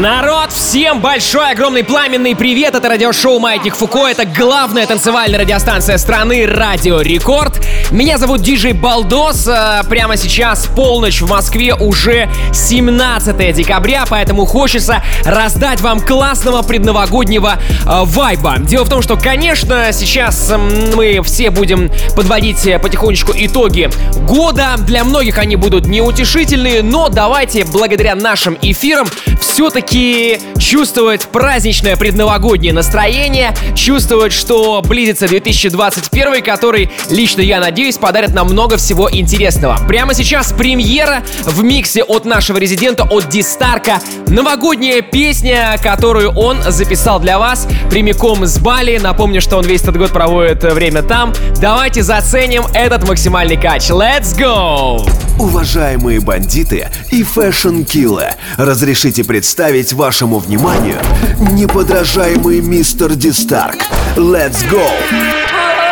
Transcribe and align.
Народ, 0.00 0.50
всем 0.50 1.00
большой, 1.00 1.52
огромный 1.52 1.84
пламенный 1.84 2.34
привет! 2.34 2.74
Это 2.74 2.88
радиошоу 2.88 3.38
«Маятник 3.38 3.76
Фуко». 3.76 4.08
Это 4.08 4.24
главная 4.24 4.88
танцевальная 4.88 5.38
радиостанция 5.38 5.98
страны 5.98 6.46
«Радио 6.48 7.00
Рекорд». 7.00 7.64
Меня 7.92 8.18
зовут 8.18 8.40
Диджей 8.40 8.72
Балдос. 8.72 9.46
Э, 9.46 9.82
прямо 9.88 10.16
сейчас 10.16 10.66
полночь 10.66 11.20
в 11.20 11.30
Москве 11.30 11.74
уже 11.76 12.28
17 12.52 13.54
декабря, 13.54 14.04
поэтому 14.08 14.46
хочется 14.46 15.00
раздать 15.24 15.80
вам 15.80 16.00
классного 16.00 16.62
предновогоднего 16.62 17.52
э, 17.60 18.00
вайба. 18.04 18.56
Дело 18.58 18.84
в 18.84 18.88
том, 18.88 19.00
что, 19.00 19.16
конечно, 19.16 19.92
сейчас 19.92 20.52
мы 20.96 21.20
все 21.22 21.50
будем 21.50 21.88
подводить 22.16 22.68
потихонечку 22.82 23.30
итоги 23.36 23.88
года. 24.26 24.74
Для 24.78 25.04
многих 25.04 25.38
они 25.38 25.54
будут 25.54 25.86
неутешительные, 25.86 26.82
но 26.82 27.08
давайте 27.08 27.64
благодаря 27.64 28.16
нашим 28.16 28.58
эфирам 28.60 29.06
все-таки 29.44 30.40
чувствовать 30.58 31.26
праздничное 31.26 31.96
предновогоднее 31.96 32.72
настроение, 32.72 33.54
чувствовать, 33.74 34.32
что 34.32 34.82
близится 34.82 35.28
2021, 35.28 36.42
который, 36.42 36.90
лично 37.10 37.40
я 37.40 37.60
надеюсь, 37.60 37.98
подарит 37.98 38.34
нам 38.34 38.48
много 38.48 38.76
всего 38.76 39.08
интересного. 39.10 39.78
Прямо 39.86 40.14
сейчас 40.14 40.52
премьера 40.52 41.22
в 41.44 41.62
миксе 41.62 42.02
от 42.02 42.24
нашего 42.24 42.58
резидента, 42.58 43.04
от 43.04 43.28
Дистарка. 43.28 44.00
Новогодняя 44.26 45.02
песня, 45.02 45.78
которую 45.82 46.32
он 46.32 46.58
записал 46.66 47.20
для 47.20 47.38
вас 47.38 47.68
прямиком 47.90 48.46
с 48.46 48.58
Бали. 48.58 48.98
Напомню, 48.98 49.40
что 49.40 49.58
он 49.58 49.66
весь 49.66 49.82
этот 49.82 49.98
год 49.98 50.10
проводит 50.12 50.62
время 50.64 51.02
там. 51.02 51.32
Давайте 51.60 52.02
заценим 52.02 52.64
этот 52.74 53.06
максимальный 53.06 53.56
кач. 53.56 53.90
Let's 53.90 54.36
go! 54.36 55.06
Уважаемые 55.38 56.20
бандиты 56.20 56.88
и 57.10 57.24
фэшн-киллы, 57.24 58.34
разрешите 58.56 59.24
представить 59.34 59.92
вашему 59.92 60.38
вниманию 60.38 61.00
неподражаемый 61.40 62.60
мистер 62.60 63.16
Дистарк. 63.16 63.78
Let's 64.14 64.64
go! 64.70 64.88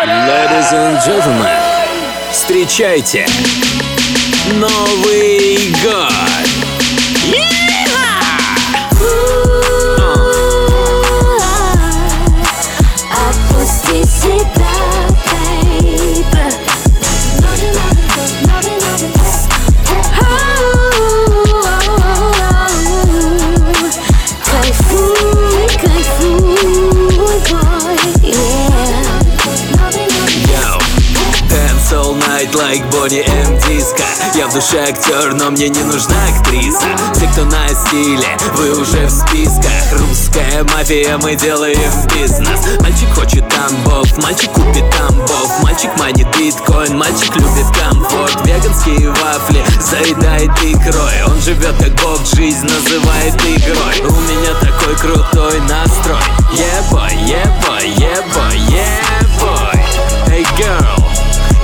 Ladies 0.07 0.73
and 0.73 1.05
gentlemen, 1.05 1.49
встречайте 2.31 3.27
Новый 4.61 5.75
год! 5.83 6.32
Like 32.63 32.89
Бонни 32.91 33.25
М. 33.27 33.59
Диско 33.67 34.05
Я 34.35 34.47
в 34.47 34.55
душе 34.55 34.79
актер, 34.83 35.35
но 35.35 35.51
мне 35.51 35.69
не 35.69 35.83
нужна 35.83 36.15
актриса. 36.29 36.87
Те, 37.19 37.27
кто 37.33 37.45
на 37.45 37.69
стиле, 37.69 38.27
вы 38.55 38.71
уже 38.81 39.07
в 39.07 39.11
списках. 39.11 39.99
Русская 39.99 40.65
мафия, 40.65 41.19
мы 41.19 41.35
делаем 41.35 41.91
бизнес. 42.15 42.61
Мальчик 42.81 43.09
хочет 43.15 43.45
тамбов, 43.49 44.17
мальчик 44.19 44.51
купит 44.53 44.85
тамбов 44.91 45.63
Мальчик 45.63 45.91
манит 45.99 46.27
биткоин, 46.37 46.97
мальчик 46.97 47.35
любит 47.37 47.67
комфорт. 47.77 48.47
Веганские 48.47 49.11
вафли 49.11 49.65
заедает 49.81 50.51
икрой. 50.63 51.25
Он 51.27 51.41
живет 51.41 51.75
как 51.79 51.95
бог, 52.03 52.21
жизнь 52.35 52.67
называет 52.67 53.35
игрой. 53.35 54.01
У 54.09 54.21
меня 54.21 54.55
такой 54.61 54.95
крутой 54.97 55.61
настрой. 55.63 56.17
Yeah 56.53 56.91
boy, 56.91 57.11
yeah 57.27 57.49
boy, 57.67 57.83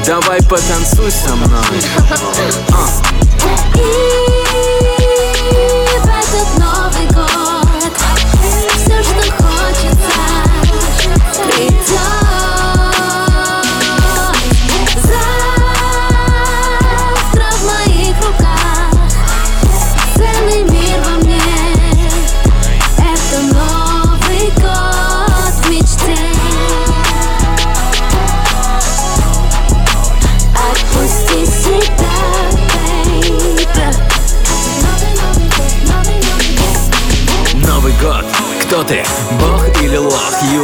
Давай 0.08 0.40
потанцуй 0.44 1.10
со 1.10 1.36
мной. 1.36 1.60
Uh. 2.70 3.84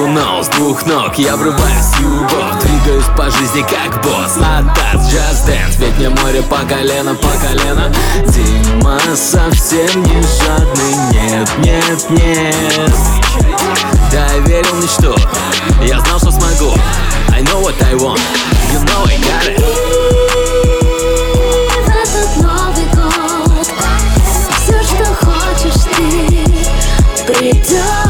know, 0.08 0.42
с 0.42 0.48
двух 0.48 0.84
ног 0.86 1.14
Я 1.16 1.36
врываюсь, 1.36 1.98
юбок 2.00 2.58
Двигаюсь 2.60 3.04
по 3.16 3.30
жизни 3.30 3.62
как 3.62 4.02
босс 4.02 4.36
Атас, 4.36 5.12
just 5.12 5.46
dance. 5.46 5.76
Ведь 5.78 5.96
мне 5.98 6.08
море 6.08 6.42
по 6.42 6.58
колено, 6.66 7.14
по 7.14 7.28
колено. 7.28 7.92
Дима 8.28 8.98
совсем 9.14 10.02
не 10.02 10.22
жадный 10.22 10.94
Нет, 11.12 11.48
нет, 11.58 12.10
нет. 12.10 12.92
Да, 14.10 14.26
я 14.46 14.58
мечту 14.80 15.14
Я 15.82 16.00
знал, 16.00 16.18
что 16.18 16.30
смогу. 16.30 16.74
I 17.30 17.42
know 17.42 17.62
what 17.62 17.80
I 17.82 17.94
want 17.94 18.20
You 18.72 18.80
know 18.80 19.04
I 19.04 19.16
got 19.18 19.48
it. 19.48 20.04
Been 27.26 28.03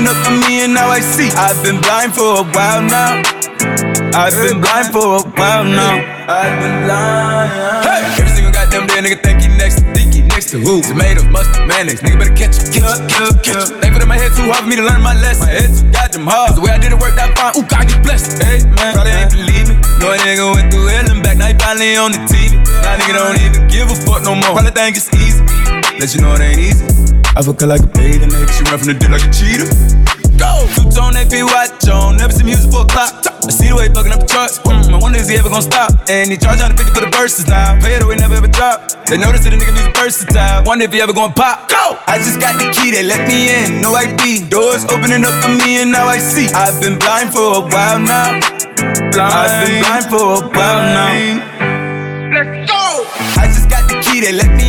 opening 0.00 0.08
up 0.08 0.26
for 0.26 0.48
me, 0.48 0.64
and 0.64 0.74
now 0.74 0.88
I 0.88 1.00
see. 1.00 1.30
I've 1.36 1.62
been 1.62 1.80
blind 1.80 2.14
for 2.14 2.40
a 2.40 2.44
while 2.44 2.82
now. 2.82 3.22
I've 4.16 4.34
been 4.34 4.60
blind 4.60 4.92
for 4.92 5.20
a 5.20 5.22
while 5.36 5.64
now. 5.64 6.00
I've 6.28 6.56
been 6.60 6.84
blind. 6.84 7.84
Hey, 7.84 8.00
every 8.20 8.32
single 8.34 8.52
goddamn 8.52 8.86
day, 8.86 9.00
nigga 9.04 9.22
think 9.22 9.42
he 9.42 9.48
next 9.48 9.80
to 9.80 9.92
Dinky, 9.92 10.22
next 10.22 10.50
to 10.50 10.58
who? 10.58 10.82
Tomatoes, 10.82 11.28
mustard, 11.28 11.66
mayonnaise. 11.68 12.00
Nigga 12.00 12.18
better 12.18 12.34
catch 12.34 12.56
it, 12.58 12.72
catch 12.72 13.00
it, 13.00 13.10
catch 13.10 13.34
it, 13.34 13.42
catch 13.42 13.70
it. 13.70 13.92
Put 13.92 14.02
in 14.02 14.08
my 14.08 14.16
head 14.16 14.32
too 14.36 14.48
hard 14.48 14.64
for 14.64 14.70
me 14.70 14.76
to 14.76 14.82
learn 14.82 15.02
my 15.02 15.14
lesson. 15.14 15.46
My 15.46 15.52
head 15.52 15.70
too 15.70 15.90
goddamn 15.92 16.26
hard. 16.26 16.56
The 16.56 16.60
way 16.60 16.70
I 16.70 16.78
did 16.78 16.92
it 16.92 16.98
worked 16.98 17.18
out 17.18 17.36
fine. 17.36 17.52
Ooh, 17.56 17.66
God 17.66 17.88
get 17.88 18.02
blessed. 18.02 18.42
Hey, 18.42 18.64
man, 18.80 18.94
probably 18.94 19.12
ain't 19.12 19.30
believe 19.30 19.68
me. 19.68 19.76
No 20.00 20.16
nigga 20.16 20.44
went 20.54 20.72
through 20.72 20.86
hell 20.88 21.10
and 21.10 21.22
back, 21.22 21.36
now 21.36 21.52
he 21.52 21.54
finally 21.60 21.96
on 21.96 22.12
the 22.12 22.22
TV. 22.24 22.56
Now 22.82 22.96
nigga 22.96 23.14
don't 23.20 23.40
even 23.44 23.68
give 23.68 23.90
a 23.90 23.96
fuck 24.06 24.24
no 24.24 24.34
more. 24.34 24.56
Probably 24.56 24.72
think 24.72 24.96
it's 24.96 25.12
easy. 25.14 25.44
Let 26.00 26.14
you 26.14 26.20
know 26.24 26.34
it 26.34 26.40
ain't 26.40 26.58
easy. 26.58 27.19
I 27.36 27.42
fuck 27.42 27.60
her 27.60 27.66
like 27.66 27.82
a 27.82 27.86
bathing 27.86 28.30
nigga. 28.30 28.50
She 28.50 28.64
run 28.66 28.78
from 28.78 28.88
the 28.90 28.94
dick 28.98 29.10
like 29.10 29.22
a 29.22 29.30
cheetah. 29.30 29.70
Go! 30.34 30.66
Two 30.74 30.90
tone 30.90 31.14
AP 31.14 31.30
watch 31.46 31.86
on, 31.86 32.16
never 32.16 32.32
see 32.32 32.42
music 32.42 32.72
for 32.72 32.82
a 32.82 32.90
clock. 32.90 33.22
I 33.22 33.52
see 33.54 33.70
the 33.70 33.76
way 33.76 33.86
fucking 33.86 34.10
up 34.10 34.20
the 34.20 34.26
charts. 34.26 34.58
Mm, 34.66 34.90
I 34.90 34.98
wonder 34.98 35.22
is 35.22 35.28
he 35.28 35.38
ever 35.38 35.48
gonna 35.48 35.62
stop? 35.62 35.94
And 36.10 36.26
he 36.26 36.36
charge 36.36 36.58
150 36.58 36.90
for 36.90 37.06
the 37.06 37.12
verses 37.14 37.46
now. 37.46 37.78
Pay 37.78 37.94
it 37.94 38.02
away, 38.02 38.16
never 38.16 38.34
ever 38.34 38.50
drop. 38.50 38.90
They 39.06 39.14
notice 39.14 39.46
that 39.46 39.54
the 39.54 39.62
nigga 39.62 39.70
music 39.70 39.94
versatile. 39.94 40.66
Wonder 40.66 40.90
if 40.90 40.92
he 40.92 40.98
ever 40.98 41.14
gonna 41.14 41.32
pop. 41.32 41.70
Go! 41.70 42.02
I 42.10 42.18
just 42.18 42.42
got 42.42 42.58
the 42.58 42.66
key, 42.74 42.90
they 42.90 43.06
let 43.06 43.22
me 43.30 43.46
in. 43.46 43.78
No 43.78 43.94
ID. 43.94 44.50
Doors 44.50 44.82
opening 44.90 45.22
up 45.22 45.36
for 45.38 45.54
me, 45.54 45.86
and 45.86 45.94
now 45.94 46.10
I 46.10 46.18
see. 46.18 46.50
I've 46.50 46.82
been 46.82 46.98
blind 46.98 47.30
for 47.30 47.46
a 47.46 47.62
while 47.62 48.02
now. 48.02 48.42
Blind. 49.14 49.30
I've 49.30 49.54
been 49.70 49.78
blind 49.86 50.04
for 50.10 50.24
a 50.34 50.40
while 50.50 50.82
now. 50.82 51.14
Let's 52.34 52.66
go! 52.66 53.06
I 53.38 53.46
just 53.46 53.70
got 53.70 53.86
the 53.86 54.02
key, 54.02 54.18
they 54.18 54.34
let 54.34 54.50
me 54.50 54.50
in. 54.50 54.58
No 54.58 54.58
ID. 54.58 54.59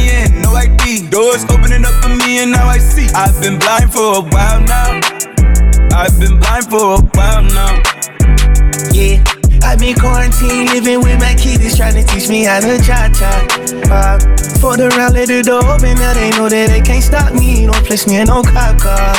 Doors 1.21 1.45
opening 1.51 1.85
up 1.85 1.93
for 2.01 2.09
me, 2.09 2.39
and 2.39 2.49
now 2.49 2.67
I 2.67 2.79
see. 2.79 3.07
I've 3.13 3.39
been 3.39 3.59
blind 3.59 3.93
for 3.93 4.15
a 4.15 4.21
while 4.21 4.59
now. 4.61 4.99
I've 5.93 6.19
been 6.19 6.39
blind 6.39 6.65
for 6.65 6.95
a 6.95 6.99
while 7.13 7.43
now. 7.43 7.79
Yeah. 8.91 9.40
I've 9.71 9.79
been 9.79 9.95
quarantined, 9.95 10.67
living 10.67 10.99
with 10.99 11.17
my 11.21 11.33
kids, 11.33 11.77
trying 11.77 11.93
to 11.95 12.03
teach 12.03 12.27
me 12.27 12.43
how 12.43 12.59
to 12.59 12.77
cha 12.83 13.07
cha. 13.15 13.31
Uh, 13.87 14.19
for 14.59 14.75
the 14.75 14.91
round, 14.99 15.15
let 15.15 15.29
the 15.31 15.41
door 15.41 15.63
open, 15.63 15.95
now 15.95 16.13
they 16.13 16.29
know 16.35 16.49
that 16.49 16.67
they 16.67 16.81
can't 16.81 17.01
stop 17.01 17.31
me. 17.31 17.65
Don't 17.65 17.79
place 17.87 18.05
me 18.05 18.19
in 18.19 18.27
no 18.27 18.43
cop 18.43 18.75
car. 18.83 19.15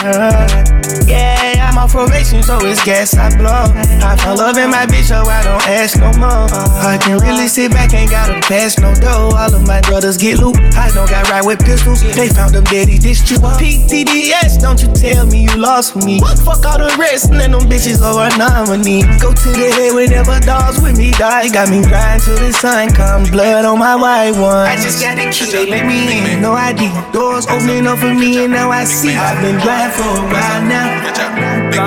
Yeah, 1.08 1.56
I'm 1.72 1.78
on 1.80 1.88
probation, 1.88 2.42
so 2.44 2.60
it's 2.68 2.84
gas 2.84 3.16
I 3.16 3.32
blow. 3.32 3.72
I 4.04 4.12
found 4.20 4.38
love 4.38 4.60
in 4.60 4.68
my 4.68 4.84
bitch, 4.84 5.08
so 5.08 5.24
I 5.24 5.40
don't 5.40 5.64
ask 5.72 5.96
no 5.96 6.12
more. 6.20 6.44
I 6.84 7.00
can 7.00 7.16
really 7.24 7.48
sit 7.48 7.72
back, 7.72 7.94
ain't 7.94 8.10
gotta 8.10 8.36
pass 8.44 8.78
no 8.78 8.92
dough. 8.94 9.32
All 9.32 9.54
of 9.54 9.66
my 9.66 9.80
brothers 9.88 10.18
get 10.18 10.36
loot. 10.36 10.60
I 10.76 10.92
don't 10.92 11.08
got 11.08 11.32
right 11.32 11.44
with 11.44 11.64
pistols. 11.64 12.04
They 12.04 12.28
found 12.28 12.52
them 12.52 12.64
daddy 12.64 12.98
this 12.98 13.24
true. 13.24 13.40
PTDS, 13.40 14.60
don't 14.60 14.84
you 14.84 14.92
tell 14.92 15.24
me 15.26 15.48
you 15.48 15.56
lost 15.56 15.96
me. 15.96 16.20
Fuck 16.20 16.68
all 16.68 16.76
the 16.76 16.92
rest, 17.00 17.30
and 17.32 17.40
then 17.40 17.52
them 17.52 17.64
bitches 17.72 18.04
over 18.04 18.28
nominee. 18.36 19.08
Go 19.16 19.32
to 19.32 19.48
the 19.48 19.68
head 19.72 19.96
whenever 19.96 20.38
dogs 20.44 20.80
with 20.80 20.98
me 20.98 21.10
die. 21.12 21.48
Got 21.48 21.70
me 21.70 21.82
grind 21.82 22.22
till 22.22 22.36
the 22.36 22.52
sun 22.52 22.90
comes. 22.92 23.30
Blood 23.30 23.64
on 23.64 23.78
my 23.78 23.96
white 23.96 24.32
one. 24.32 24.66
I 24.66 24.76
just 24.76 25.00
got 25.00 25.16
the 25.16 25.30
key, 25.30 25.50
they 25.50 25.66
let 25.66 25.86
me 25.86 26.32
in. 26.32 26.40
No 26.40 26.52
ID. 26.52 26.90
Doors 27.12 27.46
opening 27.46 27.86
up 27.86 27.98
for 27.98 28.12
me, 28.12 28.44
and 28.44 28.52
now 28.52 28.70
I 28.70 28.84
see. 28.84 29.14
I've 29.14 29.40
been 29.42 29.58
blind 29.60 29.92
for 29.92 30.02
a 30.02 30.22
while 30.26 30.62
now. 30.66 30.88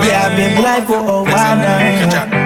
Yeah, 0.05 0.27
I've 0.27 0.37
been 0.37 0.55
blind 0.59 0.87
for 0.87 0.99
a 0.99 1.23
while 1.23 1.57
now. 1.57 2.45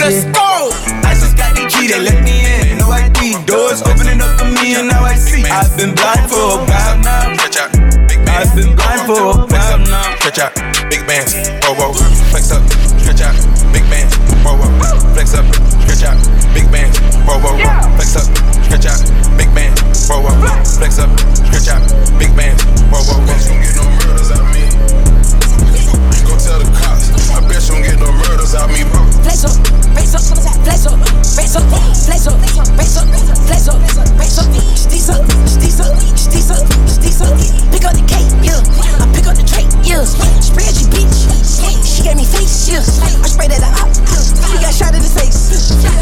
Let's 0.00 0.24
go! 0.32 0.70
I 1.04 1.14
just 1.14 1.36
got 1.36 1.54
the 1.54 1.66
key, 1.68 1.88
they 1.88 2.00
let 2.00 2.22
me 2.24 2.72
in. 2.72 2.78
No 2.78 2.90
ID. 2.90 3.44
Doors 3.46 3.82
opening 3.82 4.20
up 4.20 4.38
for 4.38 4.46
me, 4.46 4.74
and 4.74 4.88
now 4.88 5.04
I 5.04 5.14
see. 5.14 5.44
I've 5.44 5.76
been 5.76 5.94
blind 5.94 6.30
for 6.30 6.36
a 6.36 6.64
while 6.64 6.98
now. 7.00 7.34
I've 8.32 8.54
been 8.54 8.74
blind 8.76 9.06
for 9.06 9.20
a 9.20 9.46
while 9.46 9.78
now. 9.78 10.09
Stretch 10.30 10.46
out, 10.46 10.90
big 10.90 11.04
bands, 11.08 11.34
whoa 11.66 11.74
whoa, 11.74 11.92
flex 12.30 12.52
up, 12.52 12.62
stretch 13.02 13.20
out, 13.20 13.34
big 13.72 13.82
bands, 13.90 14.14
whoa 14.46 14.54
whoa, 14.54 14.70
flex 15.12 15.34
up, 15.34 15.44
stretch 15.82 16.04
out, 16.04 16.14
big 16.54 16.70
bands, 16.70 17.00
whoa 17.26 17.34
whoa, 17.42 17.58
flex 17.96 18.14
up, 18.14 18.30
stretch 18.62 18.86
out, 18.86 19.02
big 19.36 19.52
bands, 19.56 19.82
whoa 20.08 20.22
whoa, 20.22 20.62
flex 20.62 21.00
up, 21.00 21.10
stretch 21.34 21.66
out, 21.66 21.82
big 22.16 22.30
bands, 22.36 22.62
whoa 22.94 23.02
whoa. 23.02 23.18
You 23.18 23.50
don't 23.50 23.58
get 23.58 23.74
no 23.74 23.82
murders 24.06 24.30
out 24.30 24.46
me. 24.54 24.70
Go 26.22 26.38
tell 26.38 26.60
the 26.62 26.78
cops. 26.78 27.19
I 27.30 27.40
bet 27.46 27.62
you 27.68 27.74
don't 27.74 27.82
get 27.82 27.98
no 27.98 28.10
murders 28.12 28.54
out 28.54 28.68
me, 28.70 28.82
bro. 28.84 29.00
Flex 29.22 29.44
up, 29.44 29.54
flex 29.94 30.14
up, 30.14 30.22
flex 30.22 30.86
up, 30.86 30.98
flex 31.22 31.56
up, 31.56 31.64
flex 32.04 32.26
up, 32.26 32.36
flex 32.74 32.96
up, 32.96 33.06
flex 33.46 33.68
up, 33.68 33.78
flex 34.18 34.38
up, 34.38 34.48
steez 34.74 35.08
up, 35.10 35.22
steez 35.46 35.78
up, 35.80 35.94
steez 36.18 36.50
up, 36.50 36.66
steez 36.88 37.20
up. 37.22 37.34
Pick 37.70 37.84
up 37.86 37.94
the 37.94 38.02
cake, 38.06 38.26
yeah. 38.42 38.58
I 38.98 39.06
pick 39.14 39.26
up 39.26 39.36
the 39.36 39.44
tray, 39.46 39.64
yeah. 39.86 40.04
Spread 40.42 40.74
your 40.74 40.90
bitch, 40.90 41.30
she 41.86 42.02
gave 42.02 42.16
me 42.16 42.24
face, 42.26 42.68
yeah. 42.68 42.82
I 43.22 43.28
sprayed 43.30 43.52
at 43.54 43.62
the 43.62 43.70
op, 43.78 43.90
she 43.94 44.58
got 44.58 44.74
shot 44.74 44.94
in 44.94 45.02
the 45.02 45.10
face. 45.10 45.54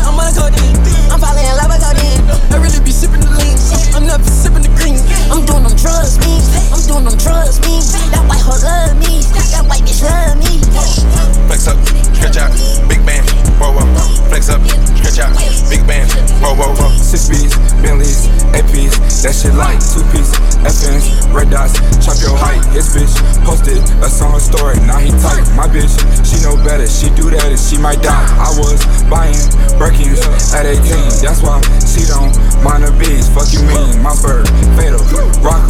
I'm 0.09 0.17
on 0.17 0.27
a 0.27 0.33
codeine, 0.33 0.79
I'm 1.13 1.21
falling 1.21 1.45
in 1.45 1.55
love 1.61 1.69
with 1.69 1.85
codeine. 1.85 2.23
I 2.49 2.57
really 2.57 2.81
be 2.81 2.91
sipping 2.91 3.21
the 3.21 3.31
lean, 3.31 3.57
I'm 3.93 4.07
never 4.07 4.25
sipping 4.25 4.65
the 4.65 4.73
green. 4.81 4.97
I'm 5.29 5.45
doing 5.45 5.63
them 5.63 5.77
drugs, 5.77 6.17
me. 6.25 6.41
I'm 6.73 6.81
doing 6.89 7.05
them 7.05 7.17
drugs, 7.21 7.61
me. 7.61 7.85
That 8.11 8.25
white 8.25 8.41
hoe 8.41 8.57
love 8.65 8.97
me, 8.97 9.21
that 9.53 9.69
white 9.69 9.85
bitch 9.85 10.01
love 10.03 10.41
me. 10.41 11.18
Flex 11.47 11.67
up, 11.69 11.79
stretch 12.17 12.37
out, 12.37 12.53
big 12.89 13.05
band, 13.05 13.25
whoa 13.61 13.73
whoa. 13.73 13.87
Flex 14.29 14.49
up, 14.49 14.63
stretch 14.97 15.19
out, 15.19 15.35
big 15.69 15.87
band, 15.87 16.11
whoa 16.41 16.55
whoa 16.55 16.75
whoa. 16.75 16.91
Six 16.97 17.29
B's, 17.29 17.55
Bentleys, 17.81 18.29
APs, 18.57 19.23
that 19.23 19.35
shit 19.35 19.55
like 19.55 19.81
two 19.81 20.05
piece, 20.13 20.33
FNs, 20.65 21.07
red 21.33 21.51
dots, 21.51 21.77
chop 22.05 22.17
your 22.21 22.37
height. 22.37 22.63
His 22.73 22.91
bitch 22.93 23.15
posted 23.45 23.79
a 24.01 24.09
song 24.09 24.39
story, 24.41 24.77
now 24.87 24.99
he 24.99 25.11
tight. 25.23 25.45
My 25.57 25.69
bitch, 25.69 25.93
she 26.25 26.41
know 26.43 26.57
better, 26.65 26.87
she 26.87 27.09
do 27.15 27.31
that 27.31 27.45
and 27.45 27.61
she 27.61 27.79
might 27.79 28.03
die. 28.03 28.29
I 28.39 28.51
was 28.59 28.81
buying 29.09 29.37
Birkins 29.77 30.21
at 30.55 30.67
18, 30.67 30.83
that's 31.21 31.43
why 31.43 31.61
she 31.85 32.05
don't 32.09 32.33
mind 32.65 32.85
the 32.85 32.93
bees. 32.97 33.29
Fuck 33.31 33.53
you 33.53 33.63
mean, 33.69 34.03
my 34.03 34.15
bird, 34.21 34.49
fatal, 34.77 35.01
rock 35.41 35.68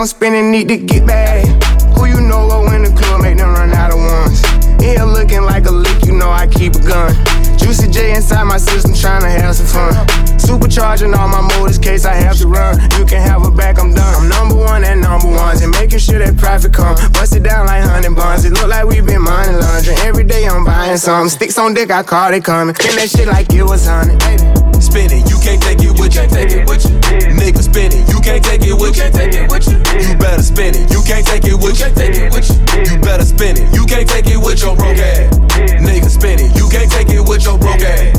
I'm 0.00 0.06
spinning, 0.06 0.50
need 0.50 0.68
to 0.68 0.78
get 0.78 1.06
back. 1.06 1.44
Who 1.92 2.06
you 2.06 2.22
know 2.22 2.46
low 2.46 2.64
in 2.72 2.84
the 2.84 2.88
club, 2.88 3.20
make 3.20 3.36
them 3.36 3.52
run 3.52 3.70
out 3.74 3.92
of 3.92 4.00
ones. 4.00 4.40
Here 4.80 5.04
looking 5.04 5.42
like 5.42 5.66
a 5.66 5.70
lick, 5.70 6.06
you 6.06 6.16
know 6.16 6.30
I 6.30 6.46
keep 6.46 6.74
a 6.74 6.80
gun. 6.80 7.12
Juicy 7.58 7.90
J 7.90 8.14
inside 8.16 8.44
my 8.44 8.56
system, 8.56 8.94
trying 8.94 9.20
to 9.20 9.28
have 9.28 9.56
some 9.56 9.66
fun. 9.66 9.92
Supercharging 10.40 11.14
all 11.14 11.28
my 11.28 11.42
motors, 11.52 11.76
case 11.76 12.06
I 12.06 12.14
have 12.14 12.38
to 12.38 12.48
run. 12.48 12.80
You 12.96 13.04
can 13.04 13.20
have 13.20 13.44
a 13.44 13.50
back, 13.50 13.78
I'm 13.78 13.92
done. 13.92 14.14
I'm 14.16 14.26
number 14.30 14.56
one 14.56 14.84
and 14.84 15.02
number 15.02 15.28
ones, 15.28 15.60
and 15.60 15.70
making 15.72 15.98
sure 15.98 16.18
that 16.18 16.34
profit 16.38 16.72
come. 16.72 16.96
Bust 17.12 17.36
it 17.36 17.42
down 17.42 17.66
like 17.66 17.84
honey 17.84 18.08
buns. 18.08 18.46
It 18.46 18.54
look 18.54 18.68
like 18.68 18.86
we 18.86 19.02
been 19.02 19.20
money 19.20 19.52
laundering. 19.52 19.98
Every 19.98 20.24
day 20.24 20.48
I'm 20.48 20.64
buying 20.64 20.96
something. 20.96 21.28
Sticks 21.28 21.58
on 21.58 21.74
dick, 21.74 21.90
I 21.90 22.02
call 22.04 22.32
it 22.32 22.42
coming. 22.42 22.74
Spin 22.74 22.96
that 22.96 23.10
shit 23.10 23.28
like 23.28 23.52
it 23.52 23.64
was 23.64 23.86
honey, 23.86 24.16
baby. 24.16 24.59
Spin 24.90 25.12
it, 25.12 25.30
you 25.30 25.38
can't 25.38 25.62
take 25.62 25.78
it 25.78 25.94
with 26.00 26.16
you. 26.16 26.26
Take 26.26 26.50
it 26.50 26.68
with 26.68 26.82
you. 26.82 26.98
Nigga, 27.38 27.62
spin 27.62 27.92
it, 27.94 28.10
you 28.10 28.18
can't 28.20 28.42
take 28.42 28.66
it 28.66 28.74
with 28.74 28.96
you. 28.98 29.06
Take 29.14 29.34
it 29.34 29.48
with 29.48 29.68
you. 29.70 29.78
You 30.02 30.18
better 30.18 30.42
spin 30.42 30.74
it, 30.74 30.90
you 30.90 31.00
can't 31.06 31.24
take 31.24 31.44
it 31.44 31.54
with 31.54 31.78
you. 31.78 31.94
Take 31.94 32.18
it 32.18 32.34
with 32.34 32.50
you. 32.50 32.90
You 32.90 33.00
better 33.00 33.24
spin 33.24 33.56
it, 33.56 33.72
you 33.72 33.86
can't 33.86 34.08
take 34.08 34.26
it 34.26 34.36
with 34.36 34.60
your 34.60 34.74
broke 34.74 34.98
ass. 34.98 35.38
Nigga, 35.78 36.10
spin 36.10 36.40
it, 36.40 36.56
you 36.58 36.68
can't 36.68 36.90
take 36.90 37.08
it 37.08 37.22
with 37.22 37.44
your 37.44 37.56
broke 37.56 37.82
ass. 37.82 38.18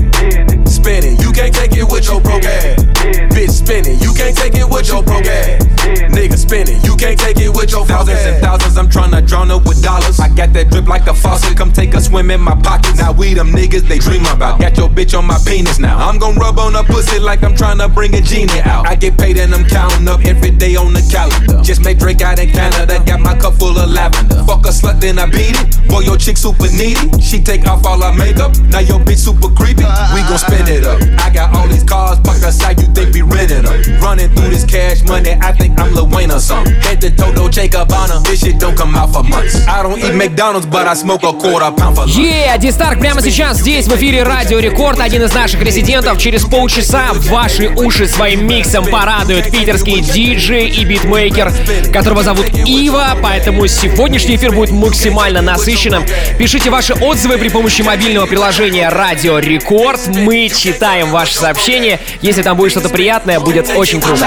Spin 0.73 1.03
it, 1.03 1.21
you 1.21 1.33
can't 1.33 1.53
take 1.53 1.75
it 1.75 1.91
with 1.91 2.07
your 2.07 2.21
broke 2.21 2.45
ass. 2.45 2.90
Bitch, 3.34 3.51
spin 3.51 3.86
it, 3.86 4.01
you 4.01 4.13
can't 4.13 4.36
take 4.36 4.55
it 4.55 4.67
with 4.67 4.88
your 4.88 5.03
broke 5.03 5.25
ass. 5.25 5.63
Nigga, 6.12 6.38
spin 6.38 6.67
it, 6.67 6.86
you 6.86 6.96
can't 6.96 7.20
take 7.20 7.39
it 7.39 7.50
with 7.50 7.72
your 7.72 7.86
Thousands 7.91 8.25
and 8.25 8.41
thousands, 8.41 8.77
I'm 8.77 8.88
tryna 8.89 9.27
drown 9.27 9.51
up 9.51 9.67
with 9.67 9.84
dollars. 9.84 10.20
I 10.20 10.29
got 10.29 10.53
that 10.53 10.70
drip 10.70 10.88
like 10.88 11.08
a 11.08 11.13
faucet. 11.13 11.58
Come 11.58 11.72
take 11.72 11.93
a 11.93 12.01
swim 12.01 12.31
in 12.31 12.39
my 12.39 12.55
pockets. 12.55 13.00
Now 13.00 13.12
we 13.12 13.34
them 13.34 13.51
niggas 13.51 13.88
they 13.88 14.00
dream 14.00 14.25
about. 14.25 14.60
Got 14.60 14.77
your 14.77 14.89
bitch 14.89 15.17
on 15.17 15.25
my 15.25 15.38
penis 15.46 15.79
now. 15.79 15.98
I'm 15.98 16.17
gon' 16.17 16.36
rub 16.36 16.58
on 16.60 16.74
her 16.74 16.84
pussy 16.84 17.20
like 17.20 17.43
I'm 17.43 17.53
tryna 17.53 17.93
bring 17.93 18.15
a 18.15 18.22
genie 18.22 18.62
out. 18.62 18.88
I 18.88 18.96
get 18.96 19.17
paid 19.17 19.38
and 19.38 19.53
I'm 19.53 19.65
counting 19.65 20.08
up 20.08 20.24
every 20.25 20.51
day 20.51 20.75
on 20.75 20.93
the 20.93 21.01
calendar. 21.12 21.62
Just 21.62 21.84
made 21.84 22.00
Drake 22.00 22.22
out 22.22 22.39
in 22.39 22.51
Canada. 22.51 23.03
Got 23.05 23.20
my 23.20 23.38
cup 23.38 23.55
full 23.55 23.77
of 23.77 23.89
lavender. 23.89 24.43
Fuck 24.46 24.65
a 24.65 24.70
slut, 24.70 25.01
then 25.01 25.20
I 25.20 25.25
beat 25.25 25.58
it. 25.60 25.88
Boy, 25.89 26.01
your 26.01 26.17
chick 26.17 26.38
super 26.38 26.72
needy. 26.72 27.22
She 27.22 27.41
take 27.41 27.67
off 27.67 27.86
all 27.86 28.01
her 28.01 28.13
makeup. 28.13 28.55
Now 28.70 28.79
your 28.79 29.00
bitch 29.00 29.25
super 29.25 29.50
creepy. 29.53 29.86
We 30.13 30.22
gon' 30.29 30.39
spin 30.39 30.67
it 30.67 30.86
up. 30.86 31.01
I 31.20 31.29
got 31.29 31.55
all 31.55 31.67
these 31.67 31.84
cars 31.84 32.20
parked 32.20 32.43
outside. 32.43 32.79
You 32.79 32.88
think 32.93 33.13
we 33.13 33.21
rented 33.21 33.65
them? 33.65 34.01
Run 34.01 34.12
running 34.12 34.36
through 34.36 34.50
this 34.50 34.65
cash 34.65 35.01
money. 35.03 35.31
I 35.41 35.51
think 35.53 35.79
I'm 35.79 35.93
Lil 35.93 36.07
Wayne 36.07 36.31
or 36.31 36.39
something. 36.39 36.74
Bet 36.83 37.00
the 37.01 37.10
Dodo 37.10 37.50
Jacob 37.50 37.91
on 37.91 38.24
This 38.24 38.41
shit 38.41 38.60
don't 38.60 38.75
come 38.75 38.93
out 38.95 39.13
for 39.13 39.24
months. 39.24 39.55
I 39.67 39.83
don't 39.83 39.98
eat 40.00 40.15
McDonald's, 40.15 40.65
but 40.65 40.88
I 40.88 40.93
smoke 40.95 41.24
a 41.24 41.33
quarter 41.33 41.71
pound 41.71 41.95
for 41.95 42.05
lunch. 42.05 42.17
Yeah, 42.17 42.57
Дистарк 42.57 43.00
прямо 43.00 43.21
сейчас 43.21 43.57
здесь 43.60 43.88
в 43.88 43.95
эфире 43.95 44.24
Радио 44.24 44.60
Рекорд. 44.60 45.00
Один 45.00 45.24
из 45.24 45.33
наших 45.33 45.62
резидентов 45.62 46.17
через 46.17 46.43
полчаса 46.43 47.12
ваши 47.29 47.69
уши 47.69 48.07
своим 48.07 48.45
миксом 48.48 48.86
порадует 48.86 49.50
питерский 49.50 50.01
диджей 50.01 50.67
и 50.67 50.83
битмейкер, 50.83 51.53
которого 51.93 52.24
зовут 52.24 52.48
Ива, 52.65 53.17
поэтому 53.21 53.67
сегодняшний 53.67 54.36
эфир 54.36 54.51
будет 54.51 54.71
максимально 54.71 55.41
насыщенным. 55.41 56.05
Пишите 56.38 56.69
ваши 56.69 56.93
отзывы 56.93 57.38
при 57.38 57.50
помощи 57.50 57.81
мобильного 57.81 58.25
приложения 58.25 58.89
Радио 58.89 59.39
Рекорд. 59.39 60.01
Мы 60.07 60.50
читаем 60.50 61.12
ваши 61.12 61.36
сообщения. 61.36 62.00
Если 62.21 62.41
там 62.41 62.57
будет 62.57 62.74
что-то 62.80 62.88
приятное, 62.88 63.38
будет 63.38 63.68
очень 63.76 64.00
круто. 64.00 64.26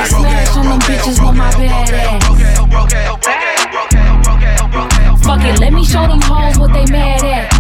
Fuck 5.23 5.43
it, 5.43 5.59
let 5.59 5.71
me 5.71 5.83
show 5.83 6.07
them 6.07 6.21
hoes 6.21 6.57
what 6.57 6.71
they 6.73 6.85
mad 6.91 7.23
at. 7.23 7.53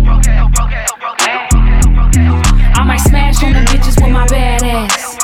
I 2.75 2.83
might 2.83 3.01
smash 3.01 3.43
on 3.43 3.53
them 3.53 3.65
bitches 3.65 4.01
with 4.01 4.11
my 4.11 4.25
bad 4.27 4.63
ass. 4.63 5.17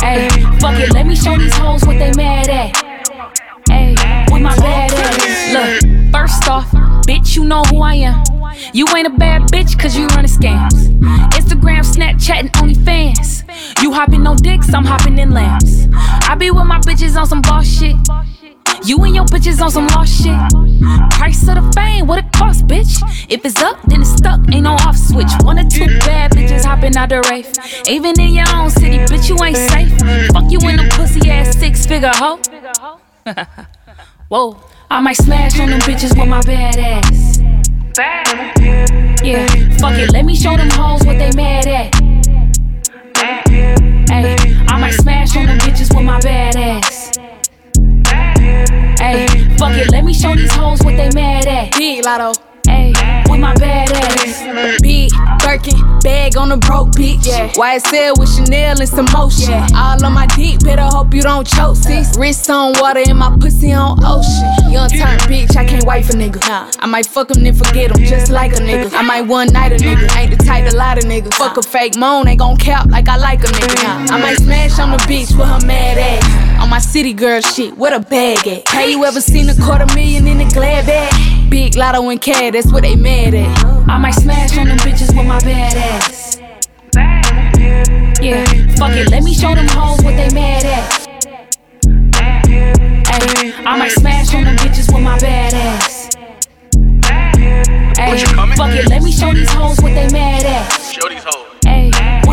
Hey, 0.00 0.28
fuck 0.60 0.78
it, 0.78 0.92
let 0.92 1.06
me 1.06 1.16
show 1.16 1.36
these 1.36 1.54
hoes 1.54 1.84
what 1.84 1.98
they 1.98 2.12
mad 2.16 2.48
at. 2.48 2.76
Hey, 3.68 3.94
with 4.32 4.42
my 4.42 4.56
bad 4.56 4.92
ass. 4.92 5.52
Look, 5.52 6.12
first 6.12 6.48
off, 6.48 6.70
bitch, 7.06 7.34
you 7.36 7.44
know 7.44 7.62
who 7.70 7.82
I 7.82 7.94
am. 7.96 8.22
You 8.72 8.86
ain't 8.96 9.06
a 9.06 9.10
bad 9.10 9.42
bitch 9.50 9.78
cause 9.78 9.96
you 9.96 10.06
running 10.08 10.30
scams. 10.30 10.88
Instagram, 11.34 11.82
Snapchat, 11.84 12.40
and 12.40 12.52
OnlyFans. 12.52 13.37
You 13.81 13.93
hopping 13.93 14.27
on 14.27 14.37
dicks, 14.37 14.73
I'm 14.73 14.83
hopping 14.83 15.17
in 15.19 15.31
lamps. 15.31 15.87
I 15.93 16.35
be 16.35 16.51
with 16.51 16.65
my 16.65 16.79
bitches 16.79 17.15
on 17.15 17.25
some 17.27 17.41
boss 17.41 17.65
shit. 17.65 17.95
You 18.83 19.01
and 19.03 19.15
your 19.15 19.25
bitches 19.25 19.61
on 19.61 19.71
some 19.71 19.87
lost 19.87 20.21
shit. 20.21 20.37
Price 21.11 21.47
of 21.47 21.55
the 21.55 21.71
fame, 21.75 22.07
what 22.07 22.19
it 22.19 22.31
cost, 22.33 22.65
bitch? 22.67 23.01
If 23.29 23.45
it's 23.45 23.61
up, 23.61 23.77
then 23.87 24.01
it's 24.01 24.11
stuck, 24.11 24.39
ain't 24.53 24.63
no 24.63 24.73
off 24.73 24.97
switch. 24.97 25.31
One 25.43 25.59
or 25.59 25.69
two 25.69 25.85
bad 25.99 26.31
bitches 26.31 26.65
hopping 26.65 26.95
out 26.97 27.09
the 27.09 27.21
rave. 27.29 27.47
Even 27.87 28.19
in 28.19 28.33
your 28.33 28.47
own 28.55 28.69
city, 28.69 28.97
bitch, 28.99 29.29
you 29.29 29.41
ain't 29.43 29.57
safe. 29.57 29.91
Fuck 30.31 30.51
you 30.51 30.59
in 30.69 30.77
the 30.77 30.89
pussy 30.95 31.29
ass 31.29 31.57
six 31.57 31.85
figure 31.85 32.11
hoe. 32.13 32.39
Whoa, 34.29 34.61
I 34.89 35.01
might 35.01 35.17
smash 35.17 35.59
on 35.59 35.69
them 35.69 35.79
bitches 35.81 36.17
with 36.17 36.27
my 36.27 36.41
bad 36.41 36.77
ass. 36.77 37.39
Yeah, 39.21 39.45
fuck 39.79 39.97
it, 39.97 40.13
let 40.13 40.23
me 40.23 40.35
show 40.35 40.55
them 40.55 40.69
hoes 40.69 41.05
what 41.05 41.17
they 41.17 41.31
mad 41.35 41.67
at. 41.67 41.98
Lotto. 52.01 52.33
Hey, 52.67 52.93
with 53.29 53.39
my 53.39 53.55
bad 53.55 53.91
ass. 53.91 54.79
Big 54.81 55.11
Birkin, 55.39 55.99
bag 56.01 56.37
on 56.37 56.49
the 56.49 56.57
broke 56.57 56.91
bitch. 56.91 57.25
Yeah. 57.25 57.49
YSL 57.53 58.19
with 58.19 58.29
Chanel 58.29 58.79
and 58.79 58.87
some 58.87 59.07
motion. 59.11 59.49
Yeah. 59.49 59.67
All 59.73 60.05
on 60.05 60.13
my 60.13 60.27
dick, 60.27 60.59
better 60.59 60.83
hope 60.83 61.13
you 61.13 61.21
don't 61.21 61.47
choke. 61.47 61.75
Six 61.75 62.17
wrists 62.17 62.49
on 62.49 62.73
water 62.79 63.01
and 63.07 63.17
my 63.17 63.35
pussy 63.37 63.73
on 63.73 63.97
ocean. 64.05 64.71
Young 64.71 64.89
turn 64.89 65.17
bitch, 65.25 65.55
I 65.57 65.65
can't 65.65 65.83
wait 65.85 66.05
for 66.05 66.13
nigga. 66.13 66.39
Nah, 66.47 66.69
I 66.79 66.85
might 66.85 67.07
fuck 67.07 67.31
him 67.31 67.43
then 67.43 67.55
forget 67.55 67.89
him, 67.95 68.05
just 68.05 68.29
like 68.31 68.53
a 68.53 68.57
nigga. 68.57 68.93
I 68.93 69.01
might 69.01 69.23
one 69.23 69.47
night 69.47 69.71
a 69.71 69.77
nigga, 69.77 70.15
ain't 70.15 70.37
the 70.37 70.43
type 70.43 70.69
to 70.69 70.75
lie 70.75 70.95
to 70.95 71.01
niggas. 71.01 71.33
Fuck 71.33 71.57
a 71.57 71.63
fake 71.63 71.97
moan, 71.97 72.27
ain't 72.27 72.39
gon' 72.39 72.57
cap 72.57 72.87
like 72.89 73.07
I 73.07 73.17
like 73.17 73.43
a 73.43 73.47
nigga. 73.47 73.83
Nah, 73.83 74.15
I 74.15 74.21
might 74.21 74.37
smash 74.37 74.77
on 74.77 74.91
the 74.91 74.97
bitch 74.97 75.35
with 75.37 75.47
her 75.47 75.65
mad 75.65 75.97
ass. 75.97 76.61
On 76.61 76.69
my 76.69 76.79
city 76.79 77.13
girl 77.13 77.41
shit, 77.41 77.75
what 77.77 77.93
a 77.93 77.99
bag 77.99 78.47
at? 78.47 78.67
Hey, 78.69 78.91
you 78.91 79.05
ever 79.05 79.21
seen 79.21 79.49
a 79.49 79.55
quarter 79.55 79.87
million 79.95 80.27
in 80.27 80.41
a 80.41 80.49
glad 80.51 80.85
bag? 80.85 81.38
Big 81.49 81.75
lotto 81.75 82.07
and 82.09 82.21
cat, 82.21 82.53
that's 82.53 82.71
what 82.71 82.83
they 82.83 82.95
mad 82.95 83.33
at. 83.33 83.65
I 83.89 83.97
might 83.97 84.11
smash 84.11 84.55
on 84.57 84.67
them 84.67 84.77
bitches 84.77 85.15
with 85.15 85.25
my 85.25 85.39
bad 85.39 85.75
ass. 85.75 86.37
Yeah, 88.21 88.45
fuck 88.77 88.91
it, 88.95 89.09
let 89.09 89.23
me 89.23 89.33
show 89.33 89.55
them 89.55 89.67
hoes 89.69 90.01
what 90.03 90.15
they 90.15 90.29
mad 90.33 90.65
at. 90.65 91.07
Ay, 93.07 93.53
I 93.65 93.77
might 93.77 93.91
smash 93.91 94.33
on 94.35 94.43
them 94.43 94.55
bitches 94.57 94.93
with 94.93 95.03
my 95.03 95.17
bad 95.19 95.53
ass. 95.55 96.15
Ay, 97.97 98.17
fuck 98.55 98.71
it, 98.75 98.87
let 98.87 99.01
me 99.01 99.11
show 99.11 99.33
these 99.33 99.49
hoes 99.51 99.79
what 99.81 99.93
they 99.95 100.07
mad 100.09 100.45
at. 100.45 100.71
Show 100.81 101.09
these 101.09 101.23
hoes. 101.23 101.38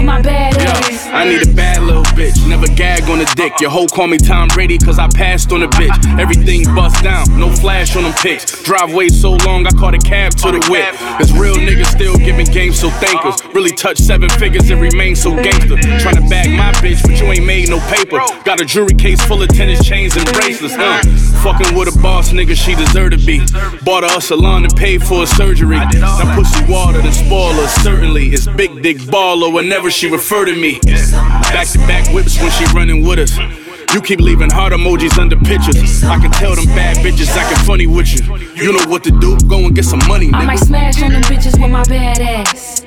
My 0.06 0.22
bad 0.22 0.56
ass. 0.56 1.08
I 1.08 1.24
need 1.28 1.42
a 1.42 1.52
bad 1.52 1.82
little 1.82 2.04
bitch, 2.14 2.46
never 2.48 2.68
gag 2.68 3.10
on 3.10 3.20
a 3.20 3.24
dick. 3.34 3.58
Your 3.60 3.70
hoe 3.70 3.88
call 3.88 4.06
me 4.06 4.18
Tom 4.18 4.46
Brady, 4.54 4.78
cause 4.78 5.00
I 5.00 5.08
passed 5.08 5.50
on 5.50 5.64
a 5.64 5.68
bitch. 5.68 6.20
Everything 6.20 6.62
bust 6.76 7.02
down, 7.02 7.26
no 7.36 7.50
flash 7.50 7.96
on 7.96 8.04
them 8.04 8.12
pics. 8.22 8.62
Driveway 8.62 9.08
so 9.08 9.32
long, 9.44 9.66
I 9.66 9.70
caught 9.70 9.94
a 9.94 9.98
cab 9.98 10.30
to 10.42 10.52
the 10.52 10.64
whip. 10.70 10.94
This 11.18 11.32
real 11.32 11.56
niggas 11.56 11.86
still 11.86 12.16
giving 12.18 12.46
games, 12.46 12.78
so 12.78 12.88
thank 12.88 13.24
us. 13.24 13.44
Really 13.52 13.72
touch 13.72 13.98
seven 13.98 14.28
figures 14.30 14.70
and 14.70 14.80
remain 14.80 15.16
so 15.16 15.34
gangster. 15.34 15.74
Tryna 15.74 16.30
bag 16.30 16.50
my 16.50 16.70
bitch, 16.78 17.02
but 17.02 17.18
you 17.18 17.26
ain't 17.26 17.44
made 17.44 17.68
no 17.68 17.80
paper. 17.90 18.20
Got 18.44 18.60
a 18.60 18.64
jewelry 18.64 18.94
case 18.94 19.20
full 19.24 19.42
of 19.42 19.48
tennis 19.48 19.84
chains 19.84 20.14
and 20.16 20.24
bracelets, 20.34 20.74
uh. 20.78 21.02
Fucking 21.42 21.76
with 21.76 21.92
a 21.92 21.98
boss 22.00 22.30
nigga, 22.30 22.54
she 22.54 22.76
deserve 22.76 23.10
to 23.10 23.18
be. 23.18 23.40
Bought 23.84 24.04
her 24.04 24.18
a 24.18 24.20
salon 24.20 24.62
and 24.62 24.76
paid 24.76 25.02
for 25.02 25.20
her 25.20 25.26
surgery. 25.26 25.78
That 25.78 26.32
pussy 26.36 26.70
water, 26.70 27.02
the 27.02 27.10
spoiler, 27.10 27.66
certainly. 27.82 28.28
It's 28.28 28.46
big 28.46 28.82
dick 28.82 28.98
baller 28.98 29.52
whenever 29.52 29.90
she 29.90 29.95
refer 30.04 30.44
to 30.44 30.54
me. 30.54 30.78
Back 31.48 31.68
to 31.68 31.78
back 31.78 32.12
whips 32.12 32.38
when 32.38 32.50
she 32.50 32.64
running 32.74 33.02
with 33.02 33.18
us. 33.18 33.38
You 33.94 34.02
keep 34.02 34.20
leaving 34.20 34.50
heart 34.50 34.74
emojis 34.74 35.18
under 35.18 35.36
pictures. 35.36 36.04
I 36.04 36.18
can 36.18 36.30
tell 36.32 36.54
them 36.54 36.66
bad 36.66 36.98
bitches 36.98 37.28
acting 37.34 37.64
funny 37.64 37.86
with 37.86 38.12
you. 38.12 38.36
You 38.54 38.72
know 38.72 38.84
what 38.90 39.02
to 39.04 39.10
do, 39.10 39.38
go 39.48 39.58
and 39.64 39.74
get 39.74 39.86
some 39.86 40.00
money, 40.06 40.30
I 40.34 40.44
might 40.44 40.58
smash 40.58 41.02
on 41.02 41.12
them 41.12 41.22
bitches 41.22 41.58
with 41.58 41.70
my 41.70 41.82
bad 41.84 42.20
ass. 42.20 42.82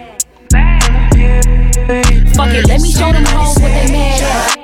Fuck 2.36 2.54
it, 2.54 2.68
let 2.68 2.80
me 2.80 2.92
show 2.92 3.12
them 3.12 3.26
hoes 3.26 3.58
what 3.58 3.72
they 3.72 3.92
mad 3.92 4.22
at. 4.22 4.60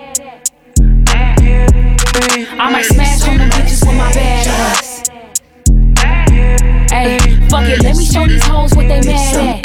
I 2.60 2.72
might 2.72 2.86
smash 2.86 3.28
on 3.28 3.38
them 3.38 3.50
bitches 3.50 3.84
with 3.88 3.98
my 3.98 4.14
bad 4.14 4.48
ass. 4.48 5.02
Ay, 6.92 7.18
fuck 7.50 7.68
it, 7.68 7.82
let 7.82 7.96
me 7.96 8.06
show 8.06 8.28
these 8.28 8.44
hoes 8.46 8.72
what 8.76 8.88
they 8.88 9.02
mad 9.02 9.65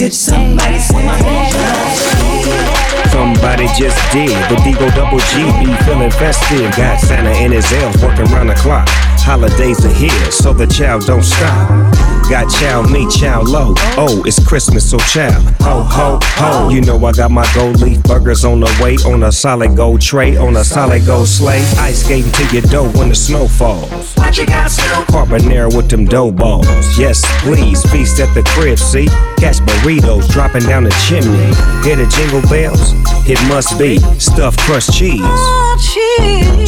It's 0.00 0.16
somebody 0.16 0.74
with 0.74 1.04
my 1.04 1.18
ass. 1.26 3.10
Somebody 3.10 3.66
just 3.76 3.98
did. 4.12 4.30
The 4.48 4.54
Digo 4.62 4.94
Double 4.94 5.18
G 5.18 5.42
be 5.58 5.74
feeling 5.84 6.12
festive. 6.12 6.70
Got 6.76 7.00
Santa 7.00 7.30
and 7.30 7.52
his 7.52 7.72
elves 7.72 8.00
working 8.00 8.26
round 8.26 8.48
the 8.48 8.54
clock. 8.54 8.88
Holidays 9.18 9.84
are 9.84 9.92
here, 9.92 10.30
so 10.30 10.52
the 10.52 10.68
child 10.68 11.04
don't 11.04 11.24
stop. 11.24 11.87
Got 12.28 12.50
chow 12.50 12.82
me, 12.82 13.08
chow 13.08 13.40
low. 13.40 13.72
Oh, 13.96 14.22
it's 14.26 14.38
Christmas, 14.46 14.90
so 14.90 14.98
chow. 14.98 15.30
Ho, 15.60 15.82
ho, 15.82 16.18
ho. 16.22 16.68
You 16.68 16.82
know 16.82 17.02
I 17.06 17.12
got 17.12 17.30
my 17.30 17.50
gold 17.54 17.80
leaf 17.80 18.02
burgers 18.02 18.44
on 18.44 18.60
the 18.60 18.78
way. 18.82 18.96
On 19.10 19.22
a 19.22 19.32
solid 19.32 19.74
gold 19.74 20.02
tray, 20.02 20.36
on 20.36 20.54
a 20.56 20.62
solid 20.62 21.06
gold 21.06 21.26
sleigh. 21.26 21.64
Ice 21.78 22.04
skating 22.04 22.30
to 22.32 22.44
your 22.52 22.62
dough 22.62 22.90
when 22.90 23.08
the 23.08 23.14
snow 23.14 23.48
falls. 23.48 24.14
What 24.16 24.36
you 24.36 24.44
got, 24.44 24.70
Snoop? 24.70 25.08
Carbonara 25.08 25.74
with 25.74 25.88
them 25.88 26.04
dough 26.04 26.30
balls. 26.30 26.98
Yes, 26.98 27.24
please, 27.40 27.82
feast 27.90 28.20
at 28.20 28.34
the 28.34 28.42
crib, 28.42 28.78
see? 28.78 29.06
Catch 29.38 29.60
burritos 29.60 30.28
dropping 30.28 30.64
down 30.64 30.84
the 30.84 30.90
chimney. 31.08 31.48
Hear 31.82 31.96
the 31.96 32.06
jingle 32.14 32.42
bells? 32.50 32.92
It 33.26 33.40
must 33.48 33.78
be 33.78 33.98
stuffed 34.20 34.60
crust 34.60 34.92
cheese. 34.92 35.22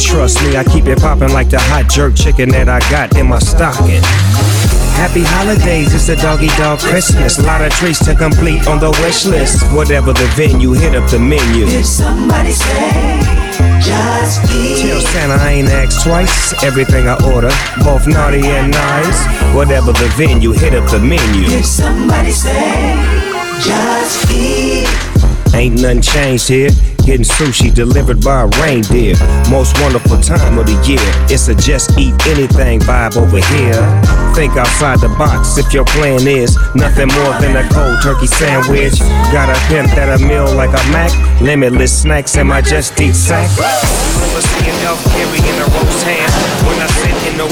Trust 0.03 0.41
me, 0.41 0.57
I 0.57 0.63
keep 0.63 0.87
it 0.87 0.97
popping 0.99 1.33
like 1.33 1.49
the 1.49 1.59
hot 1.59 1.87
jerk 1.87 2.15
chicken 2.15 2.49
that 2.49 2.67
I 2.67 2.79
got 2.89 3.15
in 3.15 3.27
my 3.27 3.37
stocking. 3.37 4.01
Happy 4.97 5.23
holidays, 5.23 5.93
it's 5.93 6.09
a 6.09 6.15
doggy 6.15 6.47
dog 6.57 6.79
Christmas. 6.79 7.39
A 7.39 7.43
Lot 7.43 7.61
of 7.61 7.71
treats 7.73 8.03
to 8.05 8.15
complete 8.15 8.67
on 8.67 8.79
the 8.79 8.91
wish 9.01 9.25
list. 9.25 9.63
Whatever 9.73 10.13
the 10.13 10.27
venue, 10.35 10.73
hit 10.73 10.95
up 10.95 11.09
the 11.09 11.19
menu. 11.19 11.65
Did 11.65 11.85
somebody 11.85 12.51
say 12.51 13.19
just 13.81 14.43
eat? 14.53 14.81
Tell 14.81 15.01
Santa 15.01 15.33
I 15.43 15.51
ain't 15.51 15.69
asked 15.69 16.03
twice. 16.05 16.53
Everything 16.63 17.07
I 17.07 17.15
order, 17.33 17.51
both 17.83 18.07
naughty 18.07 18.45
and 18.45 18.71
nice. 18.71 19.25
Whatever 19.55 19.91
the 19.91 20.07
venue, 20.15 20.51
hit 20.51 20.73
up 20.73 20.89
the 20.89 20.99
menu. 20.99 21.47
Did 21.47 21.65
somebody 21.65 22.31
say 22.31 22.95
just 23.61 24.31
eat? 24.31 24.87
Ain't 25.53 25.81
nothing 25.81 26.01
changed 26.01 26.47
here. 26.47 26.69
Getting 27.05 27.25
sushi 27.25 27.73
delivered 27.73 28.21
by 28.21 28.43
a 28.43 28.47
reindeer. 28.61 29.15
Most 29.49 29.79
wonderful 29.81 30.17
time 30.21 30.57
of 30.57 30.65
the 30.65 30.77
year. 30.87 31.01
It's 31.29 31.47
a 31.47 31.55
just 31.55 31.97
eat 31.97 32.13
anything 32.27 32.79
vibe 32.81 33.17
over 33.17 33.41
here. 33.53 33.81
Think 34.35 34.55
outside 34.55 34.99
the 35.01 35.09
box 35.17 35.57
if 35.57 35.73
your 35.73 35.85
plan 35.85 36.27
is 36.27 36.55
nothing 36.75 37.07
more 37.07 37.33
than 37.41 37.57
a 37.57 37.67
cold 37.69 38.01
turkey 38.01 38.27
sandwich. 38.27 38.99
Got 39.33 39.49
a 39.49 39.57
pimp 39.67 39.89
that 39.95 40.09
a 40.09 40.23
meal 40.23 40.53
like 40.55 40.69
a 40.69 40.83
Mac. 40.91 41.11
Limitless 41.41 42.01
snacks 42.01 42.35
in 42.35 42.47
my 42.47 42.61
just 42.61 42.99
eat 43.01 43.13
sack. 43.13 43.49
Remember 43.57 44.41
seeing 44.41 44.77
Elf 44.85 45.03
carrying 45.11 45.59
a 45.59 45.67
roast 45.73 46.03
ham. 46.05 46.29
When 46.67 46.77
I 46.79 46.87
sit 46.87 47.31
in 47.31 47.37
the 47.37 47.51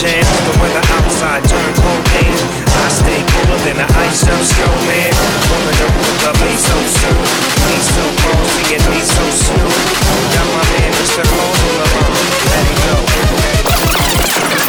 jam. 0.00 0.24
The 0.46 0.54
weather 0.60 0.84
outside 0.96 1.42
turn 1.44 1.74
cold 1.74 2.04
I 2.08 2.88
stay 2.88 3.29
than 3.64 3.76
the 3.76 3.88
ice 4.00 4.24
I'm 4.24 4.40
snowman. 4.40 5.12
Woman 5.52 5.76
up 5.84 5.92
above 5.92 6.38
me 6.40 6.54
so 6.56 6.76
soon. 6.80 7.24
He's 7.68 7.86
so 7.92 8.04
bossy 8.24 8.64
and 8.76 8.84
he's 8.88 9.10
so 9.10 9.24
smooth. 9.28 9.80
Got 10.32 10.48
my 10.48 10.64
man 10.64 10.90
Mr. 10.96 11.24
Mosel 11.28 11.76
alone. 11.84 12.24
Let 12.48 12.64
it 12.72 12.78
go. 12.88 12.96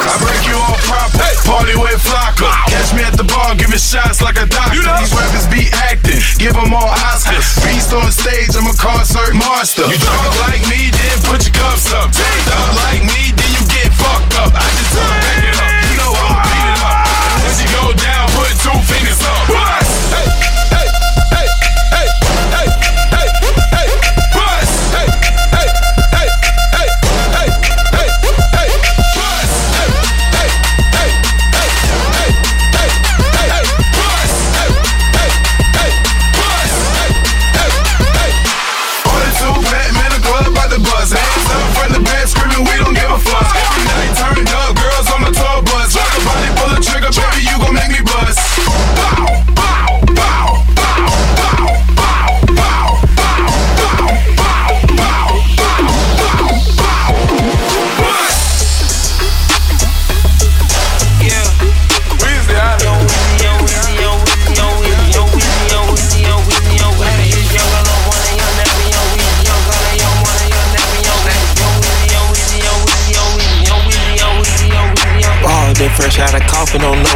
I 0.01 0.15
break 0.19 0.43
you 0.43 0.57
off 0.60 0.81
proper, 0.83 1.24
hey. 1.24 1.36
party 1.48 1.75
with 1.79 2.03
Flocka. 2.03 2.51
Catch 2.67 2.91
me 2.91 3.01
at 3.07 3.15
the 3.15 3.24
bar, 3.24 3.55
give 3.55 3.71
me 3.71 3.79
shots 3.79 4.19
like 4.19 4.36
a 4.36 4.48
doctor. 4.50 4.75
You 4.75 4.83
know? 4.83 4.98
These 5.00 5.15
rappers 5.15 5.48
be 5.48 5.71
acting, 5.88 6.19
give 6.36 6.57
them 6.57 6.74
all 6.75 6.91
Oscars. 7.07 7.48
Beast 7.63 7.95
on 7.95 8.12
stage, 8.12 8.51
I'm 8.60 8.67
a 8.67 8.75
concert 8.75 9.31
monster. 9.31 9.88
You 9.88 10.00
talk 10.03 10.36
like 10.51 10.63
me, 10.67 10.91
then 10.91 11.15
put 11.31 11.48
your 11.48 11.55
cups 11.55 11.93
up. 11.95 12.12
Take 12.12 12.43
Drunk 12.43 12.75
like 12.83 13.03
me, 13.07 13.31
then 13.39 13.50
you 13.55 13.63
get 13.71 13.93
fucked 13.95 14.36
up. 14.41 14.51
I 14.51 14.67
just 14.75 15.00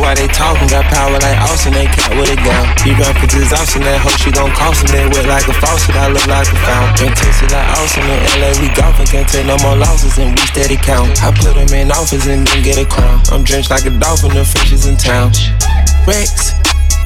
why 0.05 0.13
they 0.13 0.29
talking. 0.29 0.69
Got 0.69 0.85
power 0.93 1.17
like 1.17 1.37
Austin, 1.49 1.73
they 1.73 1.89
cat 1.89 2.13
with 2.13 2.29
a 2.29 2.37
gun. 2.37 2.63
You 2.85 2.93
run 3.01 3.09
for 3.17 3.25
exhaustion, 3.25 3.81
that 3.89 3.97
hoe 3.97 4.13
she 4.21 4.29
gon' 4.29 4.53
cost 4.53 4.85
him. 4.85 4.93
They 4.93 5.05
wet 5.09 5.25
like 5.25 5.49
a 5.49 5.55
faucet, 5.57 5.97
I 5.97 6.13
look 6.13 6.29
like 6.29 6.45
a 6.45 6.57
fountain. 6.61 7.09
Tasted 7.17 7.49
like 7.49 7.65
Austin 7.81 8.05
in 8.05 8.21
LA, 8.37 8.53
we 8.61 8.69
golfing, 8.77 9.09
can't 9.09 9.25
take 9.25 9.49
no 9.49 9.57
more 9.65 9.73
losses, 9.73 10.21
and 10.21 10.37
we 10.37 10.45
steady 10.45 10.77
count. 10.77 11.17
I 11.25 11.33
put 11.33 11.57
him 11.57 11.73
in 11.73 11.89
office 11.89 12.29
and 12.29 12.45
then 12.45 12.61
get 12.61 12.77
a 12.77 12.85
crown. 12.85 13.19
I'm 13.33 13.41
drenched 13.41 13.73
like 13.73 13.89
a 13.89 13.93
dolphin, 13.97 14.37
the 14.37 14.45
fishes 14.45 14.85
in 14.85 14.95
town. 14.95 15.33
Rex. 16.05 16.53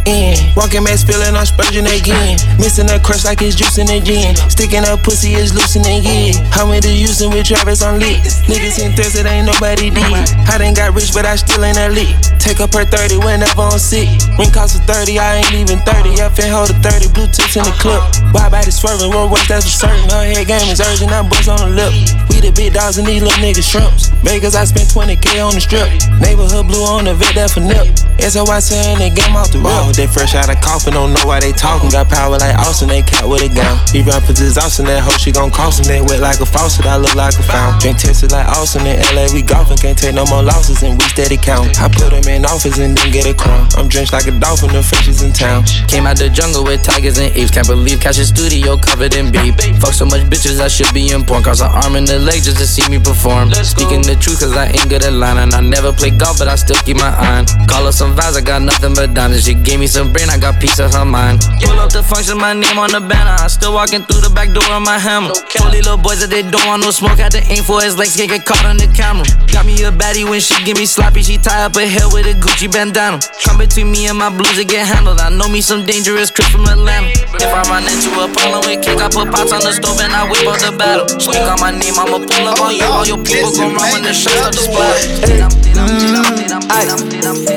In. 0.08 0.36
Walking 0.56 0.84
max 0.84 1.04
feeling 1.04 1.36
I'm 1.36 1.46
spurging 1.46 1.86
again. 1.86 2.40
Missing 2.58 2.88
that 2.88 3.04
crush 3.04 3.26
like 3.26 3.44
it's 3.44 3.56
juicing 3.56 3.92
again. 3.92 4.34
Sticking 4.50 4.88
up 4.88 5.04
pussy 5.04 5.36
is 5.36 5.54
loosening 5.54 6.00
again. 6.00 6.34
How 6.50 6.66
many 6.66 6.96
using 6.96 7.30
with 7.30 7.46
Travis 7.46 7.84
on 7.84 8.00
lit? 8.00 8.24
Niggas 8.48 8.80
in 8.80 8.96
thirsty, 8.96 9.28
ain't 9.28 9.46
nobody 9.46 9.92
did. 9.92 10.26
I 10.48 10.58
done 10.58 10.74
got 10.74 10.96
rich, 10.96 11.14
but 11.14 11.26
I 11.26 11.36
still 11.36 11.64
ain't 11.64 11.78
elite. 11.78 12.16
Take 12.40 12.60
up 12.64 12.74
her 12.74 12.88
30 12.88 13.20
whenever 13.20 13.62
I'm 13.62 13.78
sick. 13.78 14.10
Ring 14.40 14.50
cost 14.50 14.80
of 14.80 14.88
30, 14.88 15.20
I 15.20 15.44
ain't 15.44 15.54
even 15.54 15.78
30. 15.84 16.24
I 16.24 16.32
fin 16.32 16.50
hold 16.50 16.72
a 16.72 16.78
30, 16.80 17.12
Bluetooth 17.12 17.54
in 17.60 17.64
the 17.68 17.76
clip. 17.78 18.02
Why 18.34 18.50
body 18.50 18.72
swerving, 18.72 19.12
one 19.12 19.30
worse, 19.30 19.48
that's 19.48 19.68
for 19.68 19.86
certain. 19.86 20.10
Her 20.10 20.24
head 20.24 20.48
game 20.48 20.72
is 20.72 20.80
urgent, 20.80 21.12
I 21.12 21.22
bust 21.28 21.52
on 21.52 21.60
the 21.60 21.70
lip. 21.76 21.92
We 22.32 22.40
the 22.40 22.56
big 22.56 22.74
dogs 22.74 22.98
and 22.98 23.06
these 23.06 23.22
little 23.22 23.36
niggas 23.44 23.68
shrimps. 23.68 24.10
Vegas, 24.24 24.56
I 24.56 24.64
spent 24.64 24.88
20k 24.88 25.44
on 25.44 25.54
the 25.54 25.62
strip. 25.62 25.92
Neighborhood 26.24 26.68
blue 26.72 26.88
on 26.88 27.06
the 27.06 27.14
vet, 27.14 27.36
that 27.36 27.52
for 27.52 27.60
nip. 27.60 27.92
SOY 28.24 28.60
saying 28.60 29.00
they 29.00 29.12
game 29.12 29.36
off 29.36 29.52
the 29.52 29.60
road. 29.60 29.96
They 29.96 30.08
fresh 30.08 30.36
out 30.36 30.48
of 30.48 30.60
coffin, 30.64 30.96
don't 30.96 31.12
know 31.12 31.24
why 31.28 31.40
they 31.40 31.52
talking. 31.52 31.92
Got 31.92 32.08
power 32.08 32.40
like 32.40 32.56
Austin, 32.56 32.88
they 32.88 33.04
cat 33.04 33.28
with 33.28 33.44
a 33.44 33.52
gun. 33.52 33.76
He 33.92 34.02
run 34.02 34.24
for 34.24 34.32
Austin, 34.32 34.86
that 34.88 35.04
hoe 35.04 35.18
she 35.20 35.32
gon' 35.32 35.52
cost 35.52 35.84
him. 35.84 35.88
They 35.92 36.02
wet 36.02 36.20
like 36.24 36.40
a 36.40 36.48
faucet, 36.48 36.86
I 36.86 36.96
look 36.96 37.16
like 37.16 37.36
a 37.36 37.44
fountain. 37.44 37.80
Drink 37.80 37.98
tested 38.00 38.32
like 38.32 38.48
Austin 38.48 38.88
in 38.88 39.00
LA, 39.12 39.28
we 39.34 39.42
golfing, 39.42 39.78
can't 39.78 39.98
take 39.98 40.16
no 40.16 40.26
more 40.32 40.44
losses 40.44 40.84
and 40.84 40.96
we 40.96 41.06
steady 41.10 41.38
count. 41.38 41.80
I 41.80 41.88
put 41.88 42.14
him 42.14 42.29
in 42.30 42.46
office 42.46 42.78
and 42.78 42.98
then 42.98 43.12
get 43.12 43.26
a 43.26 43.34
crown. 43.34 43.68
I'm 43.76 43.88
drenched 43.88 44.14
like 44.14 44.28
a 44.28 44.32
dolphin, 44.32 44.72
the 44.72 44.84
fishes 44.84 45.22
in 45.22 45.34
town. 45.34 45.66
Came 45.88 46.06
out 46.06 46.18
the 46.18 46.30
jungle 46.30 46.64
with 46.64 46.84
tigers 46.84 47.18
and 47.18 47.36
apes. 47.36 47.52
Can't 47.52 47.68
believe 47.68 48.00
catch 48.00 48.18
a 48.18 48.26
studio 48.26 48.78
covered 48.78 49.16
in 49.16 49.32
beef. 49.32 49.56
Fuck 49.82 49.94
so 49.94 50.06
much 50.06 50.22
bitches, 50.30 50.60
I 50.60 50.68
should 50.68 50.94
be 50.94 51.12
in 51.12 51.26
porn. 51.26 51.44
Cause 51.44 51.62
an 51.62 51.72
arm 51.72 51.96
and 51.96 52.10
a 52.10 52.20
leg 52.20 52.44
just 52.44 52.58
to 52.58 52.68
see 52.68 52.88
me 52.90 53.00
perform. 53.00 53.52
Speaking 53.64 54.02
the 54.02 54.16
truth, 54.16 54.40
cause 54.40 54.56
I 54.56 54.68
ain't 54.68 54.90
good 54.90 55.04
at 55.04 55.14
lying. 55.14 55.40
And 55.40 55.54
I 55.54 55.62
never 55.62 55.92
play 55.92 56.12
golf, 56.12 56.40
but 56.40 56.48
I 56.48 56.56
still 56.56 56.80
keep 56.86 56.98
my 56.98 57.10
eye 57.10 57.40
on. 57.40 57.46
Call 57.68 57.86
her 57.86 57.92
some 57.92 58.16
vibes, 58.16 58.38
I 58.38 58.42
got 58.42 58.62
nothing 58.62 58.94
but 58.94 59.14
diamonds. 59.14 59.46
She 59.46 59.54
gave 59.54 59.80
me 59.80 59.88
some 59.88 60.12
brain, 60.14 60.30
I 60.30 60.38
got 60.38 60.60
piece 60.60 60.80
of 60.80 60.94
her 60.94 61.06
mind. 61.06 61.42
Pull 61.64 61.80
up 61.80 61.92
the 61.92 62.04
function, 62.04 62.38
my 62.38 62.54
name 62.54 62.78
on 62.78 62.92
the 62.92 63.02
banner. 63.02 63.36
I 63.40 63.48
still 63.48 63.74
walking 63.74 64.04
through 64.04 64.22
the 64.22 64.30
back 64.30 64.54
door 64.54 64.66
of 64.72 64.82
my 64.82 65.00
hammer. 65.00 65.34
These 65.34 65.86
little 65.86 65.98
boys 65.98 66.22
that 66.22 66.30
they 66.30 66.44
don't 66.44 66.66
want 66.68 66.84
no 66.84 66.92
smoke. 66.92 67.20
Had 67.20 67.32
to 67.34 67.44
aim 67.52 67.64
for 67.64 67.82
his 67.82 67.98
legs, 67.98 68.16
can't 68.16 68.30
get 68.30 68.46
caught 68.46 68.66
on 68.66 68.78
the 68.78 68.88
camera. 68.92 69.26
Got 69.52 69.66
me 69.66 69.76
a 69.84 69.92
baddie 69.92 70.28
when 70.28 70.40
she 70.40 70.56
give 70.64 70.78
me 70.78 70.86
sloppy. 70.86 71.24
She 71.24 71.38
tie 71.38 71.66
up 71.66 71.76
her 71.76 71.88
hair 71.88 72.08
with 72.12 72.19
a 72.26 72.34
Gucci 72.34 72.72
bandana. 72.72 73.20
Come 73.44 73.60
between 73.60 73.92
me 73.92 74.08
and 74.08 74.18
my 74.18 74.30
blues 74.30 74.58
to 74.58 74.66
get 74.66 74.88
handled. 74.88 75.20
I 75.20 75.30
know 75.30 75.48
me 75.48 75.62
some 75.62 75.86
dangerous 75.86 76.32
Chris 76.32 76.48
from 76.50 76.66
Atlanta. 76.66 77.12
If 77.38 77.52
I 77.52 77.62
run 77.70 77.84
into 77.86 78.10
a 78.20 78.28
problem 78.34 78.66
with 78.66 78.82
cake, 78.84 79.00
I 79.00 79.08
put 79.08 79.32
pots 79.32 79.54
on 79.54 79.62
the 79.62 79.72
stove 79.72 80.00
and 80.02 80.14
I 80.14 80.26
whip 80.30 80.48
out 80.48 80.60
the 80.60 80.72
battle. 80.76 81.08
Speak 81.20 81.46
on 81.46 81.60
my 81.60 81.72
name, 81.72 81.96
I'ma 81.96 82.20
pull 82.20 82.48
up 82.48 82.60
on 82.60 82.76
you. 82.76 82.84
All 82.86 83.06
your 83.06 83.22
people 83.24 83.52
gon' 83.54 83.76
run 83.76 83.88
when 83.94 84.04
the 84.04 84.14
shots 84.14 84.36
start 84.36 84.54
to 84.56 84.64
splatter. 84.66 85.48
Mm. 85.76 86.40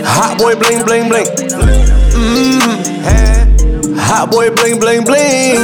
Hot 0.04 0.38
boy 0.38 0.54
bling 0.54 0.84
bling 0.84 1.08
bling. 1.08 1.26
Mm. 2.14 2.82
Hey. 3.02 3.32
Hot 4.12 4.30
boy 4.30 4.50
bling 4.50 4.78
bling 4.78 5.04
bling. 5.04 5.56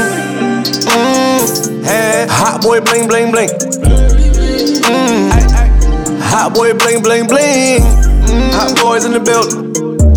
Mmm. 0.88 2.28
Hot 2.28 2.62
boy 2.62 2.80
bling 2.80 3.08
bling 3.08 3.30
bling. 3.30 3.48
Mmm, 4.88 5.30
hot 6.22 6.54
boy 6.54 6.72
bling 6.74 7.02
bling 7.02 7.26
bling. 7.26 8.07
Mm, 8.28 8.52
hot 8.52 8.76
boys 8.80 9.04
in 9.04 9.12
the 9.12 9.20
building. 9.20 9.72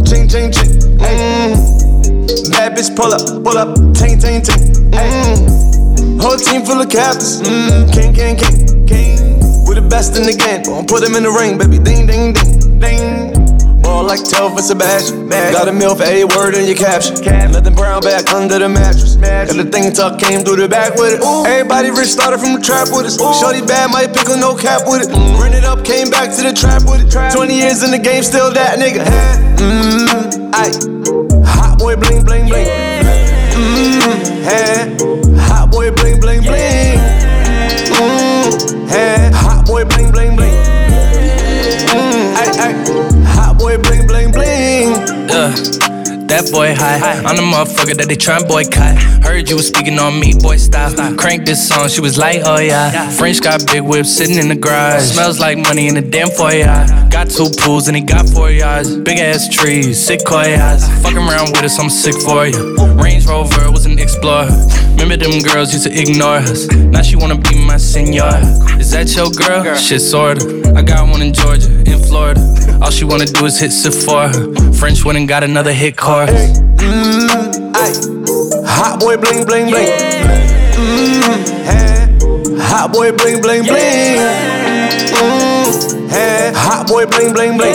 Ching 0.05 0.27
ching 0.27 0.51
ching. 0.51 0.69
Mmm, 0.99 2.51
bad 2.51 2.75
bitch 2.75 2.95
pull 2.95 3.13
up, 3.13 3.23
pull 3.43 3.57
up, 3.57 3.75
ting 3.95 4.19
ting 4.19 4.41
ting. 4.41 4.91
Mmm, 4.91 6.21
whole 6.21 6.37
team 6.37 6.65
full 6.65 6.81
of 6.81 6.89
captains. 6.89 7.41
Mmm, 7.41 7.91
king 7.93 8.13
king 8.13 8.35
king 8.35 8.87
king. 8.87 9.39
We're 9.65 9.75
the 9.75 9.87
best 9.87 10.17
in 10.17 10.23
the 10.23 10.35
game. 10.35 10.63
Gonna 10.63 10.85
put 10.85 11.01
them 11.01 11.15
in 11.15 11.23
the 11.23 11.31
ring, 11.31 11.57
baby. 11.57 11.79
Ding 11.79 12.05
ding 12.05 12.33
ding 12.33 12.79
ding. 12.79 13.20
Like 14.01 14.27
Telford 14.27 14.63
Sebastian. 14.65 15.29
Got 15.29 15.69
a 15.69 15.71
meal 15.71 15.95
for 15.95 16.03
every 16.03 16.25
word 16.25 16.55
in 16.55 16.65
your 16.65 16.75
caption. 16.75 17.15
Nothing 17.51 17.75
brown 17.75 18.01
back 18.01 18.33
under 18.33 18.59
the 18.59 18.67
mattress. 18.67 19.15
Got 19.15 19.55
the 19.55 19.63
thing 19.63 19.93
tuck 19.93 20.19
came 20.19 20.43
through 20.43 20.57
the 20.57 20.67
back 20.67 20.95
with 20.95 21.19
it. 21.19 21.23
Everybody 21.23 21.91
rich 21.91 22.09
started 22.09 22.39
from 22.39 22.53
the 22.53 22.59
trap 22.59 22.89
with 22.91 23.05
us. 23.05 23.15
Shorty 23.39 23.61
bad, 23.61 23.89
might 23.91 24.13
pick 24.13 24.27
a 24.27 24.35
no 24.35 24.55
cap 24.55 24.81
with 24.85 25.07
it. 25.07 25.13
Run 25.39 25.53
it 25.53 25.63
up, 25.63 25.85
came 25.85 26.09
back 26.09 26.35
to 26.35 26.43
the 26.43 26.51
trap 26.51 26.83
with 26.83 27.07
it. 27.07 27.31
20 27.31 27.53
years 27.55 27.83
in 27.83 27.91
the 27.91 27.99
game, 27.99 28.23
still 28.23 28.51
that 28.51 28.79
nigga. 28.79 29.05
Mmm, 29.61 30.51
aye. 30.51 30.73
Hot 31.47 31.79
boy 31.79 31.95
bling 31.95 32.25
bling 32.25 32.49
bling. 32.49 32.67
Mmm, 33.55 34.43
hey. 34.43 35.30
Boy 46.49 46.73
high. 46.73 47.21
I'm 47.23 47.35
the 47.35 47.43
motherfucker 47.43 47.95
that 47.97 48.07
they 48.07 48.15
tryna 48.15 48.47
boycott. 48.47 48.97
Heard 49.23 49.49
you 49.49 49.55
was 49.55 49.67
speaking 49.67 49.99
on 49.99 50.19
me, 50.19 50.33
boy 50.33 50.57
style. 50.57 50.91
Crank 51.15 51.45
this 51.45 51.67
song, 51.67 51.87
she 51.89 52.01
was 52.01 52.17
like, 52.17 52.41
oh 52.45 52.59
yeah. 52.59 53.09
French 53.11 53.41
got 53.41 53.65
big 53.67 53.81
whip 53.83 54.05
sitting 54.05 54.37
in 54.37 54.47
the 54.47 54.55
garage. 54.55 55.03
Smells 55.03 55.39
like 55.39 55.57
money 55.57 55.87
in 55.87 55.95
the 55.95 56.01
damn 56.01 56.29
foyer. 56.29 56.85
Got 57.09 57.29
two 57.29 57.49
pools 57.59 57.87
and 57.87 57.95
he 57.95 58.03
got 58.03 58.27
four 58.27 58.49
yards. 58.49 58.95
Big 58.97 59.19
ass 59.19 59.47
trees, 59.49 60.03
sick 60.03 60.21
koyas. 60.21 60.87
Fucking 61.03 61.17
around 61.17 61.51
with 61.51 61.63
us, 61.63 61.79
I'm 61.79 61.89
sick 61.89 62.15
for 62.15 62.47
you. 62.47 62.75
Range 62.95 63.25
Rover 63.27 63.71
was 63.71 63.85
an 63.85 63.99
explorer. 63.99 64.49
Remember 65.01 65.25
them 65.25 65.41
girls 65.41 65.73
used 65.73 65.87
to 65.87 65.91
ignore 65.99 66.35
us. 66.35 66.67
Now 66.67 67.01
she 67.01 67.15
wanna 67.15 67.35
be 67.35 67.57
my 67.65 67.77
senor. 67.77 68.37
Is 68.79 68.91
that 68.91 69.15
your 69.15 69.31
girl? 69.31 69.75
Shit, 69.75 69.99
sorta. 69.99 70.73
I 70.75 70.83
got 70.83 71.09
one 71.09 71.23
in 71.23 71.33
Georgia, 71.33 71.71
in 71.89 71.97
Florida. 72.03 72.39
All 72.83 72.91
she 72.91 73.03
wanna 73.03 73.25
do 73.25 73.45
is 73.45 73.59
hit 73.59 73.71
Sephora. 73.71 74.31
French 74.73 75.03
went 75.03 75.17
and 75.17 75.27
got 75.27 75.43
another 75.43 75.73
hit 75.73 75.97
chorus. 75.97 76.59
Mmm, 76.77 77.73
aye. 77.73 77.95
Hot 78.69 78.99
boy 78.99 79.17
bling 79.17 79.43
bling 79.43 79.71
bling. 79.71 79.87
Mmm, 80.77 81.49
hey. 81.65 82.05
Hot 82.61 82.93
boy 82.93 83.11
bling 83.11 83.41
bling 83.41 83.63
bling. 83.63 84.21
Mmm, 85.17 86.09
hey. 86.11 86.51
Hot 86.53 86.87
boy 86.87 87.07
bling 87.07 87.33
bling 87.33 87.57
bling. 87.57 87.73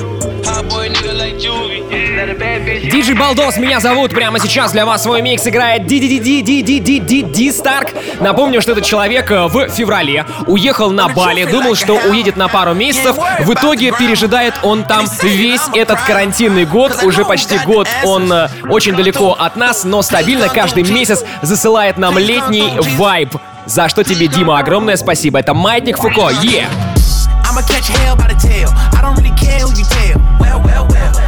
Диджей 2.92 3.16
Балдос, 3.16 3.58
меня 3.58 3.80
зовут. 3.80 4.12
Прямо 4.12 4.40
сейчас 4.40 4.72
для 4.72 4.86
вас 4.86 5.04
свой 5.04 5.22
микс 5.22 5.46
играет 5.46 5.86
Ди 5.86 6.00
Ди 6.00 6.20
Ди 6.20 6.42
Ди 6.42 6.62
Ди 6.62 6.80
Ди 6.80 7.00
Ди 7.00 7.22
Ди 7.22 7.52
Старк. 7.52 7.90
Напомню, 8.22 8.62
что 8.62 8.72
этот 8.72 8.86
человек 8.86 9.30
э, 9.30 9.48
в 9.48 9.70
феврале 9.70 10.26
уехал 10.46 10.92
на 10.92 11.10
Бали, 11.10 11.44
думал, 11.44 11.76
что 11.76 11.96
уедет 11.96 12.38
на 12.38 12.48
пару 12.48 12.74
месяцев. 12.74 13.18
В 13.40 13.54
итоге 13.54 13.92
пережидает 13.92 14.54
он 14.64 14.86
там 14.86 15.06
весь 15.22 15.62
этот 15.74 16.00
карантинный 16.02 16.66
год. 16.66 17.04
Уже 17.04 17.26
почти 17.26 17.58
год 17.60 17.88
он 18.06 18.32
э, 18.32 18.48
очень 18.70 18.96
далеко 18.96 19.34
от 19.34 19.58
нас, 19.58 19.84
но 19.84 20.02
стабильно 20.02 20.48
каждый 20.48 20.84
месяц 20.84 21.24
засылает 21.42 21.98
нам 21.98 22.18
летний 22.18 22.72
вайб. 22.98 23.36
За 23.66 23.90
что 23.90 24.04
тебе, 24.04 24.28
Дима, 24.28 24.60
огромное 24.60 24.96
спасибо. 24.96 25.40
Это 25.40 25.54
Маятник 25.54 25.98
Фуко. 25.98 26.30
Е! 26.42 26.62
Yeah. 26.62 26.68
I'ma 27.44 27.62
catch 27.62 27.88
hell 27.88 28.16
by 28.16 28.28
the 28.28 28.40
tail. 28.40 28.70
I 28.94 29.02
don't 29.02 29.16
really 29.18 29.36
care 29.36 29.60
who 29.60 29.76
you 29.76 29.84
tell. 29.84 30.22
Well, 30.40 30.62
well, 30.64 30.88
well. 30.88 31.27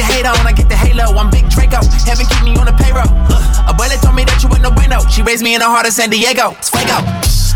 Your 0.00 0.08
hate 0.08 0.24
on, 0.24 0.40
I 0.48 0.52
get 0.52 0.68
the 0.72 0.76
halo. 0.76 1.12
I'm 1.20 1.28
Big 1.28 1.44
Draco. 1.52 1.84
Heaven 2.08 2.24
keep 2.24 2.40
me 2.40 2.56
on 2.56 2.64
the 2.64 2.76
payroll. 2.80 3.04
Uh, 3.28 3.68
abuela 3.68 4.00
told 4.00 4.16
me 4.16 4.24
that 4.24 4.40
you 4.40 4.48
went 4.48 4.64
no 4.64 4.72
bueno. 4.72 5.04
She 5.12 5.20
raised 5.20 5.44
me 5.44 5.52
in 5.52 5.60
the 5.60 5.68
heart 5.68 5.84
of 5.84 5.92
San 5.92 6.08
Diego. 6.08 6.56
It's 6.56 6.72
Fuego. 6.72 7.04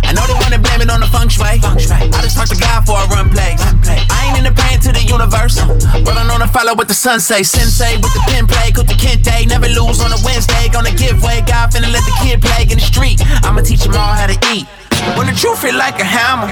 I 0.05 0.13
know 0.13 0.21
they 0.29 0.37
wanna 0.37 0.61
blame 0.61 0.85
it 0.85 0.93
on 0.93 1.01
the 1.01 1.09
feng 1.09 1.33
shui. 1.33 1.65
I 1.65 2.21
just 2.21 2.37
talk 2.37 2.53
to 2.53 2.59
God 2.61 2.85
for 2.85 3.01
a 3.01 3.07
run 3.09 3.33
play. 3.33 3.57
I 3.57 4.29
ain't 4.29 4.37
in 4.37 4.45
the 4.45 4.53
praying 4.53 4.85
to 4.85 4.93
the 4.93 5.01
universe. 5.01 5.57
But 6.05 6.21
I 6.21 6.29
know 6.29 6.37
to 6.37 6.49
follow 6.53 6.77
what 6.77 6.89
the 6.89 6.95
sun 6.97 7.19
say. 7.19 7.43
Sensei 7.43 7.97
with 7.97 8.13
the 8.13 8.21
pen 8.29 8.45
play, 8.45 8.69
cook 8.69 8.87
the 8.87 8.99
kente. 9.01 9.49
Never 9.49 9.69
lose 9.73 10.05
on 10.05 10.13
a 10.13 10.21
Wednesday. 10.21 10.69
Gonna 10.69 10.93
give 10.93 11.25
way. 11.25 11.41
God 11.49 11.73
finna 11.73 11.89
let 11.89 12.05
the 12.05 12.15
kid 12.21 12.45
play 12.45 12.69
in 12.69 12.77
the 12.77 12.85
street. 12.85 13.25
I'ma 13.41 13.65
teach 13.65 13.89
them 13.89 13.97
all 13.97 14.13
how 14.13 14.29
to 14.29 14.37
eat. 14.53 14.69
When 15.13 15.29
the 15.29 15.37
truth 15.37 15.61
hit 15.61 15.77
like 15.77 16.01
a 16.01 16.09
hammer, 16.09 16.49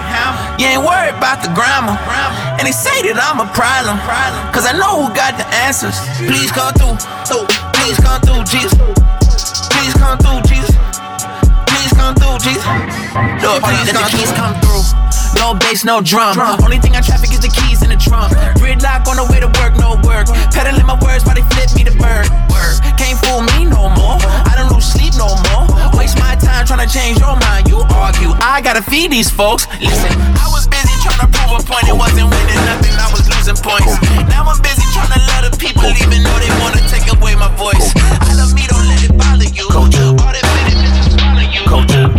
you 0.60 0.68
ain't 0.68 0.84
worried 0.84 1.16
about 1.16 1.40
the 1.40 1.48
grammar. 1.56 1.96
And 2.60 2.68
they 2.68 2.76
say 2.76 2.92
that 3.08 3.16
I'm 3.16 3.40
a 3.40 3.48
problem, 3.56 3.96
cause 4.52 4.68
I 4.68 4.76
know 4.76 5.02
who 5.02 5.08
got 5.16 5.40
the 5.40 5.48
answers. 5.64 5.96
Please 6.20 6.52
come 6.52 6.76
through, 6.76 7.00
please 7.80 7.98
come 7.98 8.20
through, 8.20 8.44
Jesus. 8.52 8.76
Please 9.72 9.94
come 9.96 10.20
through, 10.20 10.44
Jesus. 10.44 10.76
Please 11.72 11.92
come 11.96 12.14
through, 12.14 12.38
Jesus. 12.44 12.68
Lord, 13.40 13.64
please 13.64 14.32
come 14.36 14.54
through. 14.60 14.81
No 15.36 15.54
bass, 15.54 15.84
no 15.84 16.00
drum. 16.00 16.38
Only 16.62 16.78
thing 16.78 16.94
I 16.96 17.00
traffic 17.00 17.32
is 17.32 17.40
the 17.40 17.52
keys 17.52 17.82
in 17.82 17.90
the 17.90 17.96
trunk. 17.96 18.32
Gridlock 18.58 19.06
on 19.08 19.16
the 19.16 19.26
way 19.30 19.40
to 19.40 19.50
work, 19.60 19.76
no 19.76 19.98
work. 20.06 20.28
Peddling 20.54 20.86
my 20.86 20.98
words, 21.02 21.24
why 21.24 21.34
they 21.34 21.46
flip 21.54 21.70
me 21.74 21.82
the 21.84 21.94
bird. 21.98 22.28
Can't 22.96 23.18
fool 23.18 23.42
me 23.56 23.66
no 23.66 23.90
more. 23.98 24.18
I 24.46 24.54
don't 24.54 24.70
lose 24.70 24.86
sleep 24.86 25.14
no 25.18 25.34
more. 25.50 25.66
Waste 25.98 26.18
my 26.18 26.36
time 26.38 26.66
trying 26.66 26.86
to 26.86 26.90
change 26.90 27.18
your 27.18 27.34
mind. 27.42 27.66
You 27.66 27.82
argue, 27.90 28.30
I 28.38 28.60
gotta 28.62 28.82
feed 28.82 29.10
these 29.10 29.30
folks. 29.30 29.66
Listen, 29.82 30.14
I 30.38 30.46
was 30.54 30.68
busy 30.70 30.94
trying 31.02 31.18
to 31.24 31.28
prove 31.28 31.58
a 31.58 31.60
point. 31.66 31.90
It 31.90 31.96
wasn't 31.98 32.30
winning 32.30 32.62
nothing, 32.68 32.94
I 32.94 33.10
was 33.10 33.26
losing 33.26 33.58
points. 33.58 33.98
Now 34.30 34.46
I'm 34.46 34.60
busy 34.62 34.86
trying 34.94 35.10
to 35.10 35.20
let 35.34 35.42
the 35.50 35.52
people 35.58 35.90
even 35.90 36.22
though 36.22 36.38
they 36.38 36.52
wanna 36.62 36.82
take 36.86 37.10
away 37.10 37.34
my 37.34 37.50
voice. 37.58 37.90
I 38.22 38.38
love 38.38 38.54
me, 38.54 38.70
don't 38.70 38.86
let 38.86 39.02
it 39.02 39.14
bother 39.18 39.50
you. 39.50 39.66
All 39.74 39.90
that 39.90 40.46
bitterness 40.54 41.01
but 41.52 41.90
it 41.90 42.12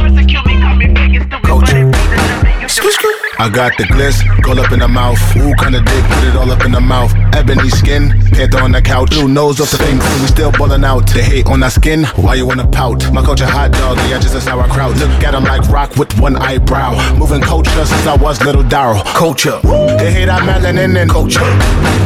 I 3.40 3.50
got 3.50 3.76
the 3.78 3.84
gliss, 3.84 4.24
all 4.48 4.58
up 4.60 4.72
in 4.72 4.80
the 4.80 4.88
mouth. 4.88 5.20
Ooh, 5.36 5.54
kinda 5.56 5.82
dick, 5.82 6.06
put 6.06 6.24
it 6.24 6.36
all 6.36 6.50
up 6.50 6.64
in 6.64 6.72
the 6.72 6.80
mouth. 6.80 7.14
Ebony 7.36 7.68
skin, 7.70 8.10
panther 8.32 8.60
on 8.60 8.72
the 8.72 8.82
couch. 8.82 9.10
Blue 9.10 9.28
nose 9.28 9.60
off 9.60 9.72
the 9.72 9.78
thing, 9.78 9.98
we 10.22 10.28
still 10.28 10.52
ballin' 10.52 10.86
out. 10.86 11.08
They 11.08 11.24
hate 11.24 11.48
on 11.48 11.62
our 11.62 11.70
skin, 11.70 12.06
why 12.16 12.36
you 12.36 12.46
wanna 12.46 12.68
pout? 12.68 13.12
My 13.12 13.22
culture 13.22 13.46
hot 13.46 13.74
dog, 13.74 13.98
yeah, 14.08 14.20
just 14.20 14.36
a 14.36 14.40
sauerkraut. 14.40 14.96
Look 14.98 15.10
at 15.24 15.34
him 15.34 15.44
like 15.44 15.68
rock 15.70 15.98
with 15.98 16.18
one 16.20 16.38
eyebrow. 16.38 16.94
Moving 17.18 17.42
culture 17.42 17.86
since 17.86 18.08
I 18.08 18.16
was 18.16 18.42
little 18.46 18.64
Daryl. 18.64 19.04
Culture, 19.14 19.60
they 19.98 20.12
hate 20.12 20.30
our 20.30 20.40
melanin 20.40 20.96
and 20.96 21.10
culture. 21.10 21.44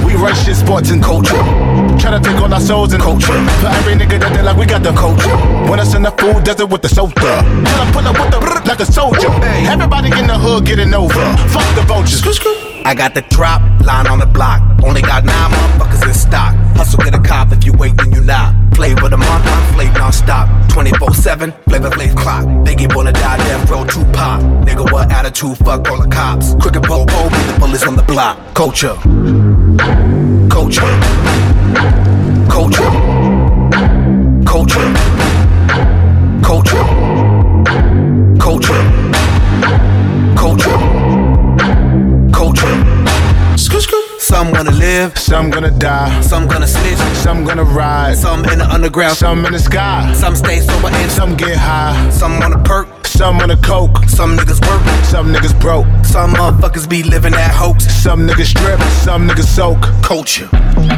We 0.06 0.16
rush 0.16 0.46
shit 0.46 0.56
sports 0.56 0.90
and 0.90 1.04
culture. 1.04 1.38
Try 2.00 2.12
to 2.12 2.20
take 2.20 2.40
all 2.42 2.52
our 2.52 2.62
souls 2.62 2.94
and 2.94 3.04
culture. 3.04 3.38
For 3.62 3.68
every 3.68 3.94
nigga 3.94 4.20
that 4.22 4.34
they 4.34 4.42
like, 4.42 4.58
we 4.58 4.66
got 4.66 4.82
the 4.82 4.94
culture. 4.94 5.36
When 5.70 5.80
us 5.80 5.94
in 5.94 6.04
the 6.04 6.12
food 6.12 6.46
desert 6.46 6.68
with 6.68 6.82
the 6.82 6.90
soda. 7.20 7.42
Tell 7.66 7.86
them 7.86 7.94
pull 7.94 8.08
up 8.08 8.20
with 8.20 8.32
the 8.32 8.40
like 8.68 8.80
a 8.80 8.86
soldier. 8.86 9.30
Everybody 9.70 10.10
in 10.20 10.28
the 10.28 10.38
hood 10.38 10.66
getting 10.66 10.94
over. 10.94 11.14
Fuck 11.50 11.68
the 11.76 11.84
vultures. 11.88 12.22
I 12.86 12.96
got 12.96 13.14
the 13.14 13.22
drop, 13.22 13.62
line 13.84 14.08
on 14.08 14.20
the 14.20 14.26
block. 14.26 14.62
Only 14.84 15.02
got 15.02 15.26
nine 15.26 15.52
motherfuckers 15.52 16.08
in 16.08 16.14
stock. 16.14 16.56
Hustle 16.78 17.04
get 17.04 17.14
a 17.14 17.20
cop 17.20 17.52
if 17.52 17.66
you 17.66 17.74
wait, 17.74 17.98
then 17.98 18.14
you 18.14 18.22
not. 18.22 18.56
Flavor 18.76 19.10
the 19.10 19.18
month, 19.18 19.46
I'm 19.46 19.74
flame 19.74 19.94
non-stop. 19.94 20.48
24-7, 20.70 21.52
Flavor 21.66 21.90
Flav 21.90 22.16
clock. 22.16 22.46
Biggie 22.66 22.94
wanna 22.96 23.12
die, 23.12 23.38
death 23.38 23.70
row 23.70 23.84
Tupac. 23.84 24.40
Nigga, 24.66 24.90
what 24.92 25.12
attitude? 25.12 25.58
Fuck 25.58 25.90
all 25.90 26.02
the 26.02 26.08
cops. 26.08 26.56
Crooked 26.62 26.84
pole, 26.84 27.06
pole, 27.06 27.30
be 27.30 27.38
the 27.52 27.58
bullets 27.60 27.86
on 27.86 27.96
the 27.96 28.04
block. 28.04 28.38
Culture. 28.54 28.96
Culture. 30.50 30.94
Culture. 32.48 32.92
Culture. 34.46 35.18
Culture. 36.44 37.07
Culture. 38.58 38.84
Culture. 40.36 40.78
Culture. 42.34 42.98
Some 44.20 44.52
wanna 44.52 44.72
live, 44.72 45.18
some 45.18 45.50
gonna 45.50 45.72
die, 45.72 46.20
some 46.22 46.48
gonna 46.48 46.68
snitch, 46.68 46.98
some 47.18 47.46
gonna 47.46 47.64
ride, 47.64 48.18
some 48.18 48.44
in 48.46 48.60
the 48.60 48.68
underground, 48.70 49.16
some 49.16 49.46
in 49.46 49.54
the 49.54 49.60
sky, 49.60 50.12
some 50.14 50.36
stay 50.36 50.60
sober 50.60 50.90
and 50.90 51.12
some 51.12 51.38
get 51.38 51.56
high, 51.56 52.10
some 52.10 52.40
wanna 52.40 52.62
perk, 52.64 52.88
some 53.18 53.40
wanna 53.40 53.58
coke, 53.58 53.98
some 54.08 54.38
niggas 54.38 54.62
work, 54.70 55.06
some 55.06 55.34
niggas 55.34 55.60
broke, 55.60 55.88
some 56.06 56.36
motherfuckers 56.36 56.88
be 56.88 57.02
living 57.02 57.32
that 57.32 57.50
hoax, 57.52 57.88
some 57.88 58.28
niggas 58.28 58.54
strip, 58.54 58.80
some 59.02 59.28
niggas 59.28 59.50
soak. 59.50 59.82
Culture, 60.04 60.48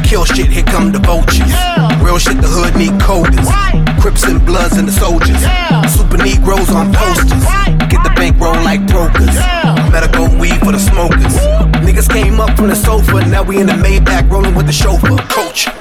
kill 0.04 0.26
shit, 0.26 0.48
here 0.48 0.62
come 0.64 0.92
the 0.92 0.98
vultures. 0.98 1.48
Yeah. 1.48 2.04
Real 2.04 2.18
shit, 2.18 2.36
the 2.42 2.46
hood 2.46 2.76
need 2.76 2.92
coders, 3.00 3.46
right. 3.46 3.80
Crips 4.02 4.24
and 4.24 4.44
Bloods 4.44 4.76
and 4.76 4.86
the 4.86 4.92
soldiers, 4.92 5.40
yeah. 5.40 5.86
Super 5.86 6.18
Negroes 6.18 6.68
on 6.68 6.92
posters, 6.92 7.42
right. 7.42 7.74
get 7.88 8.04
the 8.04 8.12
bankroll 8.14 8.52
like 8.68 8.86
brokers, 8.86 9.34
yeah. 9.34 9.88
medical 9.90 10.28
weed 10.38 10.60
for 10.60 10.72
the 10.72 10.78
smokers. 10.78 11.32
Woo. 11.40 11.72
Niggas 11.88 12.10
came 12.12 12.38
up 12.38 12.54
from 12.54 12.68
the 12.68 12.76
sofa, 12.76 13.24
now 13.28 13.42
we 13.42 13.58
in 13.58 13.66
the 13.66 13.80
Maybach 13.80 14.30
rolling 14.30 14.54
with 14.54 14.66
the 14.66 14.72
chauffeur. 14.72 15.16
Culture. 15.32 15.72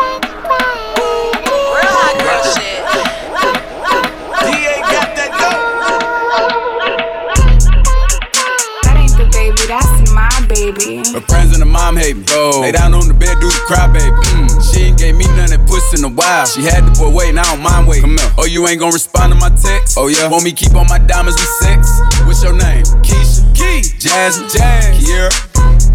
Mom 11.89 11.97
hate 11.97 12.17
me. 12.17 12.23
Oh. 12.29 12.61
Lay 12.61 12.71
down 12.71 12.93
on 12.93 13.07
the 13.07 13.13
bed, 13.13 13.39
do 13.41 13.49
the 13.49 13.61
cry, 13.65 13.87
baby. 13.89 14.13
Mm. 14.37 14.49
She 14.61 14.89
ain't 14.89 14.97
gave 14.97 15.15
me 15.15 15.25
none 15.33 15.49
that 15.49 15.65
puss 15.65 15.89
in 15.97 16.05
a 16.05 16.09
while. 16.09 16.45
She 16.45 16.61
had 16.61 16.85
to 16.85 16.91
put 16.93 17.13
wait, 17.13 17.33
now 17.33 17.41
I 17.41 17.55
don't 17.55 17.63
mind 17.63 17.87
waiting. 17.87 18.17
Oh, 18.37 18.45
you 18.45 18.67
ain't 18.67 18.79
gonna 18.79 18.93
respond 18.93 19.33
to 19.33 19.39
my 19.39 19.49
text? 19.49 19.97
Oh, 19.97 20.07
yeah. 20.07 20.29
Want 20.29 20.43
me 20.43 20.53
keep 20.53 20.75
on 20.75 20.85
my 20.87 20.99
diamonds 20.99 21.39
with 21.41 21.49
sex? 21.65 21.89
What's 22.25 22.43
your 22.43 22.53
name? 22.53 22.85
Keisha. 23.01 23.41
Key. 23.57 23.81
Jasmine. 23.97 24.49
Jazz. 24.53 25.01
Kiera. 25.01 25.33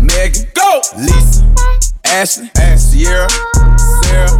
Megan. 0.02 0.50
Go. 0.54 0.83
Lisa. 0.98 1.46
Ashley. 2.04 2.50
Ash. 2.59 2.90
Sierra. 2.90 3.30
Sarah. 4.02 4.35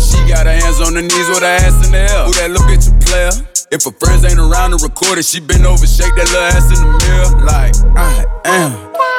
She 0.00 0.16
got 0.24 0.48
her 0.48 0.56
hands 0.56 0.80
on 0.80 0.96
her 0.96 1.04
knees 1.04 1.28
with 1.28 1.44
her 1.44 1.56
ass 1.60 1.84
in 1.84 1.92
the 1.92 2.00
air. 2.00 2.24
Who 2.24 2.32
that 2.40 2.48
little 2.48 2.64
bitch 2.64 2.88
a 2.88 2.96
player? 3.04 3.34
If 3.70 3.84
her 3.84 3.92
friends 3.92 4.24
ain't 4.24 4.40
around 4.40 4.72
to 4.72 4.78
record 4.80 5.18
it, 5.18 5.24
she 5.24 5.40
been 5.40 5.66
over, 5.66 5.86
shake 5.86 6.14
that 6.16 6.28
little 6.32 6.48
ass 6.48 6.72
in 6.72 6.80
the 6.80 6.90
mirror. 7.04 7.44
Like, 7.44 7.74
I 7.92 8.24
am. 8.48 8.72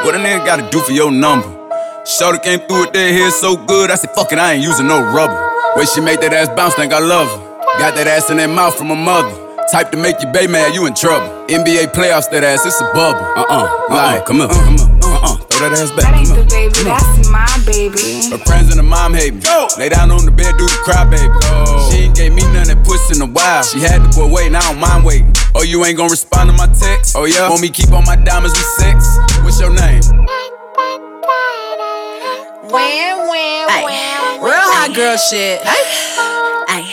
What 0.05 0.15
a 0.15 0.17
nigga 0.17 0.45
gotta 0.45 0.69
do 0.71 0.79
for 0.79 0.91
your 0.91 1.11
number? 1.11 1.64
Shorty 2.05 2.37
came 2.37 2.59
through 2.59 2.81
with 2.85 2.93
that 2.93 3.09
hair 3.09 3.31
so 3.31 3.57
good, 3.57 3.89
I 3.89 3.95
said, 3.95 4.11
fuck 4.13 4.31
it, 4.31 4.37
I 4.37 4.53
ain't 4.53 4.63
using 4.63 4.85
no 4.85 5.01
rubber. 5.01 5.33
Way 5.75 5.85
she 5.85 6.01
make 6.01 6.21
that 6.21 6.33
ass 6.33 6.49
bounce, 6.53 6.75
think 6.75 6.93
I 6.93 6.99
love 6.99 7.25
her. 7.25 7.41
Got 7.81 7.97
that 7.97 8.05
ass 8.05 8.29
in 8.29 8.37
that 8.37 8.49
mouth 8.53 8.77
from 8.77 8.93
her 8.93 8.95
mother. 8.95 9.33
Type 9.73 9.89
to 9.89 9.97
make 9.97 10.21
you 10.21 10.29
bay 10.29 10.45
mad, 10.45 10.75
you 10.75 10.85
in 10.85 10.93
trouble. 10.93 11.25
NBA 11.49 11.97
playoffs, 11.97 12.29
that 12.29 12.45
ass, 12.45 12.61
it's 12.61 12.79
a 12.79 12.85
bubble. 12.93 13.25
Uh 13.33 13.49
uh, 13.49 13.65
like, 13.89 14.23
come 14.23 14.41
on, 14.41 14.53
come 14.53 14.77
on, 14.77 15.01
uh 15.01 15.33
uh, 15.33 15.35
throw 15.49 15.65
that 15.65 15.81
ass 15.81 15.89
back. 15.97 16.05
That 16.05 16.21
ain't 16.21 16.29
the 16.29 16.45
baby, 16.45 16.77
that's 16.85 17.25
my 17.25 17.49
baby. 17.65 18.29
Her 18.29 18.37
friends 18.45 18.69
and 18.69 18.77
her 18.77 18.85
mom 18.85 19.17
hate 19.17 19.33
me. 19.33 19.41
Go. 19.41 19.65
Lay 19.81 19.89
down 19.89 20.13
on 20.13 20.29
the 20.29 20.31
bed, 20.31 20.61
do 20.61 20.69
the 20.69 20.79
cry, 20.85 21.09
baby. 21.09 21.25
Go. 21.25 21.89
She 21.89 22.05
ain't 22.05 22.15
gave 22.15 22.37
me 22.37 22.45
none 22.53 22.69
that 22.69 22.85
puss 22.85 23.09
in 23.09 23.17
a 23.17 23.25
while. 23.25 23.65
She 23.65 23.81
had 23.81 24.05
to 24.05 24.09
put 24.13 24.29
wait, 24.29 24.53
now 24.53 24.61
I 24.61 24.77
don't 24.77 24.79
mind 24.79 25.01
waiting. 25.09 25.33
Oh, 25.57 25.65
you 25.65 25.81
ain't 25.83 25.97
gonna 25.97 26.13
respond 26.13 26.53
to 26.53 26.55
my 26.55 26.69
text? 26.69 27.17
Oh, 27.17 27.25
yeah? 27.25 27.49
Want 27.49 27.65
me 27.65 27.73
keep 27.73 27.89
on 27.89 28.05
my 28.05 28.15
diamonds 28.15 28.53
with 28.53 28.69
sex? 28.77 29.01
What's 29.41 29.57
your 29.57 29.73
name? 29.73 30.05
Real 32.75 34.67
hot 34.67 34.91
girl 34.93 35.15
shit. 35.15 35.61
Ay. 35.63 36.83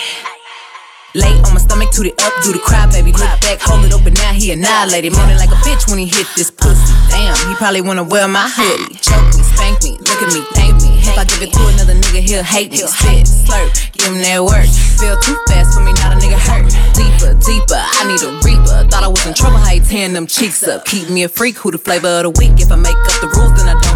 Lay 1.15 1.37
on 1.45 1.53
my 1.53 1.61
stomach, 1.61 1.91
toot 1.91 2.07
it 2.07 2.17
up, 2.23 2.33
do 2.41 2.53
the 2.53 2.59
cry, 2.59 2.89
baby. 2.89 3.13
Look 3.13 3.29
back, 3.45 3.61
hold 3.61 3.85
it 3.85 3.93
open, 3.93 4.15
now 4.15 4.33
he 4.33 4.53
annihilated. 4.53 5.13
Moaning 5.13 5.37
like 5.37 5.51
a 5.51 5.61
bitch 5.61 5.91
when 5.91 5.99
he 5.99 6.07
hit 6.07 6.25
this 6.37 6.51
pussy. 6.51 6.95
Damn, 7.11 7.37
he 7.51 7.55
probably 7.57 7.83
wanna 7.83 8.05
wear 8.05 8.27
my 8.29 8.49
hoodie. 8.49 8.95
Choke 8.97 9.27
me, 9.37 9.43
spank 9.43 9.83
me, 9.83 9.99
look 10.01 10.23
at 10.23 10.33
me, 10.33 10.41
thank 10.57 10.81
me. 10.81 11.03
If 11.05 11.19
I 11.19 11.25
give 11.29 11.43
it 11.43 11.53
to 11.53 11.63
another 11.75 11.93
nigga, 11.93 12.25
he'll 12.25 12.47
hate 12.47 12.71
me. 12.71 12.79
Spit, 12.79 13.29
slurp, 13.29 13.69
give 13.93 14.09
him 14.09 14.23
that 14.23 14.41
work. 14.41 14.65
Feel 14.97 15.19
too 15.21 15.37
fast 15.53 15.77
for 15.77 15.85
me, 15.85 15.93
not 16.01 16.15
a 16.15 16.17
nigga 16.17 16.41
hurt. 16.41 16.65
Deeper, 16.97 17.37
deeper, 17.45 17.77
I 17.77 18.09
need 18.09 18.23
a 18.25 18.33
reaper. 18.41 18.89
Thought 18.89 19.05
I 19.05 19.09
was 19.13 19.27
in 19.27 19.35
trouble, 19.35 19.59
how 19.59 19.69
he 19.69 19.81
tearing 19.81 20.15
them 20.15 20.27
cheeks 20.27 20.63
up. 20.65 20.87
Keep 20.87 21.11
me 21.11 21.25
a 21.25 21.29
freak, 21.29 21.59
who 21.59 21.73
the 21.73 21.77
flavor 21.77 22.09
of 22.09 22.23
the 22.23 22.31
week. 22.41 22.57
If 22.57 22.73
I 22.73 22.77
make 22.77 22.97
up 22.97 23.21
the 23.21 23.29
rules, 23.37 23.53
then 23.61 23.69
I 23.69 23.77
don't 23.77 23.92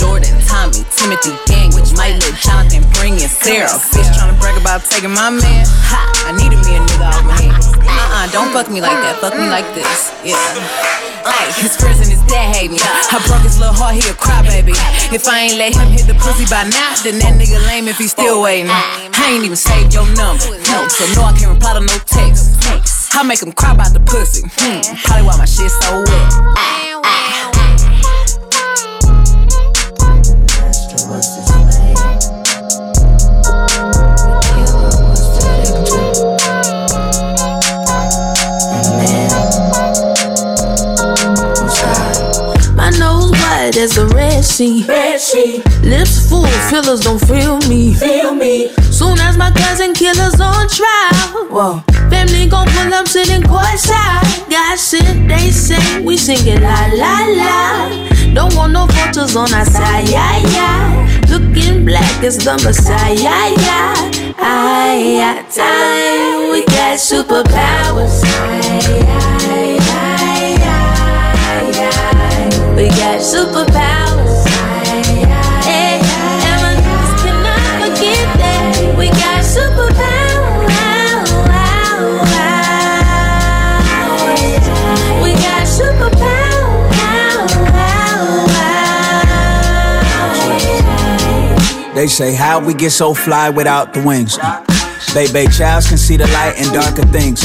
cheating. 0.00 0.40
Anthony 1.20 1.36
Daniels. 1.46 1.92
Might 1.96 2.16
let 2.20 2.34
Jonathan 2.40 2.84
bring 2.94 3.14
in 3.14 3.28
Sarah. 3.28 3.68
Fish 3.68 4.06
tryna 4.14 4.38
brag 4.40 4.60
about 4.60 4.84
taking 4.84 5.10
my 5.10 5.30
man. 5.30 5.66
Ha! 5.90 6.00
I 6.28 6.32
needed 6.36 6.60
me 6.64 6.76
a 6.76 6.80
nigga 6.80 7.08
off 7.08 7.24
my 7.24 7.36
hands. 7.40 7.66
Uh-uh, 7.66 8.30
don't 8.30 8.52
fuck 8.52 8.70
me 8.70 8.80
like 8.80 8.96
that. 9.02 9.18
Fuck 9.20 9.34
me 9.34 9.48
like 9.48 9.66
this. 9.74 10.12
Yeah. 10.22 10.38
Ay, 11.24 11.52
his 11.60 11.76
friends 11.76 12.00
and 12.00 12.08
his 12.08 12.22
dad 12.30 12.54
hate 12.54 12.70
me. 12.70 12.78
I 12.80 13.20
broke 13.26 13.42
his 13.42 13.58
little 13.58 13.74
heart, 13.74 13.94
he 13.94 14.02
a 14.08 14.14
crybaby. 14.14 14.72
If 15.12 15.28
I 15.28 15.50
ain't 15.50 15.58
let 15.58 15.74
him 15.74 15.88
hit 15.92 16.06
the 16.06 16.14
pussy 16.14 16.46
by 16.48 16.64
now, 16.64 16.96
then 17.04 17.18
that 17.20 17.36
nigga 17.36 17.60
lame 17.66 17.88
if 17.88 17.98
he 17.98 18.08
still 18.08 18.40
waiting. 18.40 18.70
I 18.70 19.10
ain't 19.28 19.44
even 19.44 19.56
saved 19.56 19.92
your 19.92 20.06
number, 20.16 20.56
no, 20.70 20.88
so 20.88 21.04
no, 21.12 21.28
I 21.28 21.34
can't 21.36 21.52
reply 21.52 21.74
to 21.74 21.80
no 21.80 21.96
text. 22.08 22.56
I 23.12 23.22
make 23.22 23.42
him 23.42 23.52
cry 23.52 23.72
about 23.72 23.92
the 23.92 24.00
pussy. 24.00 24.48
Hmm, 24.56 24.80
probably 25.04 25.26
why 25.26 25.36
my 25.36 25.44
shit 25.44 25.70
so 25.70 26.00
wet. 26.00 26.32
Ah, 26.56 27.00
ah. 27.04 27.59
Wide 43.70 43.82
as 43.82 43.98
a 43.98 44.06
red 44.08 44.44
sea. 44.44 44.84
Red 44.86 45.20
sea. 45.20 45.62
Lips 45.82 46.28
full, 46.28 46.46
fillers 46.70 47.00
don't 47.00 47.18
feel 47.18 47.58
me. 47.68 47.94
Feel 47.94 48.34
me. 48.34 48.68
Soon 48.90 49.18
as 49.18 49.36
my 49.36 49.50
cousin 49.52 49.94
killers 49.94 50.40
on 50.40 50.68
trial. 50.68 51.46
Whoa. 51.48 51.82
Family 52.10 52.48
gon' 52.48 52.66
pull 52.68 52.94
up 52.94 53.06
sitting 53.06 53.42
courtside. 53.42 54.50
God 54.50 54.78
sent, 54.78 55.28
they 55.28 55.50
say 55.50 56.02
we 56.02 56.16
singing 56.16 56.62
la 56.62 56.88
la 56.94 57.26
la. 57.38 58.34
Don't 58.34 58.54
want 58.54 58.72
no 58.72 58.86
photos 58.86 59.36
on 59.36 59.52
our 59.52 59.64
side, 59.64 60.08
yeah 60.08 60.38
yeah. 60.38 61.22
Looking 61.28 61.84
black 61.84 62.22
as 62.24 62.38
the 62.38 62.54
Messiah, 62.64 63.14
yeah 63.14 63.48
yeah. 63.48 64.34
I 64.38 65.16
got 65.20 65.50
time, 65.50 66.50
we 66.50 66.64
got 66.66 66.98
superpowers. 66.98 68.22
Aye, 68.24 69.02
aye, 69.06 69.39
We 72.80 72.88
got 72.88 73.20
superpowers. 73.20 74.46
And 75.68 76.00
my 76.62 76.74
cannot 77.20 77.60
forget 77.76 78.24
that 78.38 78.94
we 78.96 79.10
got. 79.10 79.30
They 91.94 92.06
say 92.06 92.34
how 92.34 92.64
we 92.64 92.72
get 92.72 92.92
so 92.92 93.12
fly 93.12 93.50
without 93.50 93.92
the 93.92 94.02
wings. 94.02 94.38
Baby 95.12 95.52
Childs 95.52 95.86
can 95.86 95.98
see 95.98 96.16
the 96.16 96.26
light 96.28 96.54
in 96.56 96.72
darker 96.72 97.02
things. 97.08 97.42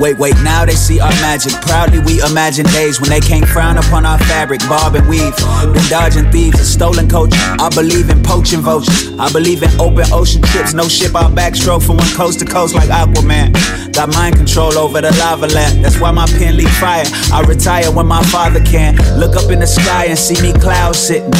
Wait, 0.00 0.18
wait, 0.18 0.34
now 0.42 0.64
they 0.64 0.74
see 0.74 0.98
our 0.98 1.14
magic. 1.22 1.52
Proudly 1.62 2.00
we 2.00 2.20
imagine 2.22 2.66
days 2.66 3.00
when 3.00 3.10
they 3.10 3.20
can't 3.20 3.46
frown 3.46 3.78
upon 3.78 4.04
our 4.04 4.18
fabric, 4.18 4.60
bob 4.68 4.96
and 4.96 5.08
weave. 5.08 5.36
Been 5.72 5.88
dodging 5.88 6.30
thieves 6.32 6.58
and 6.58 6.66
stolen 6.66 7.08
coaches. 7.08 7.38
I 7.60 7.68
believe 7.70 8.10
in 8.10 8.20
poaching 8.22 8.60
vultures. 8.60 9.16
I 9.18 9.30
believe 9.32 9.62
in 9.62 9.70
open 9.80 10.06
ocean 10.12 10.42
trips, 10.42 10.74
no 10.74 10.88
ship 10.88 11.14
out 11.14 11.32
backstroke 11.32 11.86
from 11.86 11.98
one 11.98 12.12
coast 12.14 12.40
to 12.40 12.44
coast 12.44 12.74
like 12.74 12.88
Aquaman. 12.88 13.54
Got 13.92 14.12
mind 14.14 14.36
control 14.36 14.76
over 14.76 15.00
the 15.00 15.12
lava 15.12 15.46
lamp. 15.46 15.80
That's 15.82 16.00
why 16.00 16.10
my 16.10 16.26
pen 16.26 16.56
leak 16.56 16.68
fire. 16.68 17.04
I 17.32 17.44
retire 17.46 17.90
when 17.92 18.06
my 18.06 18.22
father 18.24 18.60
can. 18.64 18.96
Look 19.18 19.36
up 19.36 19.50
in 19.52 19.60
the 19.60 19.66
sky 19.66 20.06
and 20.06 20.18
see 20.18 20.40
me 20.42 20.52
clouds 20.58 20.98
sitting. 20.98 21.30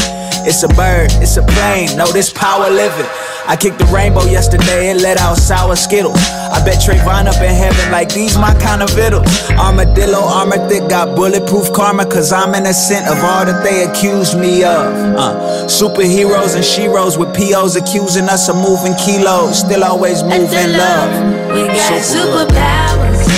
It's 0.47 0.63
a 0.63 0.69
bird, 0.69 1.11
it's 1.15 1.37
a 1.39 1.43
plane, 1.43 1.97
no, 1.97 2.07
this 2.13 2.31
power 2.31 2.71
living. 2.71 3.07
I 3.47 3.57
kicked 3.57 3.79
the 3.79 3.85
rainbow 3.87 4.25
yesterday 4.25 4.91
and 4.91 5.01
let 5.03 5.19
out 5.21 5.37
sour 5.37 5.77
skittles. 5.77 6.17
I 6.17 6.63
bet 6.65 6.81
Trayvon 6.81 7.27
up 7.27 7.37
in 7.43 7.55
heaven 7.55 7.93
like 7.93 8.09
these 8.13 8.37
my 8.39 8.55
kind 8.55 8.83
of 8.83 8.89
vittles. 8.91 9.29
Armadillo, 9.51 10.19
armor 10.19 10.67
thick, 10.69 10.89
got 10.89 11.15
bulletproof 11.15 11.71
karma, 11.73 12.07
cause 12.07 12.33
I'm 12.33 12.55
innocent 12.55 13.07
of 13.07 13.19
all 13.19 13.45
that 13.45 13.63
they 13.63 13.85
accuse 13.85 14.35
me 14.35 14.65
of. 14.65 14.95
Uh, 15.17 15.67
superheroes 15.67 16.55
and 16.57 16.65
sheroes 16.65 17.19
with 17.19 17.35
POs 17.37 17.77
accusing 17.77 18.29
us 18.31 18.49
of 18.49 18.57
moving 18.57 18.95
kilos, 18.97 19.59
still 19.61 19.85
always 19.85 20.23
moving 20.23 20.73
love. 20.73 21.11
We 21.53 21.67
got 21.69 22.01
superpowers. 22.01 23.29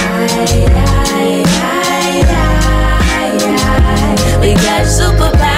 Aye, 1.10 1.42
aye. 1.58 2.22
We 4.40 4.54
got 4.54 4.86
superpowers. 4.86 5.55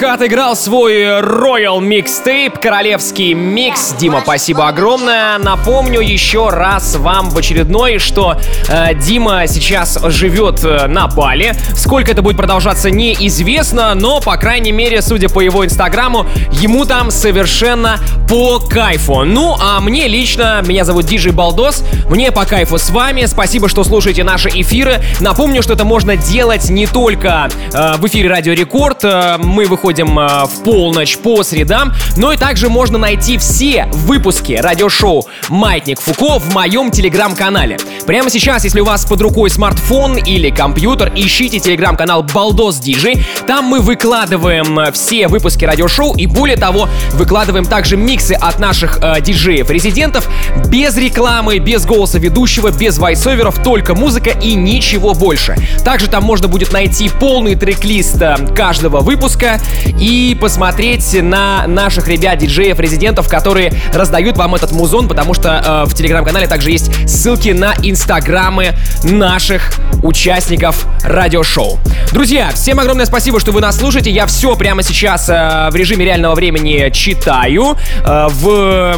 Старк 0.00 0.14
отыграл 0.14 0.56
свой 0.56 1.02
Royal 1.20 1.78
Mixtape, 1.80 2.58
королевский 2.58 3.34
микс. 3.34 3.92
Дима, 3.98 4.20
спасибо 4.22 4.66
огромное. 4.66 5.36
Напомню 5.36 6.00
еще 6.00 6.48
раз 6.48 6.94
вам 6.96 7.28
в 7.28 7.36
очередной, 7.36 7.98
что 7.98 8.36
э, 8.68 8.94
Дима 8.94 9.46
сейчас 9.46 9.98
живет 10.04 10.64
э, 10.64 10.86
на 10.86 11.06
Бали. 11.06 11.54
Сколько 11.74 12.12
это 12.12 12.22
будет 12.22 12.38
продолжаться, 12.38 12.90
неизвестно, 12.90 13.94
но, 13.94 14.20
по 14.20 14.36
крайней 14.38 14.72
мере, 14.72 15.02
судя 15.02 15.28
по 15.28 15.40
его 15.40 15.66
инстаграму, 15.66 16.24
ему 16.50 16.86
там 16.86 17.10
совершенно 17.10 17.98
по 18.26 18.58
кайфу. 18.58 19.24
Ну, 19.24 19.56
а 19.60 19.80
мне 19.80 20.08
лично, 20.08 20.62
меня 20.66 20.84
зовут 20.84 21.04
Диджей 21.06 21.32
Балдос, 21.32 21.84
мне 22.08 22.32
по 22.32 22.46
кайфу 22.46 22.78
с 22.78 22.88
вами. 22.88 23.26
Спасибо, 23.26 23.68
что 23.68 23.84
слушаете 23.84 24.24
наши 24.24 24.48
эфиры. 24.48 25.02
Напомню, 25.20 25.62
что 25.62 25.74
это 25.74 25.84
можно 25.84 26.16
делать 26.16 26.70
не 26.70 26.86
только 26.86 27.50
э, 27.74 27.96
в 27.98 28.06
эфире 28.06 28.30
Радио 28.30 28.54
Рекорд, 28.54 29.04
э, 29.04 29.36
мы 29.38 29.66
выходим 29.66 29.89
э, 29.98 30.44
в 30.46 30.62
полночь 30.64 31.18
по 31.18 31.42
средам, 31.42 31.92
но 32.16 32.32
и 32.32 32.36
также 32.36 32.68
можно 32.68 32.98
найти 32.98 33.38
все 33.38 33.86
выпуски 33.92 34.52
радиошоу 34.52 35.26
«Маятник 35.48 36.00
Фуко» 36.00 36.38
в 36.38 36.54
моем 36.54 36.90
телеграм-канале. 36.90 37.78
Прямо 38.06 38.30
сейчас, 38.30 38.64
если 38.64 38.80
у 38.80 38.84
вас 38.84 39.04
под 39.04 39.20
рукой 39.20 39.50
смартфон 39.50 40.16
или 40.16 40.50
компьютер, 40.50 41.12
ищите 41.14 41.58
телеграм-канал 41.58 42.22
Балдос 42.22 42.78
Диджей. 42.78 43.24
Там 43.46 43.66
мы 43.66 43.80
выкладываем 43.80 44.78
э, 44.78 44.92
все 44.92 45.28
выпуски 45.28 45.64
радиошоу 45.64 46.16
и 46.16 46.26
более 46.26 46.56
того, 46.56 46.88
выкладываем 47.12 47.64
также 47.64 47.96
миксы 47.96 48.32
от 48.32 48.58
наших 48.58 48.98
э, 49.02 49.20
диджеев-резидентов 49.20 50.28
без 50.68 50.96
рекламы, 50.96 51.58
без 51.58 51.84
голоса 51.84 52.18
ведущего, 52.18 52.70
без 52.70 52.98
вайсоверов, 52.98 53.62
только 53.62 53.94
музыка 53.94 54.30
и 54.30 54.54
ничего 54.54 55.14
больше. 55.14 55.56
Также 55.84 56.08
там 56.08 56.24
можно 56.24 56.48
будет 56.48 56.72
найти 56.72 57.08
полный 57.08 57.54
трек-лист 57.54 58.20
э, 58.20 58.36
каждого 58.54 59.00
выпуска, 59.00 59.60
и 59.98 60.36
посмотреть 60.40 61.20
на 61.20 61.66
наших 61.66 62.08
ребят-диджеев-резидентов, 62.08 63.28
которые 63.28 63.72
раздают 63.92 64.36
вам 64.36 64.54
этот 64.54 64.72
музон, 64.72 65.08
потому 65.08 65.34
что 65.34 65.84
э, 65.84 65.88
в 65.88 65.94
телеграм-канале 65.94 66.46
также 66.46 66.70
есть 66.70 66.90
ссылки 67.08 67.50
на 67.50 67.74
инстаграмы 67.82 68.74
наших 69.02 69.72
участников 70.02 70.86
радиошоу. 71.02 71.78
Друзья, 72.12 72.50
всем 72.54 72.80
огромное 72.80 73.06
спасибо, 73.06 73.40
что 73.40 73.52
вы 73.52 73.60
нас 73.60 73.78
слушаете. 73.78 74.10
Я 74.10 74.26
все 74.26 74.56
прямо 74.56 74.82
сейчас 74.82 75.28
э, 75.28 75.68
в 75.70 75.76
режиме 75.76 76.04
реального 76.04 76.34
времени 76.34 76.90
читаю 76.92 77.76
э, 78.04 78.26
в, 78.30 78.96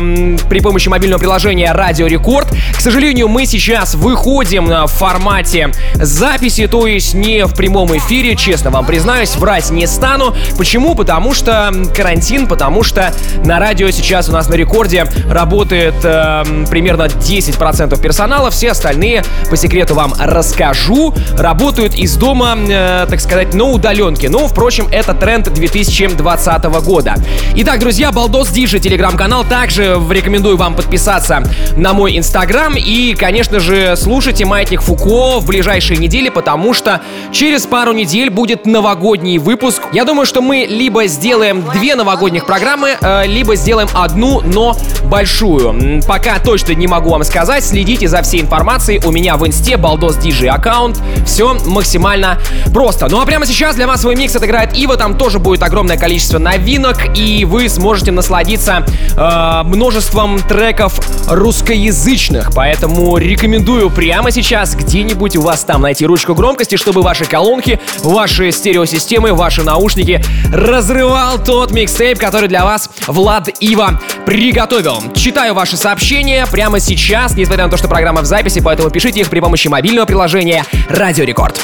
при 0.48 0.60
помощи 0.60 0.88
мобильного 0.88 1.18
приложения 1.18 1.72
Радио 1.72 2.06
Рекорд. 2.06 2.48
К 2.76 2.80
сожалению, 2.80 3.28
мы 3.28 3.46
сейчас 3.46 3.94
выходим 3.94 4.66
в 4.66 4.86
формате 4.86 5.70
записи, 5.94 6.66
то 6.66 6.86
есть 6.86 7.14
не 7.14 7.46
в 7.46 7.54
прямом 7.54 7.96
эфире, 7.96 8.36
честно 8.36 8.70
вам 8.70 8.86
признаюсь, 8.86 9.36
врать 9.36 9.70
не 9.70 9.86
стану. 9.86 10.34
Почему? 10.56 10.71
Потому 10.72 11.34
что 11.34 11.70
карантин, 11.94 12.46
потому 12.46 12.82
что 12.82 13.12
на 13.44 13.58
радио 13.58 13.90
сейчас 13.90 14.30
у 14.30 14.32
нас 14.32 14.48
на 14.48 14.54
рекорде 14.54 15.04
работает 15.28 15.94
э, 16.02 16.44
примерно 16.70 17.02
10% 17.02 18.00
персонала, 18.00 18.50
все 18.50 18.70
остальные, 18.70 19.22
по 19.50 19.56
секрету 19.58 19.94
вам 19.94 20.14
расскажу, 20.18 21.12
работают 21.36 21.94
из 21.94 22.16
дома, 22.16 22.56
э, 22.56 23.06
так 23.06 23.20
сказать, 23.20 23.52
на 23.52 23.64
удаленке. 23.64 24.30
Но, 24.30 24.46
впрочем, 24.48 24.88
это 24.90 25.12
тренд 25.12 25.52
2020 25.52 26.64
года. 26.82 27.16
Итак, 27.56 27.78
друзья, 27.78 28.10
Балдос 28.10 28.48
Дижи, 28.48 28.80
телеграм-канал. 28.80 29.44
Также 29.44 30.00
рекомендую 30.10 30.56
вам 30.56 30.74
подписаться 30.74 31.42
на 31.76 31.92
мой 31.92 32.16
инстаграм 32.16 32.74
и, 32.76 33.14
конечно 33.14 33.60
же, 33.60 33.94
слушайте 33.96 34.46
Маятник 34.46 34.80
Фуко 34.80 35.38
в 35.38 35.46
ближайшие 35.46 35.98
недели, 35.98 36.30
потому 36.30 36.72
что 36.72 37.02
через 37.30 37.66
пару 37.66 37.92
недель 37.92 38.30
будет 38.30 38.64
новогодний 38.64 39.36
выпуск. 39.36 39.82
Я 39.92 40.06
думаю, 40.06 40.24
что 40.24 40.40
мы 40.40 40.61
либо 40.66 41.06
сделаем 41.06 41.64
две 41.72 41.94
новогодних 41.94 42.46
программы, 42.46 42.96
э, 43.00 43.26
либо 43.26 43.56
сделаем 43.56 43.88
одну, 43.92 44.40
но 44.42 44.76
большую. 45.04 46.02
Пока 46.06 46.38
точно 46.38 46.72
не 46.72 46.86
могу 46.86 47.10
вам 47.10 47.24
сказать. 47.24 47.64
Следите 47.64 48.08
за 48.08 48.22
всей 48.22 48.40
информацией 48.40 49.00
у 49.04 49.10
меня 49.10 49.36
в 49.36 49.46
инсте 49.46 49.76
Балдос 49.76 50.16
Диджи 50.16 50.48
аккаунт. 50.48 51.00
Все 51.26 51.54
максимально 51.66 52.38
просто. 52.72 53.08
Ну 53.08 53.20
а 53.20 53.26
прямо 53.26 53.46
сейчас 53.46 53.76
для 53.76 53.86
вас 53.86 54.00
свой 54.00 54.16
микс 54.16 54.34
отыграет 54.34 54.76
Ива. 54.76 54.96
Там 54.96 55.16
тоже 55.16 55.38
будет 55.38 55.62
огромное 55.62 55.96
количество 55.96 56.38
новинок, 56.38 57.16
и 57.16 57.44
вы 57.44 57.68
сможете 57.68 58.10
насладиться 58.12 58.84
э, 59.16 59.62
множеством 59.64 60.38
треков 60.40 61.00
русскоязычных. 61.28 62.52
Поэтому 62.54 63.16
рекомендую 63.16 63.90
прямо 63.90 64.30
сейчас 64.30 64.74
где-нибудь 64.74 65.36
у 65.36 65.42
вас 65.42 65.64
там 65.64 65.82
найти 65.82 66.06
ручку 66.06 66.34
громкости, 66.34 66.76
чтобы 66.76 67.02
ваши 67.02 67.24
колонки, 67.24 67.80
ваши 68.02 68.50
стереосистемы, 68.52 69.32
ваши 69.32 69.62
наушники 69.62 70.22
разрывал 70.50 71.42
тот 71.42 71.72
микстейп, 71.72 72.18
который 72.18 72.48
для 72.48 72.64
вас 72.64 72.90
Влад 73.06 73.48
Ива 73.60 74.00
приготовил. 74.26 75.02
Читаю 75.14 75.54
ваши 75.54 75.76
сообщения 75.76 76.46
прямо 76.46 76.80
сейчас, 76.80 77.34
несмотря 77.36 77.64
на 77.64 77.70
то, 77.70 77.76
что 77.76 77.88
программа 77.88 78.22
в 78.22 78.26
записи, 78.26 78.60
поэтому 78.60 78.90
пишите 78.90 79.20
их 79.20 79.30
при 79.30 79.40
помощи 79.40 79.68
мобильного 79.68 80.06
приложения 80.06 80.64
Радио 80.88 81.24
Рекорд. 81.24 81.60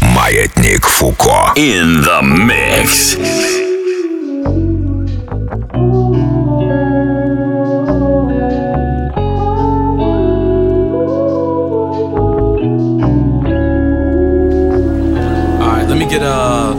Маятник 0.00 0.86
Фуко. 0.86 1.52
In 1.56 2.04
the 2.04 2.22
mix. 2.22 3.57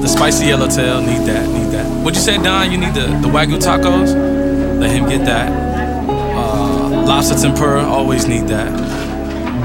The 0.01 0.07
spicy 0.07 0.45
yellowtail. 0.45 1.01
Need 1.01 1.27
that, 1.27 1.47
need 1.49 1.71
that. 1.71 1.85
What'd 2.03 2.15
you 2.15 2.21
say, 2.21 2.37
Don? 2.41 2.71
You 2.71 2.77
need 2.77 2.93
the, 2.93 3.07
the 3.21 3.27
wagyu 3.27 3.59
tacos? 3.59 4.13
Let 4.79 4.91
him 4.91 5.07
get 5.09 5.25
that. 5.25 5.51
Uh, 6.09 7.03
lobster 7.05 7.35
tempura, 7.35 7.83
always 7.83 8.27
need 8.27 8.47
that. 8.47 8.69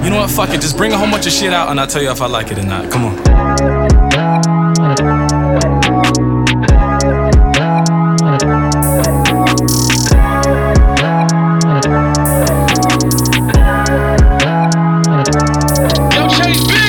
You 0.04 0.10
know 0.10 0.16
what? 0.16 0.30
Fuck 0.30 0.50
it. 0.50 0.60
Just 0.60 0.76
bring 0.76 0.92
a 0.92 0.98
whole 0.98 1.10
bunch 1.10 1.26
of 1.26 1.32
shit 1.32 1.52
out 1.52 1.70
and 1.70 1.80
I'll 1.80 1.86
tell 1.86 2.02
you 2.02 2.10
if 2.10 2.20
I 2.20 2.26
like 2.26 2.50
it 2.50 2.58
or 2.58 2.66
not. 2.66 2.90
Come 2.90 3.04
on. 3.06 3.18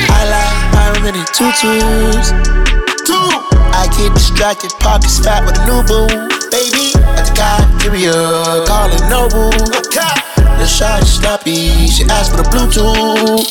I 0.08 0.24
like 0.28 0.72
my 0.74 1.00
many 1.00 1.24
tutus. 1.32 2.65
Two. 3.06 3.14
I 3.70 3.86
get 3.94 4.10
distracted, 4.18 4.74
pockets 4.82 5.22
fat 5.22 5.46
with 5.46 5.54
a 5.54 5.62
new 5.62 5.78
boo. 5.86 6.10
Baby, 6.50 6.90
at 7.14 7.22
the 7.22 7.32
cop, 7.38 7.62
give 7.78 7.94
me 7.94 8.10
a 8.10 8.18
cafeteria, 8.66 8.66
calling 8.66 9.04
Nobu. 9.06 9.46
The 10.58 10.66
shot 10.66 11.02
is 11.02 11.14
sloppy, 11.14 11.86
she 11.86 12.02
asked 12.10 12.34
for 12.34 12.42
the 12.42 12.48
Bluetooth. 12.50 13.46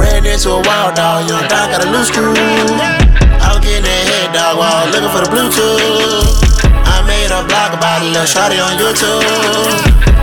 Ran 0.00 0.24
into 0.24 0.56
a 0.56 0.62
wild 0.64 0.96
dog, 0.96 1.28
young 1.28 1.44
dog 1.52 1.68
got 1.68 1.84
a 1.84 1.88
loose 1.92 2.08
screw. 2.08 2.32
I 2.32 3.52
was 3.52 3.60
getting 3.60 3.84
that 3.84 4.04
head 4.08 4.32
dog 4.32 4.56
while 4.56 4.88
looking 4.88 5.12
for 5.12 5.20
the 5.20 5.28
Bluetooth. 5.28 6.64
I 6.88 7.04
made 7.04 7.28
a 7.28 7.44
blog 7.44 7.76
about 7.76 8.00
a 8.00 8.08
little 8.08 8.24
shotty 8.24 8.56
on 8.56 8.80
YouTube. 8.80 9.20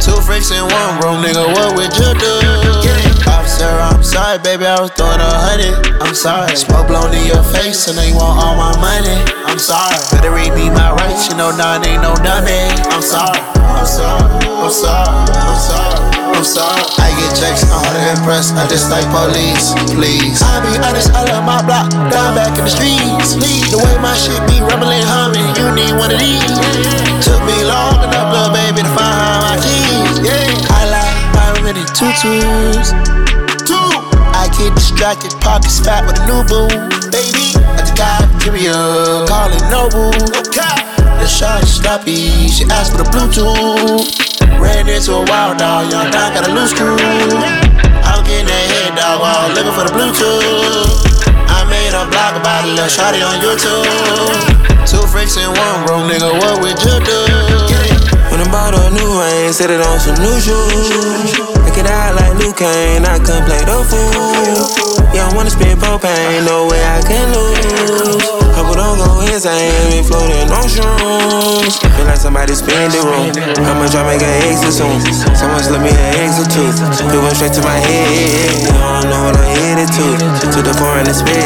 Two 0.01 0.17
freaks 0.25 0.49
in 0.49 0.65
one 0.65 0.97
room, 1.05 1.21
nigga, 1.21 1.45
what 1.53 1.77
would 1.77 1.93
you 2.01 2.17
do? 2.17 3.10
Officer, 3.61 3.93
I'm 3.93 4.03
sorry, 4.03 4.39
baby, 4.41 4.65
I 4.65 4.81
was 4.81 4.89
throwing 4.97 5.21
a 5.21 5.31
hundred. 5.45 5.77
I'm 6.01 6.15
sorry. 6.17 6.49
Smoke 6.57 6.89
blown 6.89 7.13
in 7.13 7.29
your 7.29 7.45
face, 7.53 7.85
and 7.85 7.97
you 8.01 8.17
want 8.17 8.41
all 8.41 8.57
my 8.57 8.73
money. 8.81 9.21
I'm 9.45 9.61
sorry. 9.61 9.93
Better 10.09 10.33
read 10.33 10.53
me 10.57 10.73
my 10.73 10.97
rights, 10.97 11.29
you 11.29 11.37
know, 11.37 11.53
none 11.53 11.85
ain't 11.85 12.01
no 12.01 12.17
dummy. 12.25 12.73
I'm 12.89 13.05
sorry. 13.05 13.37
I'm 13.61 13.85
sorry. 13.85 14.25
I'm 14.49 14.73
sorry. 14.73 15.13
I'm 15.29 15.61
sorry. 15.61 15.97
I'm 16.33 16.45
sorry. 16.45 16.81
I 17.05 17.13
get 17.13 17.37
checks, 17.37 17.61
I'm 17.69 17.85
hard 17.85 17.93
to 17.93 18.01
impress. 18.17 18.49
I 18.57 18.65
just 18.65 18.89
like 18.89 19.05
police, 19.13 19.77
please. 19.93 20.41
I 20.41 20.57
be 20.65 20.73
honest, 20.81 21.13
I 21.13 21.21
love 21.29 21.45
my 21.45 21.61
block, 21.61 21.93
down 22.09 22.33
back 22.33 22.57
in 22.57 22.65
the 22.65 22.73
streets. 22.73 23.37
Please, 23.37 23.69
the 23.69 23.77
way 23.77 23.93
my 24.01 24.17
shit 24.17 24.41
be 24.49 24.57
rumbling, 24.65 25.05
humming, 25.05 25.53
you 25.53 25.69
need 25.77 25.93
one 26.01 26.09
of 26.09 26.17
these. 26.17 26.57
Took 27.21 27.41
me 27.45 27.61
long 27.69 28.01
enough, 28.01 28.33
little 28.33 28.49
baby, 28.57 28.81
to 28.81 28.91
find 28.97 29.37
my 29.45 29.55
keys. 29.61 30.17
Yeah, 30.25 30.49
I 30.73 30.81
like 30.89 31.17
my 31.37 31.49
many 31.61 31.85
tutus. 31.93 33.20
I 34.61 34.69
get 34.69 34.75
distracted, 34.77 35.33
pockets 35.41 35.81
fat 35.81 36.05
with 36.05 36.21
a 36.21 36.25
new 36.29 36.45
boo. 36.45 36.69
Baby, 37.09 37.57
at 37.81 37.89
the 37.89 37.93
cafeteria, 37.97 39.25
calling 39.25 39.57
Nobu. 39.73 40.13
The 40.13 41.25
shot 41.25 41.65
is 41.65 41.81
sloppy, 41.81 42.45
she 42.45 42.69
asked 42.69 42.93
for 42.93 43.01
the 43.01 43.09
Bluetooth. 43.09 44.05
Ran 44.61 44.85
into 44.85 45.17
a 45.17 45.25
wild 45.25 45.57
dog, 45.57 45.89
young 45.89 46.13
dog 46.13 46.37
got 46.37 46.45
a 46.45 46.53
loose 46.53 46.77
screw. 46.77 46.93
I 46.93 48.21
was 48.21 48.21
getting 48.29 48.45
that 48.45 48.65
head 48.69 48.93
dog 48.93 49.17
while 49.25 49.49
looking 49.49 49.73
for 49.73 49.81
the 49.89 49.93
Bluetooth. 49.97 51.25
I 51.25 51.65
made 51.65 51.97
a 51.97 52.05
blog 52.13 52.37
about 52.37 52.61
a 52.61 52.69
little 52.69 52.85
shotty 52.85 53.25
on 53.25 53.41
YouTube. 53.41 53.89
Two 54.85 55.01
freaks 55.09 55.41
in 55.41 55.49
one 55.49 55.89
room, 55.89 56.05
nigga, 56.05 56.37
what 56.37 56.61
would 56.61 56.77
you 56.85 57.01
do? 57.01 57.19
When 58.29 58.37
I 58.37 58.45
bought 58.53 58.77
a 58.77 58.93
new 58.93 59.09
ring, 59.09 59.49
set 59.53 59.73
it 59.73 59.81
on 59.81 59.97
some 59.97 60.21
new 60.21 60.37
shoes. 60.37 61.50
It 61.81 61.87
out 61.87 62.13
like 62.13 62.35
Luke 62.37 62.57
Kane, 62.57 63.03
I 63.03 63.17
can 63.17 63.43
play 63.43 63.57
the 63.65 63.81
fool. 63.89 65.15
Yeah, 65.15 65.27
I 65.27 65.35
wanna 65.35 65.49
spend 65.49 65.79
propane, 65.79 66.45
no 66.45 66.67
way 66.67 66.79
I 66.83 67.01
can 67.01 67.33
lose. 67.33 68.40
I 68.51 68.61
don't 68.75 68.97
go 68.99 69.21
insane, 69.27 69.71
be 69.91 69.99
floating 70.03 70.47
on 70.51 70.65
shrooms. 70.67 71.79
Feel 71.95 72.07
like 72.07 72.19
somebody 72.19 72.55
spin 72.55 72.91
the 72.91 73.01
room. 73.03 73.31
How 73.63 73.75
much 73.75 73.95
I 73.95 74.03
make 74.03 74.23
an 74.23 74.35
exit 74.47 74.79
soon? 74.79 74.99
Someone 75.35 75.63
slip 75.63 75.81
me 75.81 75.91
an 75.91 76.11
exit 76.19 76.51
too. 76.51 76.67
It 76.67 77.19
went 77.19 77.35
straight 77.35 77.55
to 77.55 77.63
my 77.63 77.77
head. 77.77 78.51
You 78.59 78.71
don't 78.71 79.07
know 79.11 79.21
what 79.27 79.35
I'm 79.39 79.47
headed 79.55 79.89
to. 79.91 80.05
To 80.51 80.59
the 80.59 80.73
foreign 80.75 81.07
and 81.07 81.15
spit. 81.15 81.39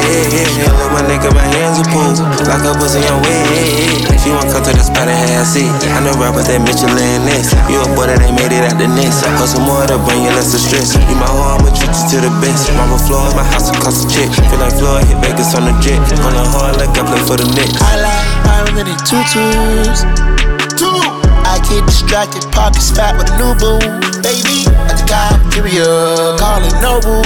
Look 0.66 0.92
my 0.94 1.06
nigga, 1.06 1.30
my 1.34 1.46
hands 1.46 1.82
are 1.82 1.90
pulled. 1.94 2.18
Like 2.50 2.66
a 2.66 2.74
pussy 2.78 3.02
on. 3.10 3.22
If 3.22 4.26
you 4.26 4.34
want 4.34 4.50
come 4.50 4.66
to 4.66 4.74
the 4.74 4.82
spot 4.82 5.06
and 5.06 5.18
have 5.34 5.46
seat, 5.46 5.70
I 5.94 6.02
know 6.02 6.18
rappers 6.18 6.50
that 6.50 6.58
Michelin 6.66 7.30
this. 7.30 7.54
You 7.70 7.82
a 7.82 7.88
boy 7.94 8.10
that 8.10 8.22
ain't 8.26 8.34
made 8.34 8.50
it 8.50 8.66
out 8.66 8.78
the 8.82 8.90
nest. 8.90 9.22
Hustle 9.38 9.62
more 9.62 9.86
to 9.86 10.02
bring 10.02 10.26
you 10.26 10.34
less 10.34 10.54
of 10.58 10.62
stress. 10.62 10.98
You 10.98 11.16
my 11.22 11.30
hoe, 11.30 11.62
I'ma 11.62 11.70
treat 11.76 11.94
you 11.94 12.06
to 12.18 12.18
the 12.26 12.32
best. 12.42 12.74
Mama 12.74 12.98
floor 13.06 13.30
in 13.30 13.38
my 13.38 13.46
house, 13.46 13.70
it 13.70 13.78
cost 13.78 14.02
a 14.02 14.08
check. 14.10 14.30
Feel 14.50 14.58
like 14.58 14.74
Floyd 14.74 15.06
hit 15.06 15.22
Vegas 15.22 15.54
on 15.54 15.70
the 15.70 15.74
jet. 15.84 16.02
On 16.26 16.34
the 16.34 16.42
hard 16.42 16.82
like 16.82 16.95
I 16.96 17.04
play 17.04 17.20
for 17.28 17.36
the 17.36 17.44
Knicks. 17.52 17.76
I 17.84 18.00
like 18.00 18.32
my 18.48 18.64
many 18.72 18.96
tutus. 19.04 20.08
Two, 20.80 20.96
I 21.44 21.60
get 21.68 21.84
distracted, 21.84 22.48
pockets 22.56 22.88
fat 22.88 23.20
with 23.20 23.28
a 23.28 23.36
new 23.36 23.52
boo. 23.60 23.84
Baby, 24.24 24.64
at 24.88 24.96
the 24.96 25.04
cafeteria, 25.04 26.40
calling 26.40 26.72
Nobu. 26.80 27.20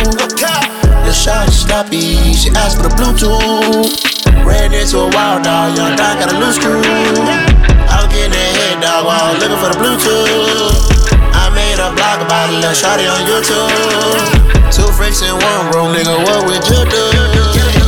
The 1.06 1.14
shot 1.14 1.50
is 1.50 1.62
sloppy, 1.70 2.34
she 2.34 2.50
asked 2.58 2.82
for 2.82 2.90
the 2.90 2.94
Bluetooth. 2.98 3.94
Ran 4.42 4.74
into 4.74 5.06
a 5.06 5.10
wild 5.14 5.46
dog, 5.46 5.78
young 5.78 5.94
dog 5.94 6.18
got 6.18 6.34
a 6.34 6.38
loose 6.42 6.58
screw. 6.58 6.82
I 6.82 8.02
was 8.02 8.10
getting 8.10 8.34
that 8.34 8.52
head 8.58 8.82
dog 8.82 9.06
while 9.06 9.38
looking 9.38 9.58
for 9.62 9.70
the 9.70 9.78
Bluetooth. 9.78 11.14
I 11.30 11.54
made 11.54 11.78
a 11.78 11.94
blog 11.94 12.26
about 12.26 12.50
a 12.50 12.58
little 12.58 12.74
shotty 12.74 13.06
on 13.06 13.22
YouTube. 13.22 13.70
Two 14.74 14.90
freaks 14.98 15.22
in 15.22 15.38
one 15.38 15.70
room, 15.78 15.94
nigga, 15.94 16.18
what 16.26 16.50
would 16.50 16.66
you 16.66 16.82
do? 16.90 17.79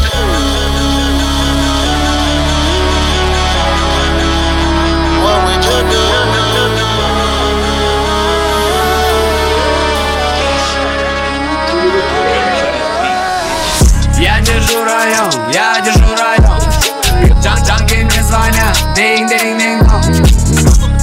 звоня 18.32 18.73
динь 18.95 19.27
динь 19.27 19.59
динь 19.59 19.79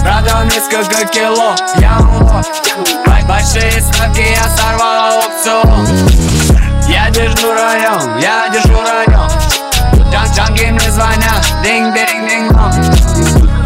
Продал 0.03 0.45
несколько 0.45 1.05
кило, 1.07 1.55
я 1.79 1.99
муло 2.01 2.43
Большие 3.29 3.83
ставки, 3.83 4.20
я 4.20 4.45
сорвал 4.57 5.20
аукцион 5.20 5.87
Я 6.89 7.11
держу 7.11 7.53
район, 7.53 8.18
я 8.18 8.49
держу 8.49 8.81
район. 8.81 9.31
Джан 10.11 10.26
Джанги 10.35 10.70
мне 10.70 10.91
звонят, 10.91 11.45
динь 11.62 11.93
динь 11.93 12.29
динь 12.29 12.49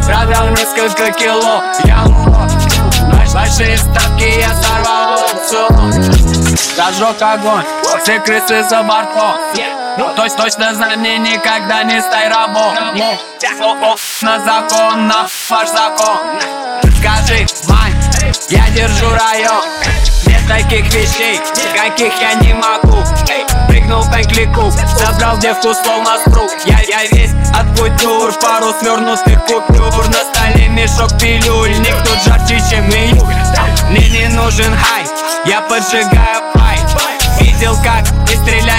Продал 0.04 0.48
несколько 0.50 1.12
кило, 1.12 1.62
я 1.84 1.98
муло 2.06 2.48
Большие 3.32 3.78
ставки, 3.78 4.40
я 4.40 4.54
сорвал 4.54 5.20
аукцион 5.20 5.92
Зажег 6.76 7.22
огонь, 7.22 7.64
все 8.02 8.18
крысы 8.20 8.64
за 8.68 8.82
бортом. 8.82 9.36
Точно, 9.97 10.36
точно 10.36 10.74
знай, 10.74 10.97
мне 10.97 11.18
никогда 11.18 11.82
не 11.82 12.01
стай 12.01 12.28
рабом 12.28 12.74
На 14.22 14.38
закон, 14.40 15.07
на 15.07 15.26
ваш 15.51 15.68
закон. 15.68 16.18
Скажи, 16.99 17.47
мать, 17.68 18.49
я 18.49 18.68
держу 18.70 19.11
район. 19.11 19.62
Нет 20.26 20.40
таких 20.49 20.86
вещей, 20.95 21.40
каких 21.74 22.12
я 22.20 22.34
не 22.34 22.55
могу. 22.55 23.03
Прыгнул 23.68 24.03
в 24.03 24.11
клику, 24.28 24.70
забрал 24.97 25.36
девку 25.38 25.74
словно 25.74 26.18
спру. 26.26 26.49
Я, 26.64 26.80
я 26.80 27.05
весь 27.11 27.32
от 27.55 27.78
культур, 27.78 28.32
пару 28.40 28.72
свернутых 28.80 29.45
купюр 29.45 30.09
На 30.09 30.24
столе 30.24 30.68
мешок 30.68 31.11
пилюль, 31.20 31.78
никто 31.80 32.14
жарче, 32.24 32.59
чем 32.70 32.88
июль 32.90 33.34
Мне 33.90 34.09
не 34.09 34.28
нужен 34.28 34.74
хай, 34.74 35.05
я 35.45 35.61
поджигаю 35.61 36.43
пай 36.55 36.78
Видел, 37.40 37.76
как 37.82 38.05
ты 38.26 38.36
стреляешь, 38.36 38.71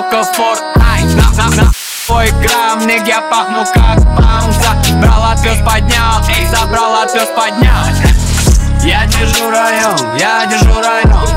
только 0.00 0.22
в 0.22 0.30
Fortnite 0.38 1.14
На, 1.14 1.44
на, 1.44 1.56
на. 1.56 2.86
Ник, 2.86 3.06
я 3.06 3.20
пахну 3.20 3.64
как 3.74 3.98
бамза 4.16 4.74
Брал 5.00 5.32
отвез, 5.32 5.58
поднял, 5.58 6.20
эй, 6.28 6.46
забрал 6.46 7.02
отвез, 7.02 7.28
поднял. 7.36 7.84
Я 8.82 9.06
держу 9.06 9.50
район, 9.50 10.16
я 10.18 10.46
держу 10.46 10.80
район. 10.80 11.28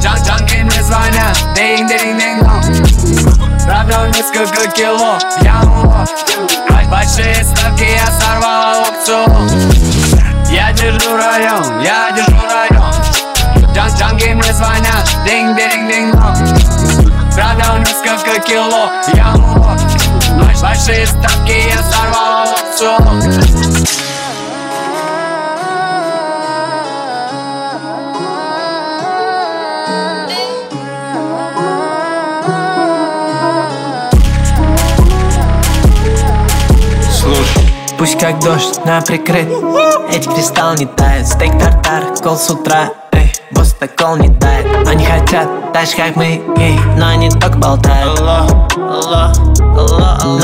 Джан 0.00 0.18
Джанки 0.22 0.56
мне 0.56 0.82
звонят, 0.82 1.38
динг 1.54 1.88
динг 1.88 2.18
динг 2.18 2.42
динг. 3.04 3.64
Продал 3.64 4.06
несколько 4.08 4.70
кило, 4.72 5.18
я 5.42 5.60
лох 5.62 6.08
Большие 6.90 7.44
ставки 7.44 7.84
я 7.84 8.06
сорвал 8.20 8.84
аукцион. 8.84 9.48
Я 10.50 10.72
держу 10.72 11.16
район, 11.16 11.80
я 11.80 12.10
держу 12.10 12.40
район. 12.46 12.94
Джан 13.72 13.88
Джанги 13.96 14.34
мне 14.34 14.52
звонят, 14.52 15.08
динг 15.24 15.56
динг 15.56 15.88
динг 15.88 16.83
Продал 17.34 17.78
несколько 17.78 18.40
кило, 18.40 18.90
я 19.12 19.34
лох 19.34 19.66
Большие 20.62 21.06
ставки 21.06 21.68
я 21.68 21.82
сорвал 21.82 22.46
аукцион 22.48 23.22
Пусть 37.98 38.18
как 38.18 38.38
дождь 38.40 38.84
на 38.84 39.00
прикрыт 39.00 39.48
Эти 40.10 40.28
кристалл 40.28 40.74
не 40.74 40.86
тает 40.86 41.26
Стейк 41.26 41.58
тартар, 41.58 42.14
кол 42.22 42.36
с 42.36 42.48
утра 42.50 42.90
босс 43.54 43.74
так 43.74 43.94
кол 43.96 44.16
не 44.16 44.28
тает 44.38 44.66
Они 44.88 45.04
хотят 45.04 45.48
же 45.88 45.96
как 45.96 46.16
мы 46.16 46.42
эй, 46.56 46.78
Но 46.96 47.08
они 47.08 47.30
только 47.30 47.58
болтают. 47.58 48.20
Но 48.20 48.46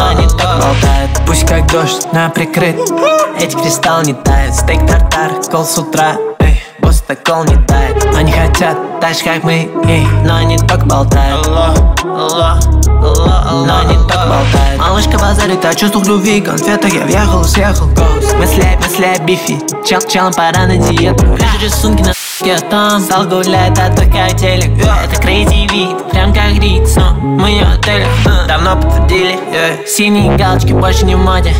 они 0.08 0.28
только 0.28 0.56
болтают. 0.56 1.11
Пусть 1.26 1.46
как 1.46 1.70
дождь 1.70 2.06
на 2.12 2.28
прикрыт. 2.30 2.76
Эти 3.38 3.54
кристалл 3.56 4.02
не 4.02 4.14
тает 4.14 4.54
Стейк 4.54 4.86
тартар, 4.86 5.32
кол 5.50 5.64
с 5.64 5.78
утра. 5.78 6.16
Эй, 6.40 6.62
босс 6.80 7.02
так 7.02 7.24
кол 7.24 7.44
не 7.44 7.56
тает 7.64 8.04
Они 8.16 8.32
хотят 8.32 8.76
же 9.16 9.24
как 9.24 9.44
мы 9.44 9.70
эй, 9.86 10.06
Но 10.24 10.36
они 10.36 10.58
только 10.58 10.86
болтают 10.86 11.46
Но 13.01 13.78
они 13.80 13.94
только 13.96 14.26
болтают. 14.26 14.78
Малышка 14.78 15.18
базарит, 15.18 15.64
а 15.64 15.74
чувствах 15.74 16.07
любви 16.07 16.40
Конфета, 16.40 16.88
я 16.88 17.05
въехал, 17.05 17.44
съехал. 17.44 17.86
Мысли 18.38 18.62
о 19.05 19.18
бифе 19.24 19.59
Чел, 19.86 20.01
челом 20.03 20.32
пора 20.32 20.66
на 20.66 20.76
диету. 20.76 21.24
Вижу 21.24 21.59
рисунки 21.64 22.03
на 22.03 22.12
я 22.42 22.59
там 22.59 23.01
Зал 23.01 23.24
гуляет, 23.24 23.78
а 23.78 23.90
как 23.90 24.36
телек 24.38 24.70
Это 24.82 25.20
крейзи 25.20 25.68
вид, 25.70 26.11
прям 26.11 26.32
как 26.32 26.53
Рикс 26.55 26.96
Но 26.96 27.12
мы 27.12 27.53
не 27.53 27.61
отеле, 27.61 28.07
давно 28.48 28.76
подтвердили 28.76 29.38
Синие 29.86 30.36
галочки 30.38 30.72
больше 30.72 31.05
не 31.05 31.16
в 31.16 31.18
моде. 31.18 31.55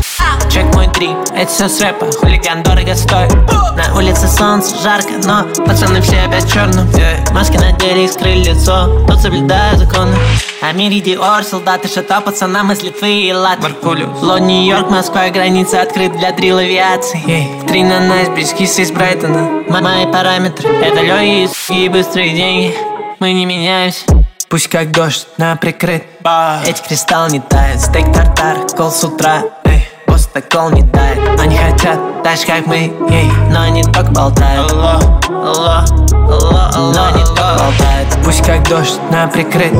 Чек 0.51 0.75
мой 0.75 0.87
дрип, 0.89 1.17
это 1.35 1.51
все 1.51 1.69
с 1.69 1.81
рэпа. 1.81 2.07
Хулиган 2.19 2.63
дорого 2.63 2.95
стоит. 2.95 3.33
На 3.77 3.95
улице 3.95 4.27
солнце 4.27 4.75
жарко, 4.83 5.13
но 5.25 5.45
Пацаны 5.65 6.01
все 6.01 6.23
опять 6.23 6.51
черным 6.51 6.89
Маски 7.33 7.59
надели 7.59 8.05
и 8.05 8.09
скрыли 8.09 8.45
лицо. 8.45 9.05
Тут 9.07 9.21
соблюдаю 9.21 9.77
законы 9.79 10.17
А 10.63 10.73
мире 10.73 11.01
Диор, 11.01 11.43
солдаты 11.43 11.89
шата 11.89 12.21
Пацанам 12.21 12.71
из 12.73 12.83
Литвы 12.83 13.23
и 13.23 13.33
Латвии 13.33 14.05
Лон, 14.23 14.47
Нью-Йорк, 14.47 14.91
Москва, 14.91 15.31
граница 15.31 15.81
открыт 15.81 16.15
для 16.19 16.33
дрил 16.33 16.59
авиации. 16.59 17.67
Три 17.67 17.83
на 17.83 18.01
найс, 18.01 18.29
брискисы 18.29 18.83
из 18.83 18.91
Брайтона. 18.93 19.65
Мои 19.69 20.05
параметры. 20.05 20.69
Это 20.69 21.01
лёги 21.01 21.49
и 21.71 21.89
быстрые 21.89 22.35
деньги. 22.35 22.75
Мы 23.21 23.33
не 23.33 23.47
меняемся. 23.47 24.05
Пусть 24.51 24.69
как 24.69 24.91
дождь 24.91 25.29
на 25.39 25.57
прикрыт. 25.57 26.05
Эти 26.67 26.83
кристалл 26.83 27.29
не 27.29 27.41
тает 27.41 27.81
Стейк 27.81 28.13
тартар, 28.13 28.67
кол 28.77 28.91
с 28.91 29.03
утра. 29.03 29.45
Эй, 29.65 29.89
босс 30.11 30.27
так 30.33 30.51
кол 30.51 30.71
не 30.71 30.83
тает. 30.83 31.19
Они 31.41 31.57
хотят 31.57 31.99
так 32.25 32.37
же 32.37 32.47
как 32.47 32.67
мы 32.67 32.93
ей, 33.09 33.31
Но 33.51 33.63
они 33.63 33.83
только 33.85 34.11
болтают. 34.11 34.73
Но 34.73 35.85
они 37.07 37.25
только 37.25 37.57
болтают. 37.57 38.09
Пусть 38.25 38.45
как 38.45 38.69
дождь 38.69 38.99
на 39.11 39.29
прикрыт. 39.29 39.73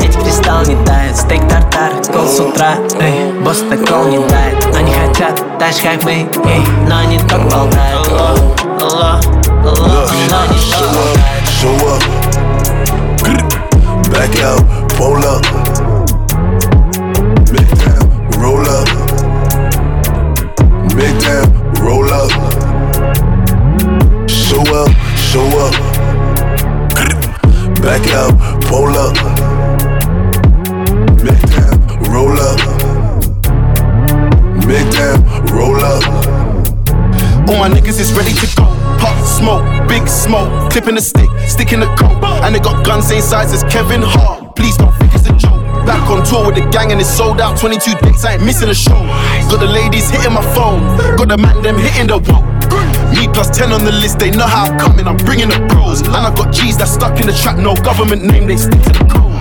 Эти 0.00 0.16
кристалл 0.18 0.62
не 0.62 0.76
тает. 0.84 1.16
Стейк 1.16 1.48
тартар, 1.48 1.90
кол 2.12 2.26
с 2.26 2.40
утра 2.40 2.74
Эй, 3.00 3.32
босс 3.44 3.64
так 3.68 3.86
кол 3.86 4.04
не 4.04 4.18
тает. 4.28 4.76
Они 4.76 4.92
хотят 4.92 5.42
так 5.58 5.72
же 5.72 5.82
как 5.82 6.04
мы 6.04 6.12
ей, 6.12 6.28
Но 6.88 6.98
они 6.98 7.18
только 7.18 7.38
болтают. 7.38 8.08
Но 8.80 9.20
они 10.40 10.58
только 10.70 10.88
болтают. 10.94 11.44
Show 11.60 11.74
up, 11.88 12.02
back 14.10 14.34
out, 14.42 14.62
pull 14.98 15.24
up, 15.24 15.44
roll 18.38 18.66
up, 18.68 18.93
big 20.96 21.18
down, 21.20 21.50
roll 21.82 22.08
up, 22.12 22.30
show 24.28 24.62
up, 24.74 24.90
show 25.16 25.46
up, 25.58 25.74
back 27.82 28.06
out, 28.14 28.32
pull 28.64 28.94
up, 28.94 29.14
big 31.18 31.40
down, 31.50 31.76
roll 32.12 32.38
up, 32.38 32.58
big 34.66 34.90
down, 34.92 35.18
roll 35.46 35.76
up. 35.76 36.04
All 37.48 37.58
my 37.58 37.68
niggas 37.68 38.00
is 38.00 38.12
ready 38.12 38.32
to 38.32 38.46
go. 38.56 38.64
Pop 38.98 39.22
smoke, 39.26 39.88
big 39.88 40.08
smoke, 40.08 40.70
clipping 40.70 40.94
the 40.94 41.00
stick, 41.00 41.28
sticking 41.46 41.80
the 41.80 41.86
coat. 41.96 42.22
And 42.42 42.54
they 42.54 42.60
got 42.60 42.86
guns 42.86 43.08
same 43.08 43.20
size 43.20 43.52
as 43.52 43.62
Kevin 43.64 44.02
Hart. 44.02 44.43
Back 45.86 46.08
on 46.08 46.24
tour 46.24 46.46
with 46.46 46.56
the 46.56 46.64
gang 46.70 46.92
and 46.92 47.00
it's 47.00 47.10
sold 47.10 47.40
out. 47.40 47.58
22 47.58 47.94
dates, 48.00 48.24
I 48.24 48.34
ain't 48.34 48.44
missing 48.44 48.68
a 48.70 48.74
show. 48.74 48.96
Got 49.50 49.60
the 49.60 49.66
ladies 49.66 50.08
hitting 50.10 50.32
my 50.32 50.42
phone, 50.54 50.80
got 51.16 51.28
the 51.28 51.36
man 51.36 51.62
them 51.62 51.76
hitting 51.76 52.08
the 52.08 52.18
wall. 52.18 52.42
Me 53.12 53.28
plus 53.28 53.50
10 53.56 53.70
on 53.70 53.84
the 53.84 53.92
list, 53.92 54.18
they 54.18 54.30
know 54.30 54.46
how 54.46 54.64
I'm 54.64 54.78
coming, 54.78 55.06
I'm 55.06 55.16
bringing 55.18 55.48
the 55.48 55.60
bros. 55.68 56.00
And 56.00 56.16
I 56.16 56.34
got 56.34 56.52
G's 56.52 56.76
that 56.78 56.88
stuck 56.88 57.20
in 57.20 57.26
the 57.26 57.32
trap, 57.32 57.58
no 57.58 57.74
government 57.76 58.24
name, 58.24 58.46
they 58.46 58.56
stick 58.56 58.80
to 58.82 58.92
the 58.96 59.04
code. 59.06 59.32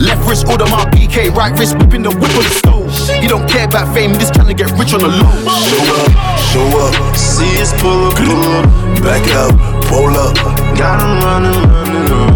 Left 0.00 0.22
wrist 0.26 0.46
order 0.48 0.64
my 0.66 0.86
PK, 0.94 1.28
right 1.34 1.52
wrist 1.58 1.76
whipping 1.76 2.02
the 2.02 2.10
whip 2.10 2.32
on 2.38 2.44
the 2.46 2.54
stove. 2.54 2.88
You 3.22 3.28
don't 3.28 3.48
care 3.50 3.66
about 3.66 3.92
fame, 3.92 4.14
just 4.14 4.32
trying 4.32 4.48
to 4.48 4.54
get 4.54 4.70
rich 4.78 4.94
on 4.94 5.00
the 5.00 5.10
low. 5.10 5.34
Show 5.68 5.84
up, 6.00 6.08
show 6.48 6.68
up, 6.80 7.16
see 7.16 7.60
us 7.60 7.74
pull 7.82 8.08
up, 8.08 8.16
pull 8.16 8.40
up, 8.56 8.64
back 9.04 9.26
out, 9.36 9.52
pull 9.90 10.14
up. 10.16 10.34
Got 10.78 11.02
'em 11.02 11.20
running, 11.20 11.60
running 11.68 12.08
up. 12.14 12.30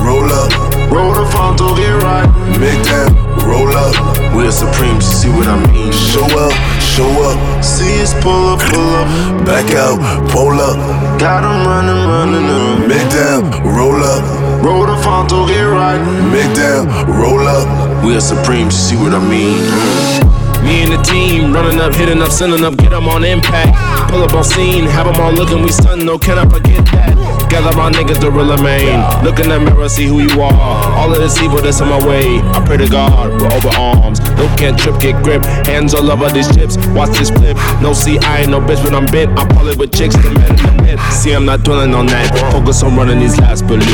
Roll 0.00 0.32
up, 0.32 0.71
roll 0.92 1.14
the 1.14 1.26
front 1.32 1.58
door, 1.58 1.74
get 1.76 1.96
right. 2.04 2.28
Make 2.60 2.82
down, 2.84 3.10
roll 3.48 3.72
up. 3.72 3.94
We're 4.36 4.52
supreme, 4.52 4.96
you 4.96 5.00
see 5.00 5.30
what 5.30 5.48
I 5.48 5.56
mean? 5.72 5.92
Show 5.92 6.24
up, 6.24 6.52
show 6.80 7.08
up, 7.28 7.64
see 7.64 8.00
us 8.02 8.12
pull 8.22 8.52
up, 8.52 8.60
pull 8.60 8.90
up, 9.00 9.08
back 9.46 9.72
out, 9.72 9.98
pull 10.30 10.60
up. 10.60 10.76
Got 11.18 11.44
'em 11.44 11.66
running, 11.66 12.02
running 12.12 12.48
up. 12.60 12.88
Make 12.88 13.08
down, 13.10 13.42
roll 13.76 14.00
up, 14.14 14.22
roll 14.62 14.86
the 14.86 14.96
front 15.02 15.30
door, 15.30 15.46
get 15.48 15.62
right. 15.62 16.00
Make 16.30 16.52
down, 16.54 16.84
roll 17.20 17.46
up. 17.48 17.66
We're 18.04 18.20
supreme, 18.20 18.66
you 18.66 18.78
see 18.86 18.96
what 18.96 19.14
I 19.14 19.20
mean? 19.34 20.51
Me 20.62 20.82
and 20.82 20.92
the 20.92 21.02
team 21.02 21.52
running 21.52 21.80
up, 21.80 21.94
hitting 21.94 22.22
up, 22.22 22.30
sending 22.30 22.64
up, 22.64 22.76
get 22.76 22.90
them 22.90 23.08
on 23.08 23.24
impact. 23.24 23.74
Pull 24.10 24.22
up 24.22 24.32
on 24.32 24.44
scene, 24.44 24.84
have 24.84 25.06
them 25.06 25.20
all 25.20 25.32
looking, 25.32 25.62
we 25.62 25.70
stun, 25.70 26.04
no, 26.04 26.18
can 26.18 26.38
I 26.38 26.48
forget 26.48 26.84
that? 26.86 27.12
Gather 27.50 27.76
my 27.76 27.90
niggas 27.90 28.18
to 28.20 28.30
real 28.30 28.56
main. 28.62 28.96
Look 29.24 29.38
in 29.38 29.50
the 29.50 29.60
mirror, 29.60 29.88
see 29.88 30.06
who 30.06 30.20
you 30.20 30.40
are. 30.40 30.96
All 30.96 31.12
of 31.12 31.18
this 31.18 31.36
evil 31.42 31.60
that's 31.60 31.82
on 31.82 31.88
my 31.90 32.00
way. 32.06 32.40
I 32.40 32.64
pray 32.64 32.78
to 32.78 32.88
God, 32.88 33.28
we're 33.28 33.52
over 33.52 33.68
arms. 33.76 34.20
No 34.40 34.48
can't 34.56 34.78
trip, 34.78 34.98
get 35.00 35.22
grip. 35.22 35.44
Hands 35.66 35.92
all 35.92 36.10
over 36.10 36.30
these 36.30 36.48
chips, 36.54 36.78
watch 36.96 37.10
this 37.18 37.28
flip. 37.28 37.56
No, 37.82 37.92
see, 37.92 38.18
I 38.20 38.40
ain't 38.40 38.50
no 38.50 38.60
bitch 38.60 38.82
when 38.82 38.94
I'm 38.94 39.04
bent. 39.06 39.38
I'm 39.38 39.48
probably 39.48 39.76
with 39.76 39.92
chicks, 39.92 40.16
the 40.16 40.30
man 40.30 40.48
in 40.48 40.76
the 40.76 40.82
pit. 40.82 41.00
See, 41.12 41.32
I'm 41.32 41.44
not 41.44 41.62
dwelling 41.62 41.92
on 41.94 42.06
that. 42.06 42.32
Focus 42.52 42.82
on 42.82 42.96
running 42.96 43.18
these 43.18 43.38
last 43.38 43.66
believe. 43.66 43.84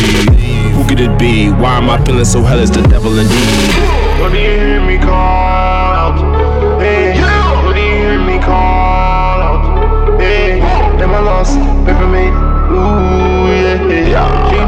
Who 0.76 0.86
could 0.86 1.00
it 1.00 1.18
be? 1.18 1.50
Why 1.50 1.78
am 1.78 1.90
I 1.90 1.98
feeling 2.04 2.24
so 2.24 2.42
hell? 2.42 2.60
Is 2.60 2.70
the 2.70 2.82
devil 2.82 3.18
indeed? 3.18 4.20
What 4.20 4.30
do 4.30 4.38
you 4.38 4.50
hear 4.50 4.86
me 4.86 4.98
call 4.98 5.37
call 8.48 9.40
out? 9.48 10.20
Hey, 10.20 10.60
I 11.10 11.20
lost? 11.20 11.54
Pray 11.84 11.94
for 12.00 12.08
me. 12.08 12.24
Ooh, 12.72 13.52
yeah, 13.62 14.08
yeah. 14.08 14.67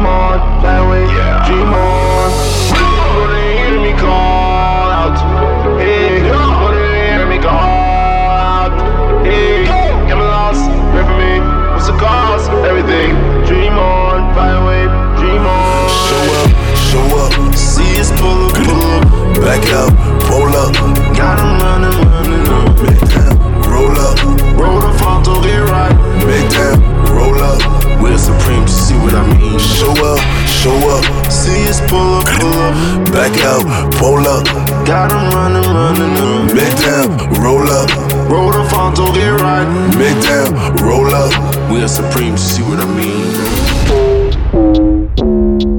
What 29.12 29.22
I 29.22 29.38
mean? 29.38 29.58
Show 29.58 29.92
up, 29.92 30.20
show 30.46 30.76
up. 30.90 31.04
See 31.30 31.68
us 31.68 31.80
pull 31.88 32.14
up, 32.18 32.26
pull 32.26 32.52
up. 32.66 32.74
Back 33.12 33.34
out, 33.44 33.64
roll 34.00 34.26
up. 34.26 34.44
Got 34.86 35.12
'em 35.12 35.30
running, 35.34 35.68
running 35.74 36.16
up. 36.18 36.54
Make 36.54 36.76
them 36.84 37.08
roll 37.42 37.68
up. 37.68 37.90
Roll 38.30 38.52
the 38.52 38.64
front 38.70 38.96
to 38.96 39.06
get 39.12 39.40
right. 39.40 39.66
Make 39.98 40.20
them 40.22 40.54
roll 40.86 41.12
up. 41.14 41.32
We're 41.70 41.88
supreme, 41.88 42.36
see 42.36 42.62
what 42.62 42.80
I 42.80 42.86
mean? 42.98 43.50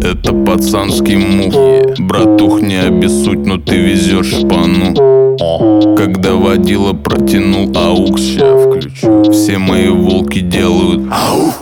Это 0.01 0.33
пацанский 0.33 1.17
мух 1.17 1.53
Братух, 1.99 2.61
не 2.61 2.77
обессудь, 2.77 3.45
но 3.45 3.57
ты 3.57 3.77
везешь 3.77 4.27
шпану 4.27 4.93
Когда 5.95 6.33
водила 6.33 6.93
протянул 6.93 7.71
аук 7.75 8.19
Ща 8.19 8.57
включу 8.57 9.31
Все 9.31 9.57
мои 9.57 9.89
волки 9.89 10.39
делают 10.39 11.01
ау 11.11 11.53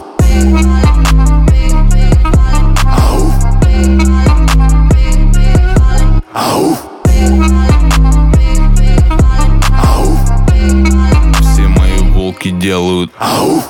ау! 13.19 13.61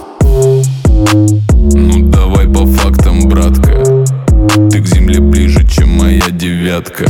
Ну 1.74 2.10
давай 2.10 2.48
по 2.48 2.66
фактам, 2.66 3.28
братка. 3.28 4.06
Ты 4.72 4.82
к 4.82 4.86
земле 4.86 5.20
ближе, 5.20 5.68
чем 5.68 5.90
моя 5.98 6.30
девятка 6.30 7.06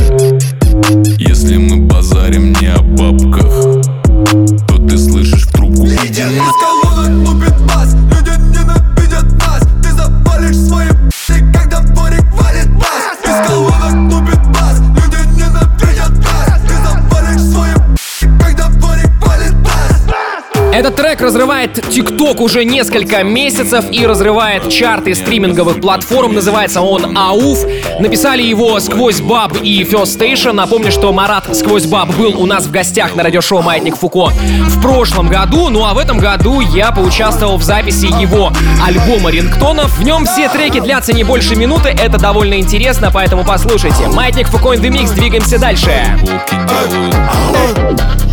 ТикТок 21.90 22.40
уже 22.40 22.64
несколько 22.64 23.24
месяцев 23.24 23.84
и 23.90 24.06
разрывает 24.06 24.68
чарты 24.68 25.14
стриминговых 25.14 25.80
платформ. 25.80 26.34
Называется 26.34 26.82
он 26.82 27.18
«Ауф». 27.18 27.64
Написали 27.98 28.42
его 28.42 28.78
«Сквозь 28.78 29.20
Баб» 29.20 29.56
и 29.60 29.82
«First 29.82 30.18
Station». 30.18 30.52
Напомню, 30.52 30.92
что 30.92 31.12
Марат 31.12 31.54
«Сквозь 31.56 31.86
Баб» 31.86 32.14
был 32.16 32.40
у 32.40 32.46
нас 32.46 32.66
в 32.66 32.70
гостях 32.70 33.16
на 33.16 33.24
радиошоу 33.24 33.62
«Маятник 33.62 33.96
Фуко» 33.96 34.28
в 34.28 34.80
прошлом 34.80 35.28
году. 35.28 35.68
Ну 35.68 35.84
а 35.84 35.92
в 35.94 35.98
этом 35.98 36.18
году 36.18 36.60
я 36.60 36.92
поучаствовал 36.92 37.56
в 37.56 37.64
записи 37.64 38.06
его 38.06 38.52
альбома 38.86 39.30
рингтонов. 39.30 39.98
В 39.98 40.04
нем 40.04 40.26
все 40.26 40.48
треки 40.48 40.78
длятся 40.78 41.12
не 41.12 41.24
больше 41.24 41.56
минуты. 41.56 41.88
Это 41.88 42.18
довольно 42.18 42.60
интересно, 42.60 43.10
поэтому 43.12 43.44
послушайте. 43.44 44.06
«Маятник 44.06 44.46
Фуко 44.46 44.74
in 44.74 44.80
the 44.80 44.90
Mix». 44.90 45.12
Двигаемся 45.12 45.58
дальше. 45.58 45.90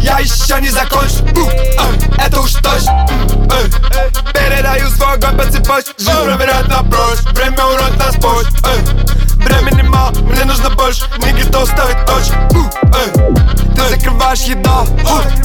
Я 0.03 0.20
еще 0.20 0.62
не 0.62 0.70
закончу, 0.70 1.26
э, 1.26 2.26
это 2.26 2.39
уж 2.39 2.53
точно 2.53 3.08
э, 3.52 4.12
Передаю 4.34 4.89
свой 4.89 5.14
огонь 5.14 5.38
по 5.38 5.45
цепочке 5.45 5.93
Жизнь 5.98 6.24
проверяет 6.24 6.68
на 6.68 6.84
прочь 6.84 7.20
Время 7.34 7.66
урод 7.66 7.98
нас 7.98 8.16
почт 8.16 8.50
э, 8.66 9.08
Времени 9.38 9.82
мало, 9.84 10.12
мне 10.12 10.43
нужно 10.45 10.70
больше 10.72 11.06
Не 11.20 11.32
готов 11.34 11.70
ставить 11.70 12.06
точку 12.06 12.36
у, 12.54 12.64
э, 12.95 13.76
Ты 13.76 13.95
закрываешь 13.95 14.41
еда 14.41 14.84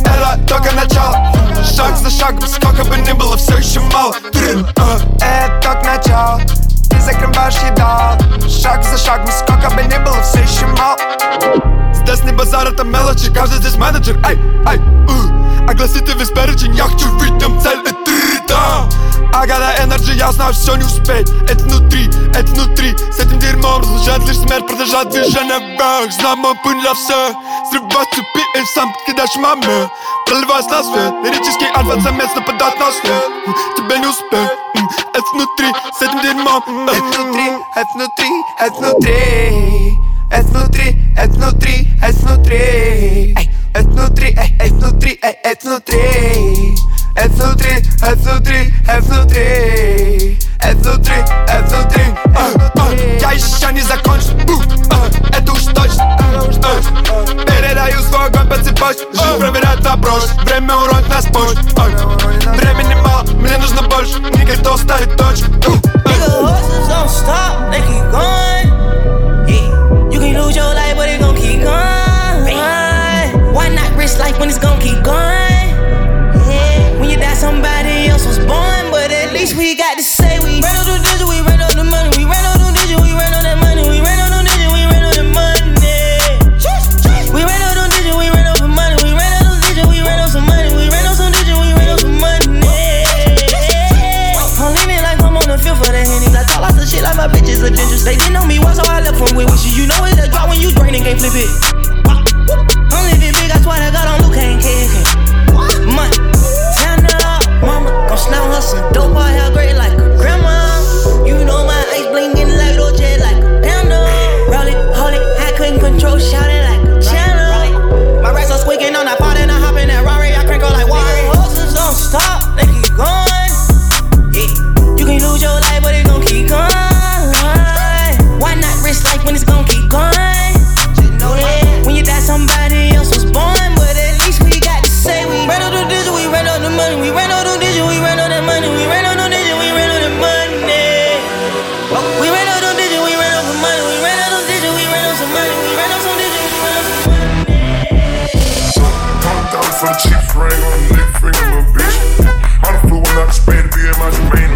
Это 0.05 0.41
только 0.49 0.75
начало. 0.75 1.33
Шаг 1.65 1.97
за 1.97 2.11
шагом, 2.11 2.47
сколько 2.47 2.85
бы 2.85 2.97
ни 2.99 3.13
было, 3.13 3.37
все 3.37 3.57
еще 3.57 3.81
мало. 3.81 4.15
Трин, 4.33 4.67
э, 4.77 5.25
Это 5.25 5.61
только 5.63 5.85
начало. 5.85 6.41
Ты 6.91 7.01
закрываешь 7.01 7.57
еда 7.71 8.19
Шаг 8.49 8.85
за 8.85 8.99
шагом, 8.99 9.29
сколько 9.31 9.71
бы 9.71 9.83
ни 9.83 10.05
было, 10.05 10.21
все 10.23 10.41
еще 10.41 10.67
мало 10.67 11.72
Здесь 12.13 12.27
не 12.27 12.33
базар, 12.33 12.69
это 12.69 12.85
мелочи, 12.85 13.33
каждый 13.33 13.57
здесь 13.57 13.77
менеджер 13.77 14.19
Ай, 14.23 14.39
ай, 14.67 14.79
у. 14.79 15.71
Огласите 15.71 16.13
весь 16.13 16.29
перечень, 16.29 16.75
я 16.75 16.85
хочу 16.85 17.09
видим 17.19 17.59
цель 17.59 17.79
и 17.79 18.05
три, 18.05 18.39
да. 18.47 18.87
I 19.35 19.47
got 19.47 19.61
that 19.61 19.81
energy, 19.81 20.15
я 20.19 20.31
знаю, 20.31 20.53
все 20.53 20.77
не 20.77 20.85
успеть 20.85 21.31
Это 21.49 21.65
внутри, 21.65 22.11
это 22.35 22.53
внутри 22.53 22.95
С 23.11 23.19
этим 23.19 23.39
дерьмом 23.39 23.81
разлучает 23.81 24.29
лишь 24.29 24.37
смерть 24.37 24.67
Продолжать 24.67 25.09
движение 25.09 25.59
вверх 25.59 26.13
Знаю 26.13 26.37
мой 26.37 26.55
путь 26.63 26.79
для 26.81 26.93
всех 26.93 27.33
Срывать 27.71 28.09
цепи 28.11 28.61
и 28.61 28.65
сам 28.75 28.93
кидаешь 29.07 29.35
маме. 29.37 29.89
Проливаясь 30.27 30.67
на 30.67 30.83
свет. 30.83 31.15
Лирический 31.25 31.67
альфа-самец 31.75 32.29
нападает 32.37 32.79
на 32.79 32.93
след 32.93 33.25
Тебе 33.79 33.99
не 34.01 34.07
успеть 34.07 34.53
М, 34.77 34.91
Это 35.15 35.27
внутри, 35.33 35.73
с 35.99 36.03
этим 36.03 36.21
дерьмом 36.21 36.63
Это 36.89 37.23
внутри, 37.23 37.53
это 37.75 37.89
внутри, 37.95 38.43
это 38.59 38.75
внутри 38.75 40.03
это 40.33 40.49
внутри, 40.49 40.97
это 41.15 41.33
внутри, 42.53 43.35
это 43.75 43.89
внутри 43.89 45.19
Это 45.23 45.67
внутри, 45.69 45.99
это 47.17 47.39
внутри, 47.45 47.79
это 47.97 48.03
внутри 48.03 48.03
Это 48.07 48.25
внутри, 48.25 48.73
это 48.87 49.03
внутри, 49.03 50.39
это 50.61 50.77
внутри 50.77 51.15
Это 51.49 51.77
внутри, 51.77 52.03
Э, 52.35 52.71
э, 52.75 53.19
Я 53.21 53.33
еще 53.33 53.73
не 53.73 53.81
закончил. 53.83 54.37
Э, 54.91 55.37
Это 55.37 55.53
уж 55.53 55.65
точно. 55.65 56.19
Э, 56.21 57.45
Передаю 57.45 58.01
свой 58.03 58.27
огонь 58.27 58.49
по 58.49 58.57
цепочке 58.57 59.05
Жизнь 59.13 59.39
проверяет 59.39 59.83
прошлое 59.97 60.45
Время 60.45 60.77
урок 60.77 61.09
нас 61.09 61.27
э, 61.27 62.57
Времени 62.57 62.95
мало, 62.95 63.23
мне 63.35 63.57
нужно 63.59 63.83
больше. 63.83 64.19
Не 64.19 64.45
готов 64.45 64.81
точку 65.17 65.92
flip 101.23 101.35
it. 101.37 101.92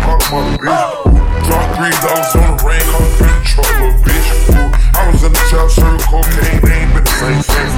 Mother 0.07 0.59
bitch. 0.59 1.07
Drop 1.47 1.67
three 1.75 1.95
dollars 2.03 2.35
on 2.39 2.57
the 2.57 2.65
rain, 2.67 2.83
call 2.91 3.07
truck, 3.43 3.67
little 3.79 3.95
bitch. 4.03 4.29
Ooh, 4.55 4.71
I 4.95 5.11
was 5.11 5.23
in 5.23 5.33
the 5.33 5.45
top 5.51 5.71
circle, 5.71 5.99
cocaine, 6.07 6.63
they 6.63 6.87
ain't 6.87 6.95
been 6.95 7.05
the 7.05 7.15
same 7.19 7.43
since. 7.43 7.75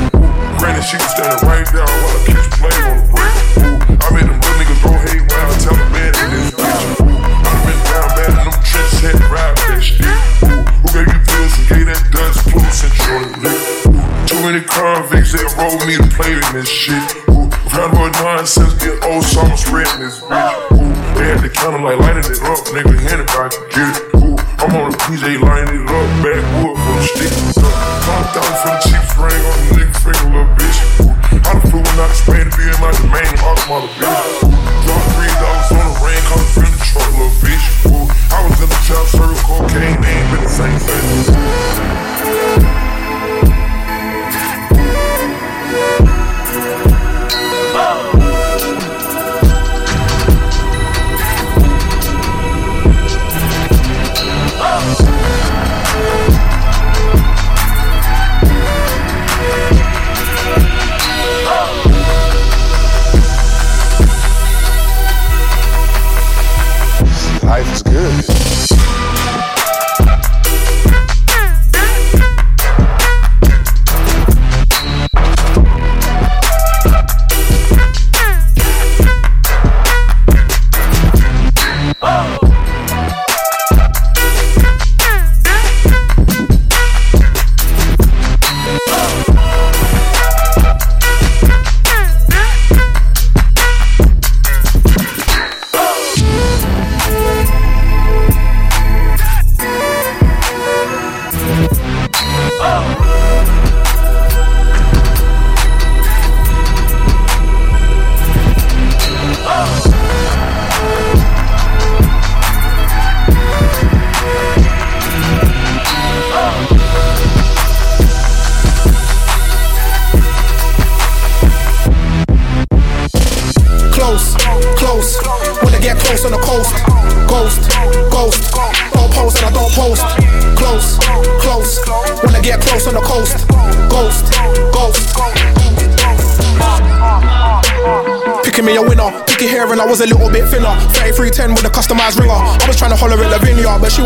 Granted, 0.61 0.85
she 0.85 0.97
was 0.97 1.11
standing 1.13 1.49
right 1.49 1.69
there 1.73 1.89
while 1.89 2.13
I 2.13 2.21
kiss 2.29 2.47
play 2.61 2.77
on 2.85 2.97
the 3.01 3.07
brick. 3.09 3.35
Ooh, 3.65 3.97
I 3.97 4.09
made 4.13 4.29
them 4.29 4.39
real 4.41 4.57
niggas 4.61 4.81
go 4.85 4.93
hate 5.09 5.25
when 5.25 5.41
I 5.41 5.55
tell 5.61 5.77
them 5.77 5.91
man 5.93 6.13
in 6.13 6.29
this 6.37 6.51
bitch. 6.53 6.85
Ooh, 7.01 7.17
I 7.17 7.53
been 7.65 7.81
down 7.89 8.09
bad 8.17 8.33
in 8.33 8.45
them 8.45 8.59
had 8.99 9.17
to 9.17 9.27
ride 9.33 9.57
that 9.57 9.81
shit. 9.81 10.05
Ooh, 10.05 10.65
who 10.69 10.87
gave 10.93 11.09
you 11.09 11.21
pills 11.25 11.53
and 11.57 11.67
gave 11.69 11.87
that 11.89 12.03
dust 12.13 12.39
plus 12.49 12.85
since 12.85 12.99
you 13.09 13.17
lick? 13.41 13.61
Too 14.29 14.41
many 14.45 14.61
convicts 14.65 15.33
that 15.33 15.49
rolled 15.57 15.81
me 15.89 15.97
to 15.97 16.07
play 16.13 16.37
in 16.37 16.49
this 16.53 16.69
shit. 16.69 17.08
Up, 23.11 23.68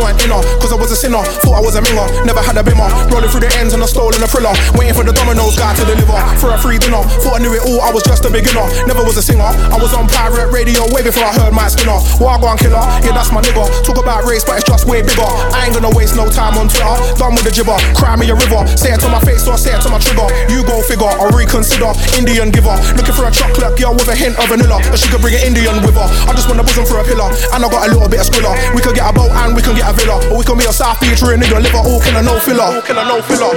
Lavinia, 0.02 0.40
but 0.58 0.61
I 0.72 0.80
was 0.80 0.88
a 0.88 0.96
sinner, 0.96 1.20
thought 1.44 1.60
I 1.60 1.62
was 1.62 1.76
a 1.76 1.84
minger. 1.84 2.08
Never 2.24 2.40
had 2.40 2.56
a 2.56 2.64
bimmer. 2.64 2.88
Rolling 3.12 3.28
through 3.28 3.44
the 3.44 3.52
ends 3.60 3.76
and 3.76 3.84
I 3.84 3.86
stole 3.86 4.08
in 4.16 4.24
a 4.24 4.28
thriller. 4.28 4.56
Waiting 4.72 4.96
for 4.96 5.04
the 5.04 5.12
Domino's 5.12 5.52
guy 5.52 5.76
to 5.76 5.84
deliver. 5.84 6.16
For 6.40 6.48
a 6.48 6.58
free 6.58 6.80
dinner, 6.80 7.04
thought 7.20 7.36
I 7.36 7.40
knew 7.44 7.52
it 7.52 7.60
all, 7.68 7.84
I 7.84 7.92
was 7.92 8.00
just 8.08 8.24
a 8.24 8.32
beginner. 8.32 8.64
Never 8.88 9.04
was 9.04 9.20
a 9.20 9.24
singer, 9.24 9.52
I 9.52 9.76
was 9.76 9.92
on 9.92 10.08
pirate 10.08 10.48
radio 10.48 10.88
way 10.88 11.04
before 11.04 11.28
I 11.28 11.36
heard 11.36 11.52
my 11.52 11.68
Skinner. 11.68 12.00
Wagwan 12.16 12.56
killer, 12.56 12.80
yeah, 13.04 13.12
that's 13.12 13.28
my 13.28 13.44
nigga. 13.44 13.68
Talk 13.84 14.00
about 14.00 14.24
race, 14.24 14.48
but 14.48 14.56
it's 14.56 14.64
just 14.64 14.88
way 14.88 15.04
bigger. 15.04 15.28
I 15.52 15.68
ain't 15.68 15.76
gonna 15.76 15.92
waste 15.92 16.16
no 16.16 16.32
time 16.32 16.56
on 16.56 16.72
Twitter. 16.72 16.96
Done 17.20 17.36
with 17.36 17.44
the 17.44 17.52
gibber, 17.52 17.76
cry 17.92 18.16
me 18.16 18.32
a 18.32 18.36
river. 18.36 18.64
Say 18.72 18.96
it 18.96 19.00
to 19.04 19.12
my 19.12 19.20
face 19.20 19.44
or 19.44 19.60
say 19.60 19.76
it 19.76 19.84
to 19.84 19.92
my 19.92 20.00
trigger. 20.00 20.24
You 20.48 20.64
go 20.64 20.80
figure, 20.80 21.12
or 21.20 21.28
reconsider. 21.36 21.92
Indian 22.16 22.48
giver, 22.48 22.72
looking 22.96 23.12
for 23.12 23.28
a 23.28 23.32
chocolate 23.32 23.76
girl 23.76 23.92
with 23.92 24.08
a 24.08 24.16
hint 24.16 24.40
of 24.40 24.48
vanilla. 24.48 24.80
But 24.88 24.96
she 24.96 25.12
could 25.12 25.20
bring 25.20 25.36
an 25.36 25.44
Indian 25.44 25.84
with 25.84 26.00
her. 26.00 26.08
I 26.24 26.32
just 26.32 26.48
want 26.48 26.60
a 26.60 26.64
bosom 26.64 26.88
for 26.88 26.98
a 26.98 27.04
pillar. 27.04 27.28
And 27.52 27.60
I 27.60 27.68
got 27.68 27.84
a 27.84 27.92
little 27.92 28.08
bit 28.08 28.24
of 28.24 28.26
squiller. 28.32 28.56
We 28.72 28.80
could 28.80 28.96
get 28.96 29.04
a 29.04 29.12
boat 29.12 29.28
and 29.30 29.52
we 29.52 29.60
can 29.60 29.76
get 29.76 29.84
a 29.84 29.92
villa. 29.92 30.16
Or 30.32 30.40
we 30.40 30.44
can 30.44 30.56
be 30.62 30.68
a 30.68 30.72
South 30.72 31.02
a 31.02 31.06
nigga 31.34 31.58
liver. 31.58 31.82
All 31.82 31.98
killer, 31.98 32.22
no 32.22 32.38
filler. 32.38 32.82
Killer, 32.86 33.04
no 33.04 33.18
filler. 33.26 33.50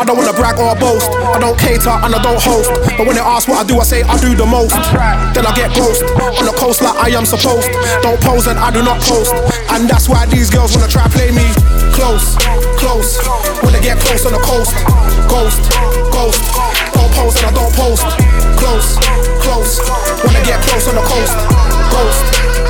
I 0.00 0.04
don't 0.04 0.16
wanna 0.16 0.32
brag 0.32 0.56
or 0.56 0.74
boast. 0.76 1.10
I 1.12 1.38
don't 1.40 1.58
cater 1.58 1.92
and 1.92 2.14
I 2.14 2.20
don't 2.22 2.40
host. 2.40 2.72
But 2.96 3.06
when 3.06 3.16
they 3.16 3.24
ask 3.24 3.48
what 3.48 3.60
I 3.60 3.64
do, 3.68 3.78
I 3.80 3.84
say 3.84 4.02
I 4.02 4.16
do 4.18 4.34
the 4.34 4.46
most. 4.46 4.72
Then 5.36 5.44
I 5.44 5.52
get 5.52 5.74
ghost 5.76 6.02
on 6.08 6.44
the 6.48 6.54
coast 6.56 6.80
like 6.80 6.96
I 6.96 7.08
am 7.12 7.26
supposed. 7.26 7.68
Don't 8.00 8.20
pose 8.20 8.46
and 8.46 8.58
I 8.58 8.70
do 8.72 8.82
not 8.82 9.00
post. 9.04 9.34
And 9.76 9.88
that's 9.88 10.08
why 10.08 10.24
these 10.26 10.48
girls 10.48 10.74
wanna 10.74 10.88
try 10.88 11.06
play 11.08 11.30
me 11.30 11.44
close, 11.92 12.36
close. 12.80 13.18
When 13.60 13.72
they 13.72 13.82
get 13.82 13.98
close 13.98 14.24
on 14.24 14.32
the 14.32 14.40
coast, 14.40 14.72
ghost, 15.28 15.60
ghost. 16.14 16.40
Don't 16.94 17.12
pose 17.12 17.36
and 17.36 17.46
I 17.46 17.52
don't 17.52 17.74
post. 17.74 18.06
Close, 18.56 18.96
close. 19.42 19.72
When 20.24 20.32
they 20.32 20.44
get 20.46 20.62
close 20.64 20.88
on 20.88 20.94
the 20.94 21.04
coast, 21.04 21.34
ghost. 21.92 22.67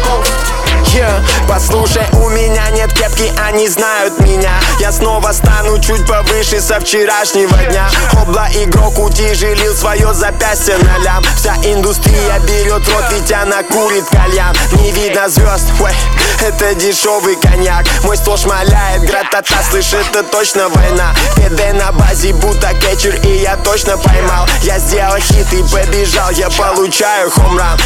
Послушай, 1.46 2.03
у 2.12 2.28
меня 2.30 2.70
нет 2.70 2.92
кепки, 2.92 3.32
они 3.46 3.68
знают 3.68 4.18
меня. 4.20 4.53
Я 4.80 4.90
снова 4.90 5.32
стану 5.32 5.78
чуть 5.80 6.07
повыше 6.07 6.61
со 6.61 6.80
вчерашнего 6.80 7.57
дня. 7.70 7.88
Обла 8.20 8.49
игрок 8.55 8.99
утяжелил 8.99 9.74
свое 9.74 10.12
запястье 10.12 10.76
на 10.78 10.99
лям. 10.99 11.22
Вся 11.36 11.55
индустрия 11.62 12.38
берет 12.40 12.88
рот, 12.88 13.05
ведь 13.12 13.30
она 13.32 13.62
курит 13.62 14.07
кальян. 14.11 14.57
Не 14.72 14.90
видно 14.90 15.28
звезд, 15.28 15.70
это 16.43 16.74
дешевый 16.74 17.36
коньяк. 17.36 17.86
Мой 18.03 18.16
стол 18.16 18.36
шмаляет, 18.36 19.03
гратата, 19.03 19.55
слышь, 19.70 19.93
это 19.93 20.22
точно 20.22 20.68
война. 20.68 21.14
ПД 21.36 21.72
на 21.74 21.93
базе, 21.93 22.32
будто 22.32 22.72
кетчер, 22.74 23.14
и 23.24 23.39
я 23.39 23.57
точно 23.57 23.97
поймал. 23.99 24.47
Я 24.62 24.78
сделал 24.78 25.16
хит 25.18 25.53
и 25.53 25.62
побежал, 25.62 26.30
я 26.30 26.49
получаю 26.51 27.30
хомран. 27.30 27.78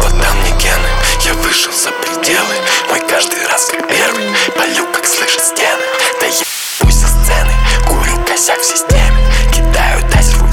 Подам 0.00 0.38
мне 0.40 0.50
гены, 0.58 0.88
я 1.24 1.34
вышел 1.34 1.72
за 1.72 1.90
пределы. 1.90 2.54
Мой 2.88 3.00
каждый 3.08 3.44
раз 3.46 3.66
как 3.66 3.88
первый, 3.88 4.26
полю 4.54 4.86
как 4.92 5.06
слышат 5.06 5.42
стены. 5.42 5.82
Да 6.20 6.26
я 6.26 6.44
пусть 6.78 7.00
со 7.00 7.08
сцены, 7.08 7.52
курю 7.86 8.16
косяк 8.24 8.60
в 8.60 8.64
системе. 8.64 9.18
Кидаю 9.52 10.02
тайзер 10.10 10.38
в 10.38 10.48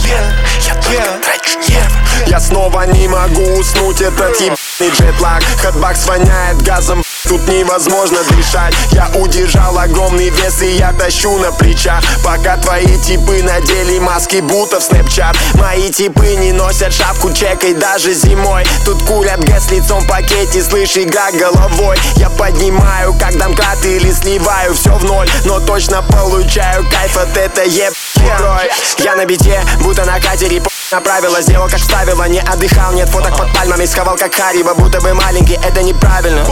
я 0.66 0.76
только 0.76 1.20
трачу 1.24 1.60
нервы. 1.70 1.96
Я 2.28 2.40
снова 2.40 2.84
не 2.84 3.08
могу 3.08 3.44
уснуть, 3.60 4.02
этот 4.02 4.40
ебаный 4.40 4.96
джетлаг. 4.96 5.44
Хэтбакс 5.62 6.06
воняет 6.08 6.62
газом, 6.62 7.04
Тут 7.28 7.48
невозможно 7.48 8.20
дышать. 8.30 8.74
Я 8.92 9.10
удержал 9.16 9.78
огромный 9.78 10.30
вес 10.30 10.62
и 10.62 10.78
я 10.78 10.94
тащу 10.94 11.38
на 11.40 11.52
плечах. 11.52 12.04
Пока 12.24 12.58
твои 12.58 12.98
типы 13.00 13.42
надели 13.42 14.00
маски 14.00 14.42
будто 14.42 14.80
в 14.80 14.84
снэпчат 14.84 15.36
Мои 15.56 15.90
типы 15.90 16.36
не 16.36 16.52
носят 16.52 16.94
шапку 16.94 17.34
чекай 17.34 17.74
даже 17.74 18.14
зимой. 18.14 18.64
Тут 18.86 19.02
курят 19.04 19.44
гэс 19.44 19.72
лицом 19.72 20.02
в 20.02 20.08
пакете, 20.08 20.62
слышь, 20.64 20.98
игра 20.98 21.32
головой. 21.32 21.98
Я 22.16 22.30
поднимаю 22.30 23.14
как 23.14 23.38
домкрат 23.38 23.84
или 23.86 24.12
сливаю 24.12 24.76
все 24.76 24.92
в 24.96 25.04
ноль. 25.04 25.30
Но 25.46 25.60
точно 25.60 26.04
получаю 26.04 26.86
кайф 26.90 27.18
от 27.18 27.36
этой 27.38 27.70
еб 27.70 27.94
Я 29.00 29.16
на 29.16 29.26
бите, 29.26 29.64
будто 29.82 30.06
на 30.06 30.20
катере 30.20 30.62
Направила, 30.92 31.42
сделал 31.42 31.68
как 31.68 31.80
вставила 31.80 32.28
Не 32.28 32.40
отдыхал, 32.40 32.94
нет 32.94 33.10
фоток 33.10 33.36
под 33.38 33.52
пальмами 33.54 33.86
Сховал 33.86 34.16
как 34.16 34.36
Хариба, 34.36 34.76
будто 34.76 35.02
бы 35.02 35.14
маленький. 35.14 35.60
Это 35.64 35.82
неправильно 35.82 36.46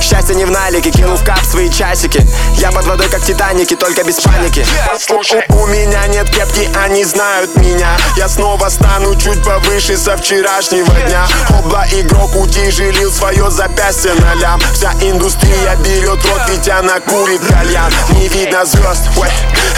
Счастье 0.00 0.34
не 0.34 0.44
в 0.44 0.50
налике, 0.50 0.90
кинул 0.90 1.16
в 1.16 1.24
кап 1.24 1.44
свои 1.44 1.68
часики. 1.70 2.26
Я 2.58 2.72
под 2.72 2.86
водой 2.86 3.08
как 3.08 3.22
Титаники, 3.22 3.76
только 3.76 4.02
без 4.02 4.16
паники. 4.20 4.66
У, 5.10 5.62
у 5.62 5.66
меня 5.66 6.06
нет 6.08 6.28
кепки, 6.30 6.68
они 6.84 7.04
знают 7.04 7.54
меня. 7.56 7.96
Я 8.16 8.28
снова 8.28 8.68
стану 8.68 9.14
чуть 9.14 9.44
повыше 9.44 9.96
со 9.96 10.16
вчерашнего 10.16 10.92
дня. 11.06 11.26
Обла 11.50 11.86
игрок 11.92 12.34
утяжелил 12.36 13.12
свое 13.12 13.50
запястье 13.50 14.12
на 14.14 14.34
лям. 14.34 14.60
Вся 14.74 14.92
индустрия 15.00 15.76
берет 15.76 16.24
рот, 16.24 16.42
ведь 16.48 16.68
она 16.68 17.00
курит 17.00 17.42
кальян. 17.46 17.92
Не 18.12 18.28
видно 18.28 18.64
звезд, 18.64 19.08
ой, 19.16 19.28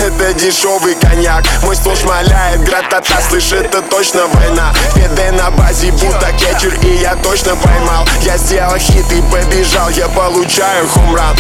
это 0.01 0.33
дешевый 0.35 0.95
коньяк. 0.95 1.45
Мой 1.63 1.75
стол 1.77 1.97
шмаляет, 1.97 2.63
гратата, 2.65 3.21
слышь, 3.29 3.53
это 3.53 3.83
точно 3.83 4.27
война. 4.29 4.73
Педы 4.95 5.33
на 5.33 5.51
базе, 5.51 5.91
будто 5.93 6.33
кетчер, 6.39 6.75
и 6.83 7.01
я 7.01 7.17
точно 7.17 7.57
поймал. 7.57 8.07
Я 8.23 8.37
сделал 8.37 8.77
хит 8.79 9.11
и 9.13 9.23
побежал, 9.23 9.89
я 9.91 10.09
получаю 10.15 10.87
хумран 10.89 11.37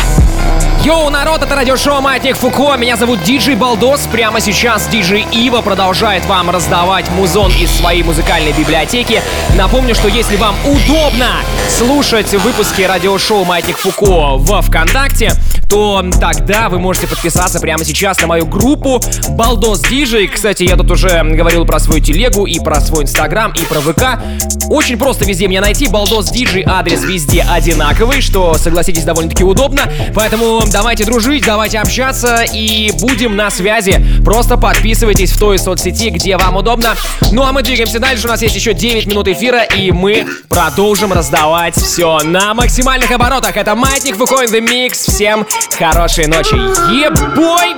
Йоу, 0.84 1.10
народ, 1.10 1.42
это 1.42 1.54
радиошоу 1.54 2.00
Маятник 2.00 2.36
Фуко. 2.36 2.76
Меня 2.76 2.96
зовут 2.96 3.22
Диджей 3.22 3.54
Балдос. 3.54 4.08
Прямо 4.10 4.40
сейчас 4.40 4.88
Диджей 4.88 5.24
Ива 5.30 5.60
продолжает 5.60 6.26
вам 6.26 6.50
раздавать 6.50 7.08
музон 7.12 7.52
из 7.52 7.70
своей 7.70 8.02
музыкальной 8.02 8.52
библиотеки. 8.52 9.22
Напомню, 9.56 9.94
что 9.94 10.08
если 10.08 10.34
вам 10.36 10.56
удобно 10.64 11.36
слушать 11.68 12.34
выпуски 12.34 12.82
радиошоу 12.82 13.44
Маятник 13.44 13.76
Фуко 13.78 14.36
в 14.38 14.60
ВКонтакте, 14.62 15.34
то 15.70 16.04
тогда 16.20 16.68
вы 16.68 16.78
можете 16.78 17.06
подписаться 17.06 17.60
прямо 17.60 17.84
сейчас 17.84 18.20
на 18.20 18.26
мою 18.26 18.44
группу 18.44 19.00
Балдос 19.30 19.80
Диджей. 19.80 20.26
Кстати, 20.26 20.64
я 20.64 20.76
тут 20.76 20.90
уже 20.90 21.22
говорил 21.22 21.64
про 21.64 21.78
свою 21.78 22.02
телегу 22.02 22.44
и 22.44 22.58
про 22.58 22.80
свой 22.80 23.04
инстаграм 23.04 23.52
и 23.52 23.64
про 23.64 23.80
ВК. 23.80 24.20
Очень 24.68 24.98
просто 24.98 25.24
везде 25.24 25.46
меня 25.46 25.60
найти. 25.60 25.86
Балдос 25.88 26.30
Диджей 26.30 26.64
адрес 26.66 27.04
везде 27.04 27.46
одинаковый, 27.48 28.20
что, 28.20 28.54
согласитесь, 28.58 29.04
довольно-таки 29.04 29.44
удобно. 29.44 29.82
Поэтому 30.14 30.31
давайте 30.70 31.04
дружить, 31.04 31.44
давайте 31.44 31.78
общаться 31.78 32.44
и 32.52 32.90
будем 33.00 33.36
на 33.36 33.50
связи. 33.50 34.02
Просто 34.24 34.56
подписывайтесь 34.56 35.30
в 35.32 35.38
той 35.38 35.58
соцсети, 35.58 36.10
где 36.10 36.36
вам 36.36 36.56
удобно. 36.56 36.94
Ну 37.32 37.42
а 37.42 37.52
мы 37.52 37.62
двигаемся 37.62 37.98
дальше. 37.98 38.26
У 38.26 38.30
нас 38.30 38.40
есть 38.42 38.54
еще 38.54 38.72
9 38.72 39.06
минут 39.06 39.28
эфира, 39.28 39.62
и 39.62 39.90
мы 39.90 40.26
продолжим 40.48 41.12
раздавать 41.12 41.74
все 41.74 42.20
на 42.20 42.54
максимальных 42.54 43.10
оборотах. 43.10 43.56
Это 43.56 43.74
Маятник 43.74 44.16
Фуко 44.16 44.44
in 44.44 44.50
the 44.50 44.60
Mix. 44.60 45.10
Всем 45.10 45.46
хорошей 45.78 46.26
ночи. 46.26 46.54
Ебой! 46.54 47.74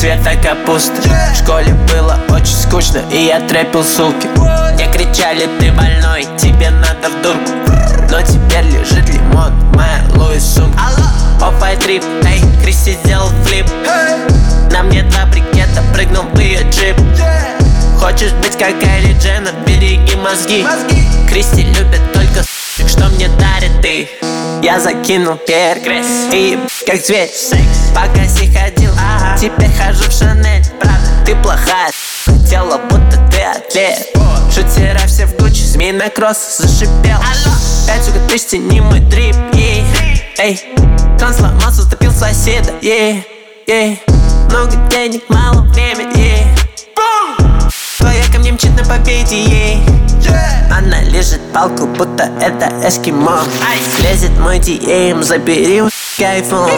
Цвета 0.00 0.34
капусты. 0.36 1.02
В 1.02 1.36
школе 1.36 1.74
было 1.92 2.18
очень 2.30 2.56
скучно, 2.56 3.02
и 3.12 3.26
я 3.26 3.38
трепил 3.40 3.84
сумки. 3.84 4.28
Мне 4.72 4.90
кричали, 4.90 5.46
ты 5.58 5.70
больной, 5.72 6.24
тебе 6.38 6.70
надо 6.70 7.10
в 7.10 7.20
дурку 7.20 7.52
Но 8.10 8.22
теперь 8.22 8.64
лежит 8.64 9.06
лимон 9.10 9.52
моей 9.74 10.00
Луис 10.14 10.54
сумке 10.54 10.78
Офай 11.42 11.76
трип, 11.76 12.02
эй, 12.24 12.40
Кристи 12.62 12.96
сделал 13.04 13.28
флип. 13.44 13.66
На 14.72 14.82
мне 14.84 15.02
два 15.02 15.26
брикета, 15.26 15.82
прыгнул 15.92 16.24
в 16.32 16.38
ее 16.38 16.60
джип. 16.70 16.96
Хочешь 17.98 18.32
быть 18.32 18.56
как 18.56 18.80
Кайли 18.80 19.12
Дженнер, 19.18 19.52
береги 19.66 20.16
мозги. 20.16 20.64
Кристи 21.28 21.64
любит 21.64 22.00
только 22.14 22.42
что 22.88 23.06
мне 23.10 23.28
дарит 23.28 23.82
ты 23.82 24.08
Я 24.62 24.78
закинул 24.78 25.36
перегресс 25.36 26.28
И 26.32 26.58
как 26.86 27.00
зверь 27.00 27.30
Пока 27.94 28.26
си 28.26 28.52
ходил, 28.52 28.90
ага. 28.92 29.36
теперь 29.38 29.70
хожу 29.72 30.10
в 30.10 30.12
Шанель 30.12 30.64
Правда, 30.78 31.08
ты 31.24 31.34
плохая. 31.36 31.90
Тело 32.48 32.78
будто 32.90 33.18
ты 33.30 33.40
атлет. 33.42 34.08
Шутера 34.52 34.98
все 35.06 35.26
в 35.26 35.36
Гуччи, 35.36 35.62
змеиный 35.62 36.10
кросс 36.10 36.58
зашипел. 36.58 37.18
Пять, 37.86 38.04
сука, 38.04 38.18
ты 38.28 38.58
не 38.58 38.80
мой 38.80 39.00
дрип, 39.00 39.36
ей 39.54 39.84
Эй, 40.38 40.60
кран 41.18 41.32
сломался, 41.34 41.82
стопил 41.82 42.12
соседа, 42.12 42.72
ей 42.82 43.26
Ей, 43.66 44.02
много 44.50 44.76
денег, 44.90 45.22
мало 45.28 45.62
времени, 45.62 46.18
ей 46.18 46.46
Твоя 47.98 48.24
ко 48.32 48.38
мне 48.38 48.52
мчит 48.52 48.76
на 48.76 48.84
победе, 48.84 49.42
ей 49.42 49.82
Она 50.70 50.99
лежит 51.30 51.52
палку, 51.52 51.86
будто 51.86 52.24
это 52.40 52.70
эскимо. 52.86 53.40
Лезет 54.02 54.36
мой 54.38 54.58
DM, 54.58 55.22
забери 55.22 55.82
у 55.82 55.88
айфон. 56.18 56.70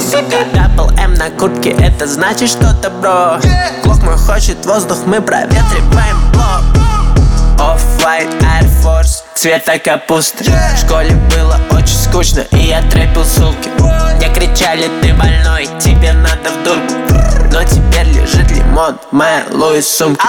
Дабл 0.53 0.91
М 0.99 1.15
на 1.15 1.31
куртке, 1.31 1.71
это 1.71 2.07
значит 2.07 2.51
что-то, 2.51 2.91
бро. 2.91 3.39
Клок 3.83 4.03
мой 4.03 4.17
хочет 4.17 4.65
воздух, 4.67 4.99
мы 5.07 5.21
проветриваем 5.21 6.17
блок. 6.33 6.63
Off-White 7.59 8.41
Air 8.41 8.69
Force, 8.83 9.23
цвета 9.35 9.79
капусты. 9.79 10.45
В 10.45 10.79
школе 10.79 11.17
было 11.35 11.59
очень 11.71 11.97
скучно, 11.97 12.41
и 12.51 12.59
я 12.59 12.83
трепил 12.91 13.25
сумки. 13.25 13.71
Мне 14.17 14.29
кричали, 14.35 14.91
ты 15.01 15.15
больной, 15.15 15.67
тебе 15.81 16.13
надо 16.13 16.51
в 16.51 16.65
дурку 16.65 16.95
Но 17.53 17.63
теперь 17.65 18.09
лежит 18.09 18.51
лимон 18.51 18.99
в 19.11 19.15
моей 19.15 19.45
Луис 19.51 19.89
сумке. 19.89 20.23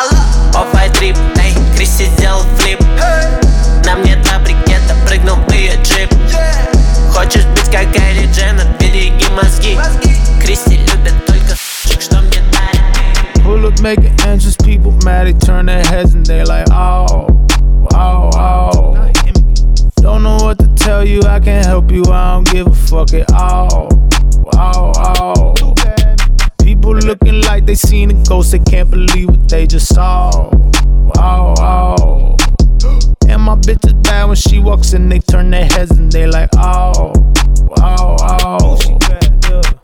Off-White 0.54 0.94
Trip, 0.94 1.18
эй, 1.40 1.56
Кристи 1.76 2.06
сделал 2.06 2.42
флип 2.58 2.80
На 3.85 3.97
мне 3.97 4.17
два 4.17 4.39
брикета, 4.39 4.95
прыгнул 5.07 5.37
в 5.37 5.53
ее 5.53 5.75
джип 5.83 6.13
Хочешь 7.13 7.45
быть 7.47 7.71
как 7.71 7.93
Кайли 7.93 8.27
Дженнер, 8.33 8.67
береги 8.79 9.27
мозги 9.35 9.79
Кристи 10.41 10.77
любит 10.77 11.15
только 11.27 11.57
что 12.01 12.21
мне 12.21 12.41
дарит 12.53 13.45
Pull 13.45 13.67
up 13.67 13.81
making 13.81 14.15
entrance, 14.27 14.57
people 14.57 14.93
mad, 15.05 15.27
they 15.27 15.33
turn 15.33 15.67
their 15.67 15.83
heads 15.87 16.15
and 16.15 16.27
they 16.27 16.45
like, 16.45 16.67
oh, 16.71 17.27
oh, 17.95 18.31
oh. 18.35 19.13
Don't 20.03 20.23
know 20.23 20.37
what 20.37 20.59
to 20.59 20.67
tell 20.75 21.03
you, 21.03 21.23
I 21.23 21.41
can't 21.41 21.65
help 21.65 21.91
you, 21.91 22.05
I 22.05 22.35
don't 22.35 22.51
give 22.51 22.67
a 22.67 22.75
fuck 22.75 23.15
at 23.15 23.33
all. 23.33 23.89
Oh, 24.55 24.93
oh. 24.97 25.55
People 26.63 26.95
looking 26.95 27.41
like 27.43 27.65
they 27.65 27.75
seen 27.75 28.11
a 28.11 28.25
ghost, 28.25 28.53
they 28.53 28.59
can't 28.59 28.91
believe 28.91 29.31
what 29.31 29.49
they 29.49 29.67
just 29.67 29.95
saw. 29.95 30.31
Oh, 31.17 31.55
oh. 31.59 32.37
And 33.28 33.42
my 33.42 33.56
bitch 33.56 33.86
is 33.86 33.94
bad 33.94 34.26
when 34.26 34.36
she 34.36 34.60
walks 34.60 34.94
in, 34.94 35.10
they 35.10 35.20
turn 35.20 35.50
their 35.52 35.66
heads 35.66 35.92
and 35.92 36.12
they 36.12 36.28
like, 36.28 36.50
oh, 36.58 37.14
oh, 37.80 38.16
oh. 38.20 38.80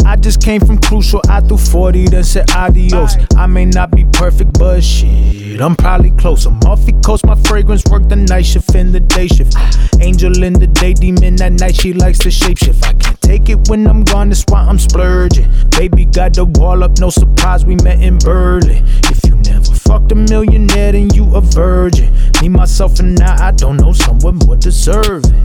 I 0.05 0.15
just 0.15 0.41
came 0.41 0.59
from 0.59 0.79
Crucial, 0.79 1.21
I 1.29 1.39
threw 1.41 1.57
40, 1.57 2.07
then 2.07 2.23
said 2.23 2.49
adios. 2.51 3.15
I 3.37 3.45
may 3.45 3.65
not 3.65 3.91
be 3.91 4.05
perfect, 4.13 4.57
but 4.57 4.83
shit, 4.83 5.61
I'm 5.61 5.75
probably 5.75 6.09
close. 6.11 6.47
I'm 6.47 6.59
off 6.61 6.83
the 6.85 6.93
coast, 7.05 7.25
my 7.25 7.35
fragrance 7.43 7.83
work 7.91 8.09
the 8.09 8.15
night 8.15 8.47
shift 8.47 8.73
and 8.73 8.91
the 8.91 9.01
day 9.01 9.27
shift. 9.27 9.55
Angel 10.01 10.43
in 10.43 10.53
the 10.53 10.65
day, 10.65 10.93
demon 10.93 11.39
at 11.41 11.53
night, 11.53 11.75
she 11.75 11.93
likes 11.93 12.17
to 12.19 12.29
shapeshift. 12.29 12.83
I 12.85 12.93
can't 12.93 13.21
take 13.21 13.49
it 13.49 13.69
when 13.69 13.85
I'm 13.87 14.03
gone, 14.03 14.29
that's 14.29 14.43
why 14.49 14.61
I'm 14.61 14.79
splurging. 14.79 15.47
Baby 15.77 16.05
got 16.05 16.33
the 16.33 16.45
wall 16.45 16.83
up, 16.83 16.97
no 16.97 17.11
surprise, 17.11 17.63
we 17.63 17.75
met 17.75 18.01
in 18.01 18.17
Berlin. 18.17 18.83
If 19.05 19.23
you 19.25 19.35
never 19.35 19.73
fucked 19.89 20.11
a 20.11 20.15
millionaire, 20.15 20.91
then 20.91 21.09
you 21.15 21.35
a 21.35 21.41
virgin. 21.41 22.13
Me, 22.41 22.47
myself, 22.47 22.99
and 22.99 23.19
I, 23.21 23.47
I 23.47 23.51
don't 23.51 23.77
know 23.77 23.91
someone 23.91 24.35
more 24.45 24.55
deserving. 24.55 25.41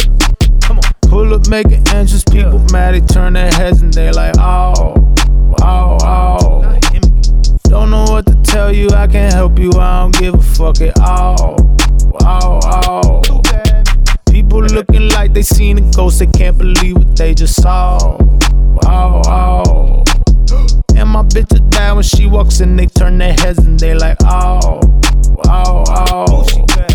Come 0.60 0.80
on. 0.80 0.92
Pull 1.08 1.32
up, 1.32 1.48
making 1.48 1.82
entrance, 1.88 2.24
people 2.24 2.58
mad, 2.70 2.94
they 2.94 3.00
turn 3.00 3.32
their 3.32 3.50
heads 3.50 3.80
and 3.80 3.92
they 3.94 4.12
like, 4.12 4.34
oh, 4.38 4.94
oh, 5.62 5.96
oh. 6.02 6.78
Don't 7.68 7.88
know 7.88 8.04
what 8.04 8.26
to 8.26 8.34
tell 8.42 8.70
you, 8.70 8.90
I 8.90 9.06
can't 9.06 9.32
help 9.32 9.58
you, 9.58 9.70
I 9.78 10.02
don't 10.02 10.18
give 10.18 10.34
a 10.34 10.42
fuck 10.42 10.78
at 10.82 10.98
all. 11.00 11.56
Oh, 12.20 12.60
oh. 12.64 13.22
People 14.30 14.60
looking 14.60 15.08
like 15.08 15.32
they 15.32 15.42
seen 15.42 15.78
a 15.78 15.92
ghost, 15.92 16.18
they 16.18 16.26
can't 16.26 16.58
believe 16.58 16.98
what 16.98 17.16
they 17.16 17.32
just 17.32 17.62
saw. 17.62 18.18
Oh, 18.84 19.22
oh. 19.26 20.04
And 20.96 21.08
my 21.08 21.22
bitch 21.22 21.52
is 21.52 21.60
bad 21.60 21.92
when 21.92 22.02
she 22.02 22.26
walks 22.26 22.60
in, 22.60 22.76
they 22.76 22.86
turn 22.86 23.18
their 23.18 23.32
heads 23.32 23.58
and 23.58 23.78
they 23.78 23.94
like, 23.94 24.16
oh, 24.22 24.80
oh, 25.48 25.84
oh. 25.88 26.93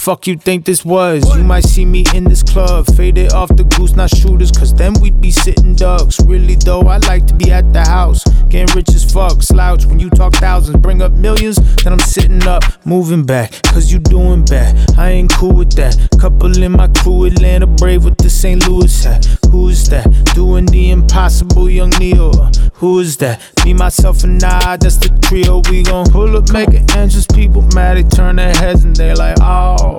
Fuck 0.00 0.26
you 0.26 0.38
think 0.38 0.64
this 0.64 0.82
was? 0.82 1.36
You 1.36 1.44
might 1.44 1.64
see 1.64 1.84
me 1.84 2.06
in 2.14 2.24
this 2.24 2.42
club, 2.42 2.86
faded 2.96 3.34
off 3.34 3.54
the 3.54 3.64
goose, 3.64 3.92
not 3.92 4.08
shooters, 4.08 4.50
cause 4.50 4.72
then 4.72 4.94
we'd 4.94 5.20
be 5.20 5.30
sitting 5.30 5.74
ducks. 5.74 6.18
Really 6.20 6.54
though, 6.54 6.80
I 6.88 6.96
like 6.96 7.26
to 7.26 7.34
be 7.34 7.52
at 7.52 7.70
the 7.74 7.82
house, 7.82 8.24
getting 8.48 8.74
rich 8.74 8.88
as 8.94 9.04
fuck. 9.04 9.42
Slouch 9.42 9.84
when 9.84 9.98
you 9.98 10.08
talk 10.08 10.32
thousands, 10.36 10.78
bring 10.78 11.02
up 11.02 11.12
millions, 11.12 11.56
then 11.84 11.92
I'm 11.92 11.98
sitting 11.98 12.42
up, 12.48 12.64
moving 12.86 13.26
back, 13.26 13.52
cause 13.64 13.92
you 13.92 13.98
doing 13.98 14.42
bad. 14.46 14.74
I 14.96 15.10
ain't 15.10 15.34
cool 15.34 15.52
with 15.52 15.72
that. 15.72 15.98
Couple 16.18 16.62
in 16.62 16.72
my 16.72 16.88
crew, 16.88 17.26
Atlanta 17.26 17.66
Brave 17.66 18.06
with 18.06 18.16
the 18.16 18.30
St. 18.30 18.66
Louis 18.66 19.04
hat. 19.04 19.26
Who 19.50 19.68
is 19.68 19.86
that? 19.90 20.06
Doing 20.34 20.64
the 20.64 20.92
impossible, 20.92 21.68
young 21.68 21.90
Neo. 22.00 22.32
Who 22.74 23.00
is 23.00 23.18
that? 23.18 23.42
Me, 23.66 23.74
myself, 23.74 24.24
and 24.24 24.42
I, 24.42 24.78
that's 24.78 24.96
the 24.96 25.10
trio. 25.20 25.60
We 25.70 25.82
gon' 25.82 26.06
pull 26.06 26.38
up, 26.38 26.50
make 26.50 26.70
it. 26.70 26.90
People 27.34 27.62
mad, 27.74 27.96
they 27.96 28.02
turn 28.02 28.36
their 28.36 28.54
heads 28.54 28.84
and 28.84 28.94
they 28.94 29.14
like, 29.14 29.36
oh, 29.40 29.89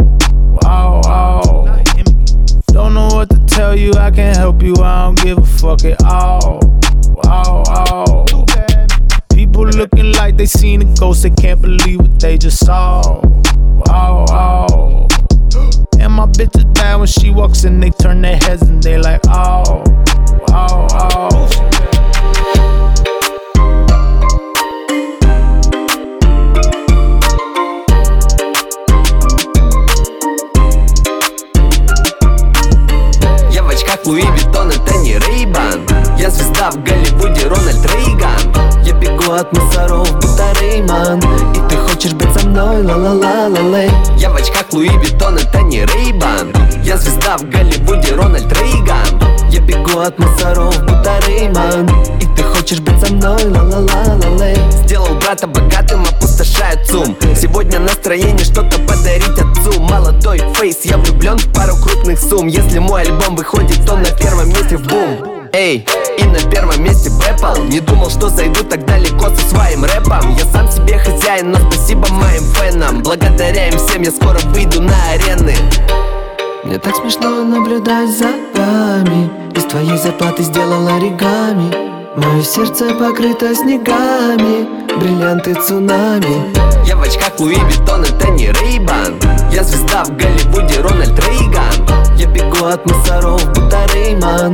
oh, 0.66 1.02
oh. 1.06 1.84
Don't 2.68 2.94
know 2.94 3.08
what 3.08 3.30
to 3.30 3.38
tell 3.48 3.78
you, 3.78 3.94
I 3.94 4.12
can't 4.12 4.38
help 4.38 4.62
you, 4.62 4.74
I 4.76 5.06
don't 5.06 5.22
give 5.22 5.38
a 5.38 5.46
fuck 5.46 5.84
at 5.86 6.04
all. 6.04 6.60
Oh, 7.26 7.64
oh. 7.68 8.46
People 9.34 9.66
looking 9.66 10.12
like 10.14 10.38
they 10.38 10.46
seen 10.46 10.82
a 10.82 10.96
ghost, 10.96 11.24
they 11.24 11.30
can't 11.30 11.62
believe 11.62 12.00
what 12.00 12.20
they 12.20 12.38
just 12.38 12.66
saw. 12.66 13.02
Oh, 13.90 14.26
oh. 14.30 15.08
And 16.00 16.14
my 16.14 16.26
bitch 16.28 16.58
is 16.58 16.66
bad 16.66 16.96
when 16.96 17.08
she 17.08 17.30
walks 17.30 17.64
in, 17.64 17.80
they 17.80 17.90
turn 17.90 18.22
their 18.22 18.38
heads 18.38 18.64
and 18.64 18.82
they 18.82 18.98
like, 18.98 19.22
oh, 19.28 19.84
oh, 20.50 20.88
oh. 20.92 21.61
Звезда 36.62 36.72
в 36.72 36.84
Голливуде, 36.84 37.48
Рональд 37.48 37.86
Рейган? 37.94 38.84
Я 38.84 38.94
бегу 38.94 39.32
от 39.32 39.52
мусоров, 39.54 40.12
будто 40.16 40.54
Рейман. 40.60 41.20
И 41.20 41.70
ты 41.70 41.78
хочешь 41.78 42.14
быть 42.14 42.32
со 42.34 42.48
мной, 42.48 42.84
ла-ла-ла-ла-лей. 42.84 43.90
Я 44.18 44.30
в 44.30 44.36
очках 44.36 44.66
Луи 44.72 44.90
Виттон, 45.00 45.38
это 45.38 45.62
не 45.62 45.86
Рейбан 45.86 46.54
Я 46.84 46.98
звезда 46.98 47.38
в 47.38 47.50
Голливуде, 47.50 48.14
Рональд 48.14 48.52
Рейган. 48.54 49.50
Я 49.50 49.60
бегу 49.62 50.00
от 50.00 50.18
мусоров, 50.20 50.78
будто 50.82 51.20
Рейман. 51.28 51.90
И 52.20 52.26
ты 52.36 52.44
хочешь 52.44 52.80
быть 52.80 53.00
со 53.06 53.12
мной, 53.14 53.44
ла-ла-ла-ла-лей. 53.46 54.58
Сделал 54.84 55.16
брата 55.16 55.48
богатым, 55.48 56.04
опустошает 56.04 56.88
сум 56.88 57.18
Сегодня 57.36 57.80
настроение 57.80 58.46
что-то 58.46 58.80
подарить 58.82 59.40
отцу. 59.40 59.82
Молодой 59.82 60.40
фейс, 60.56 60.82
я 60.84 60.98
влюблен 60.98 61.38
в 61.38 61.52
пару 61.54 61.76
крупных 61.78 62.20
сумм. 62.20 62.48
Если 62.48 62.80
мой 62.80 63.02
альбом 63.02 63.36
выходит, 63.36 63.84
то 63.86 63.96
на 63.96 64.12
первом 64.12 64.50
месте 64.50 64.78
в 64.78 64.88
бум 64.88 65.41
Эй, 65.54 65.86
и 66.18 66.24
на 66.24 66.40
первом 66.50 66.82
месте 66.82 67.10
Apple 67.30 67.68
Не 67.68 67.82
думал, 67.82 68.10
что 68.10 68.30
зайду 68.30 68.64
так 68.64 68.86
далеко 68.86 69.30
со 69.36 69.50
своим 69.50 69.84
рэпом. 69.84 70.34
Я 70.38 70.46
сам 70.46 70.72
себе 70.72 70.98
хозяин, 70.98 71.52
но 71.52 71.60
спасибо 71.70 72.08
моим 72.10 72.44
фенам. 72.54 73.04
Благодаря 73.04 73.68
им 73.68 73.78
всем 73.78 74.02
я 74.02 74.12
скоро 74.12 74.40
выйду 74.54 74.82
на 74.82 74.94
арены. 75.12 75.54
Мне 76.64 76.78
так 76.78 76.96
смешно 76.96 77.44
наблюдать 77.44 78.10
за 78.18 78.28
вами. 78.56 79.30
Из 79.54 79.66
твоей 79.66 79.98
зарплаты 79.98 80.44
сделал 80.44 80.88
оригами. 80.88 81.92
Мое 82.16 82.44
сердце 82.44 82.94
покрыто 82.94 83.54
снегами. 83.54 84.68
Бриллианты 84.98 85.54
цунами. 85.56 86.56
Я 86.86 86.96
в 86.96 87.02
очках 87.02 87.38
Луи 87.40 87.56
Виттон, 87.56 88.04
это 88.04 88.30
не 88.32 88.48
Рейбан 88.52 89.20
Я 89.52 89.64
звезда 89.64 90.04
в 90.06 90.16
Голливуде, 90.16 90.82
Рональд 90.82 91.20
Рейган. 91.28 92.18
Я 92.18 92.28
бегу 92.28 92.66
от 92.66 92.86
мусоров, 92.86 93.46
будто 93.54 93.86
Рейман 93.94 94.54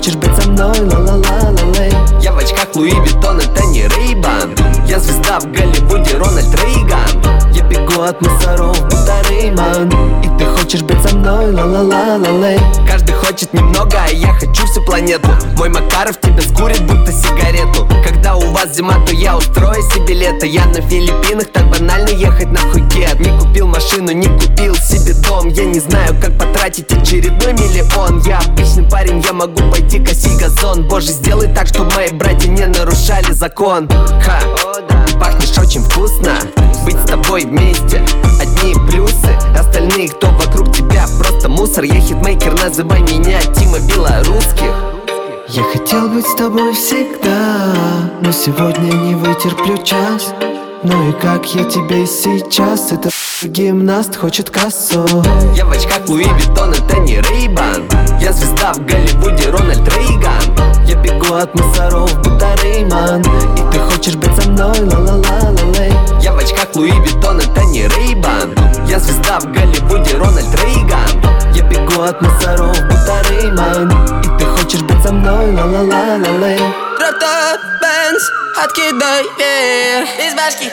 хочешь 0.00 0.16
быть 0.16 0.34
со 0.34 0.50
мной, 0.50 0.80
ла-ла-ла-ла-лей. 0.80 1.92
Я 2.22 2.32
в 2.32 2.38
очках 2.38 2.74
Луи 2.74 2.90
Виттон, 2.90 3.38
это 3.38 3.66
не 3.66 3.82
Рейбан 3.82 4.54
Я 4.90 4.98
звезда 4.98 5.38
в 5.38 5.44
Голливуде, 5.52 6.16
Рональд 6.16 6.52
Рейган. 6.64 7.52
Я 7.52 7.62
бегу 7.62 8.02
от 8.02 8.20
мусоров, 8.20 8.76
будто 8.82 9.22
Рейман 9.28 9.88
И 10.24 10.28
ты 10.36 10.44
хочешь 10.46 10.82
быть 10.82 11.00
со 11.08 11.14
мной, 11.14 11.52
ла-ла-ла-ла-лей? 11.52 12.58
Каждый 12.88 13.14
хочет 13.14 13.52
немного, 13.54 13.96
а 14.04 14.10
я 14.10 14.32
хочу 14.34 14.66
всю 14.66 14.82
планету. 14.82 15.28
Мой 15.56 15.68
Макаров 15.68 16.20
тебя 16.20 16.40
скурит, 16.40 16.82
будто 16.82 17.12
сигарету. 17.12 17.86
Когда 18.04 18.34
у 18.34 18.50
вас 18.50 18.74
зима, 18.74 18.94
то 19.06 19.12
я 19.12 19.36
устрою 19.36 19.80
себе 19.92 20.12
лето. 20.12 20.44
Я 20.46 20.64
на 20.66 20.80
Филиппинах, 20.80 21.46
так 21.52 21.70
банально 21.70 22.08
ехать 22.08 22.50
на 22.50 22.58
Хукет. 22.58 23.20
Не 23.20 23.30
купил 23.38 23.68
машину, 23.68 24.10
не 24.10 24.26
купил 24.26 24.74
себе 24.74 25.14
дом. 25.14 25.46
Я 25.50 25.66
не 25.66 25.78
знаю, 25.78 26.16
как 26.20 26.36
потратить 26.36 26.90
очередной 26.90 27.52
миллион. 27.52 28.22
Я 28.26 28.38
обычный 28.38 28.82
парень, 28.90 29.22
я 29.24 29.32
могу 29.32 29.70
пойти 29.70 30.00
косить 30.00 30.36
газон. 30.40 30.88
Боже, 30.88 31.12
сделай 31.12 31.46
так, 31.54 31.68
чтобы 31.68 31.94
мои 31.94 32.10
братья 32.10 32.48
не 32.48 32.66
нарушали 32.66 33.30
закон. 33.30 33.88
Ха, 33.88 34.40
пахнешь 35.20 35.56
очень 35.58 35.82
вкусно. 35.82 36.32
Быть 36.84 36.96
с 36.96 37.06
тобой 37.06 37.44
вместе 37.44 38.02
Одни 38.40 38.74
плюсы, 38.88 39.36
остальные, 39.54 40.08
кто 40.08 40.28
вокруг 40.28 40.74
тебя 40.74 41.04
Просто 41.18 41.48
мусор, 41.50 41.84
я 41.84 42.00
хитмейкер, 42.00 42.58
называй 42.58 43.02
меня 43.02 43.38
Тима 43.54 43.78
Белорусских. 43.80 44.72
Я 45.48 45.62
хотел 45.64 46.08
быть 46.08 46.26
с 46.26 46.34
тобой 46.36 46.72
всегда, 46.74 47.74
но 48.22 48.30
сегодня 48.32 48.92
не 48.92 49.14
вытерплю 49.14 49.76
час. 49.82 50.32
Ну 50.82 51.10
и 51.10 51.12
как 51.12 51.44
я 51.54 51.64
тебе 51.64 52.06
сейчас, 52.06 52.92
это 52.92 53.10
гимнаст 53.42 54.16
хочет 54.16 54.48
кассу. 54.48 55.04
Я 55.54 55.66
в 55.66 55.72
очках 55.72 56.08
Луи 56.08 56.24
Виттон, 56.24 56.70
это 56.70 56.98
не 57.00 57.20
Рейбан 57.20 57.86
Я 58.20 58.32
звезда 58.32 58.72
в 58.72 58.86
Голливуде, 58.86 59.50
Рональд 59.50 59.86
Рейган. 59.96 60.86
Я 60.86 60.94
бегу 60.96 61.34
от 61.34 61.54
мусоров, 61.54 62.16
будто 62.22 62.54
Рейман. 62.62 63.20
И 63.20 63.72
ты 63.72 63.79
хочешь 64.00 64.16
быть 64.16 64.34
со 64.34 64.48
мной, 64.48 64.80
ла-ла-ла-ла-лей. 64.80 65.92
Я 66.22 66.32
в 66.32 66.38
очках 66.38 66.74
Луи 66.74 66.90
Виттон, 66.90 67.38
это 67.38 67.60
не 67.66 67.86
Рейбан 67.86 68.54
Я 68.86 68.98
звезда 68.98 69.38
в 69.40 69.52
Голливуде, 69.52 70.16
Рональд 70.16 70.54
Рейган. 70.62 71.52
Я 71.54 71.62
бегу 71.64 72.00
от 72.00 72.18
мусоров, 72.22 72.74
будто 72.88 73.22
Рейман. 73.28 73.90
И 74.22 74.38
ты 74.38 74.46
хочешь 74.46 74.80
быть 74.80 75.02
со 75.02 75.12
мной, 75.12 75.52
ла-ла-ла-ла-лей. 75.52 76.58
Дротот, 76.98 77.60
Бенз, 77.82 78.22
откидай 78.64 79.22
вверх 79.36 80.08
Из 80.18 80.34
башки 80.34 80.70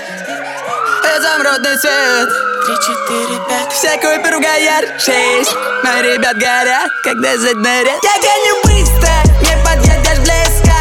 Изумрудный 1.04 1.78
цвет 1.78 2.30
Три, 2.66 2.76
четыре, 2.76 3.42
пять. 3.50 3.74
Всякую 3.74 4.24
перугаяр 4.24 4.86
Шесть. 5.00 5.54
Мои 5.84 6.14
ребят 6.14 6.38
горят, 6.38 6.92
когда 7.04 7.38
заднарят 7.38 8.02
Я 8.04 8.16
гоню 8.24 8.56
быстро, 8.64 9.12
не 9.42 9.64
подъедешь 9.66 10.20
близко. 10.20 10.74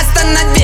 Останови, 0.00 0.59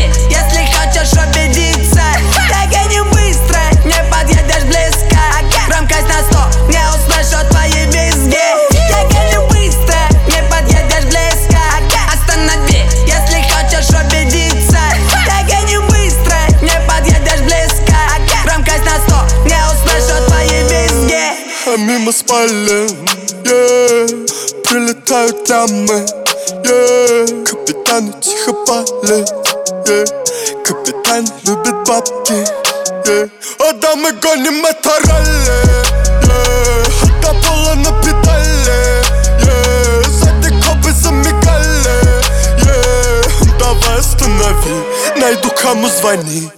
кому 45.67 45.89
звони 45.89 46.49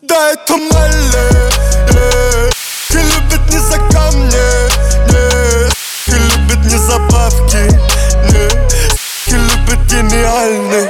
Да, 0.00 0.32
это 0.32 0.56
Малли, 0.56 1.26
yeah. 1.92 2.52
И 2.90 2.96
любит 2.96 3.52
не 3.52 3.58
за 3.58 3.76
камни, 3.92 4.32
не 5.10 5.68
И 6.06 6.18
любит 6.18 6.64
не 6.64 6.78
за 6.78 6.98
бабки, 7.10 7.68
не 8.32 8.46
И 9.26 9.36
любит 9.36 9.80
гениальных, 9.90 10.88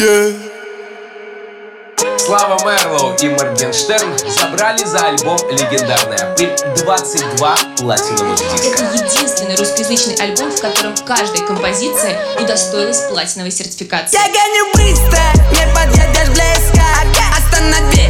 yeah. 0.00 0.34
Слава 2.18 2.58
Мерлоу 2.64 3.14
и 3.22 3.28
Моргенштерн 3.28 4.18
забрали 4.28 4.84
за 4.84 4.98
альбом 4.98 5.38
«Легендарный 5.48 6.16
апрель» 6.16 6.56
22 6.78 7.56
платиновых 7.78 8.36
диска. 8.36 8.82
Это 8.82 8.94
единственный 8.96 9.54
русскоязычный 9.54 10.16
альбом, 10.16 10.50
в 10.50 10.60
котором 10.60 10.96
каждая 11.06 11.46
композиция 11.46 12.18
удостоилась 12.40 13.02
платиновой 13.02 13.52
сертификации. 13.52 14.18
Я 14.18 14.26
гоню 14.26 14.72
быстро, 14.74 15.20
не 15.52 15.72
подъедешь 15.72 16.30
близко 16.30 16.75
Останови, 17.56 18.05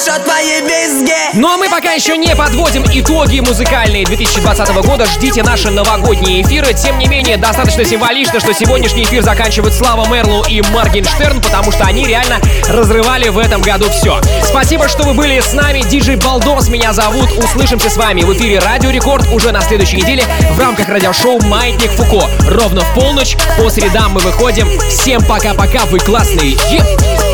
услышу 0.00 0.20
твои 0.24 0.60
визги 0.60 1.12
Ну 1.34 1.48
а 1.48 1.56
мы 1.56 1.68
пока 1.68 1.92
еще 1.92 2.16
не 2.16 2.34
подводим 2.34 2.84
итоги 2.92 3.40
музыкальные 3.40 4.04
2020 4.04 4.68
года. 4.86 5.06
Ждите 5.06 5.42
наши 5.42 5.70
новогодние 5.70 6.42
эфиры. 6.42 6.72
Тем 6.74 6.98
не 6.98 7.06
менее, 7.06 7.36
достаточно 7.36 7.84
символично, 7.84 8.40
что 8.40 8.52
сегодняшний 8.54 9.04
эфир 9.04 9.22
заканчивают 9.22 9.74
Слава 9.74 10.06
Мерлу 10.08 10.44
и 10.48 10.62
Моргенштерн, 10.62 11.40
потому 11.40 11.72
что 11.72 11.84
они 11.84 12.06
реально 12.06 12.40
разрывали 12.68 13.28
в 13.28 13.38
этом 13.38 13.62
году 13.62 13.86
все. 13.90 14.20
Спасибо, 14.44 14.88
что 14.88 15.04
вы 15.04 15.14
были 15.14 15.40
с 15.40 15.52
нами. 15.52 15.82
Диджей 15.82 16.16
Балдос 16.16 16.68
меня 16.68 16.92
зовут. 16.92 17.30
Услышимся 17.32 17.90
с 17.90 17.96
вами 17.96 18.22
в 18.22 18.32
эфире 18.34 18.58
Радио 18.60 18.90
Рекорд 18.90 19.28
уже 19.32 19.52
на 19.52 19.60
следующей 19.60 19.96
неделе 19.96 20.24
в 20.52 20.58
рамках 20.58 20.88
радиошоу 20.88 21.40
«Маятник 21.42 21.90
Фуко». 21.92 22.26
Ровно 22.48 22.80
в 22.82 22.94
полночь 22.94 23.36
по 23.58 23.68
средам 23.68 24.12
мы 24.12 24.20
выходим. 24.20 24.68
Всем 24.88 25.22
пока-пока, 25.22 25.84
вы 25.86 25.98
классные. 25.98 26.52
Еп! 26.70 27.29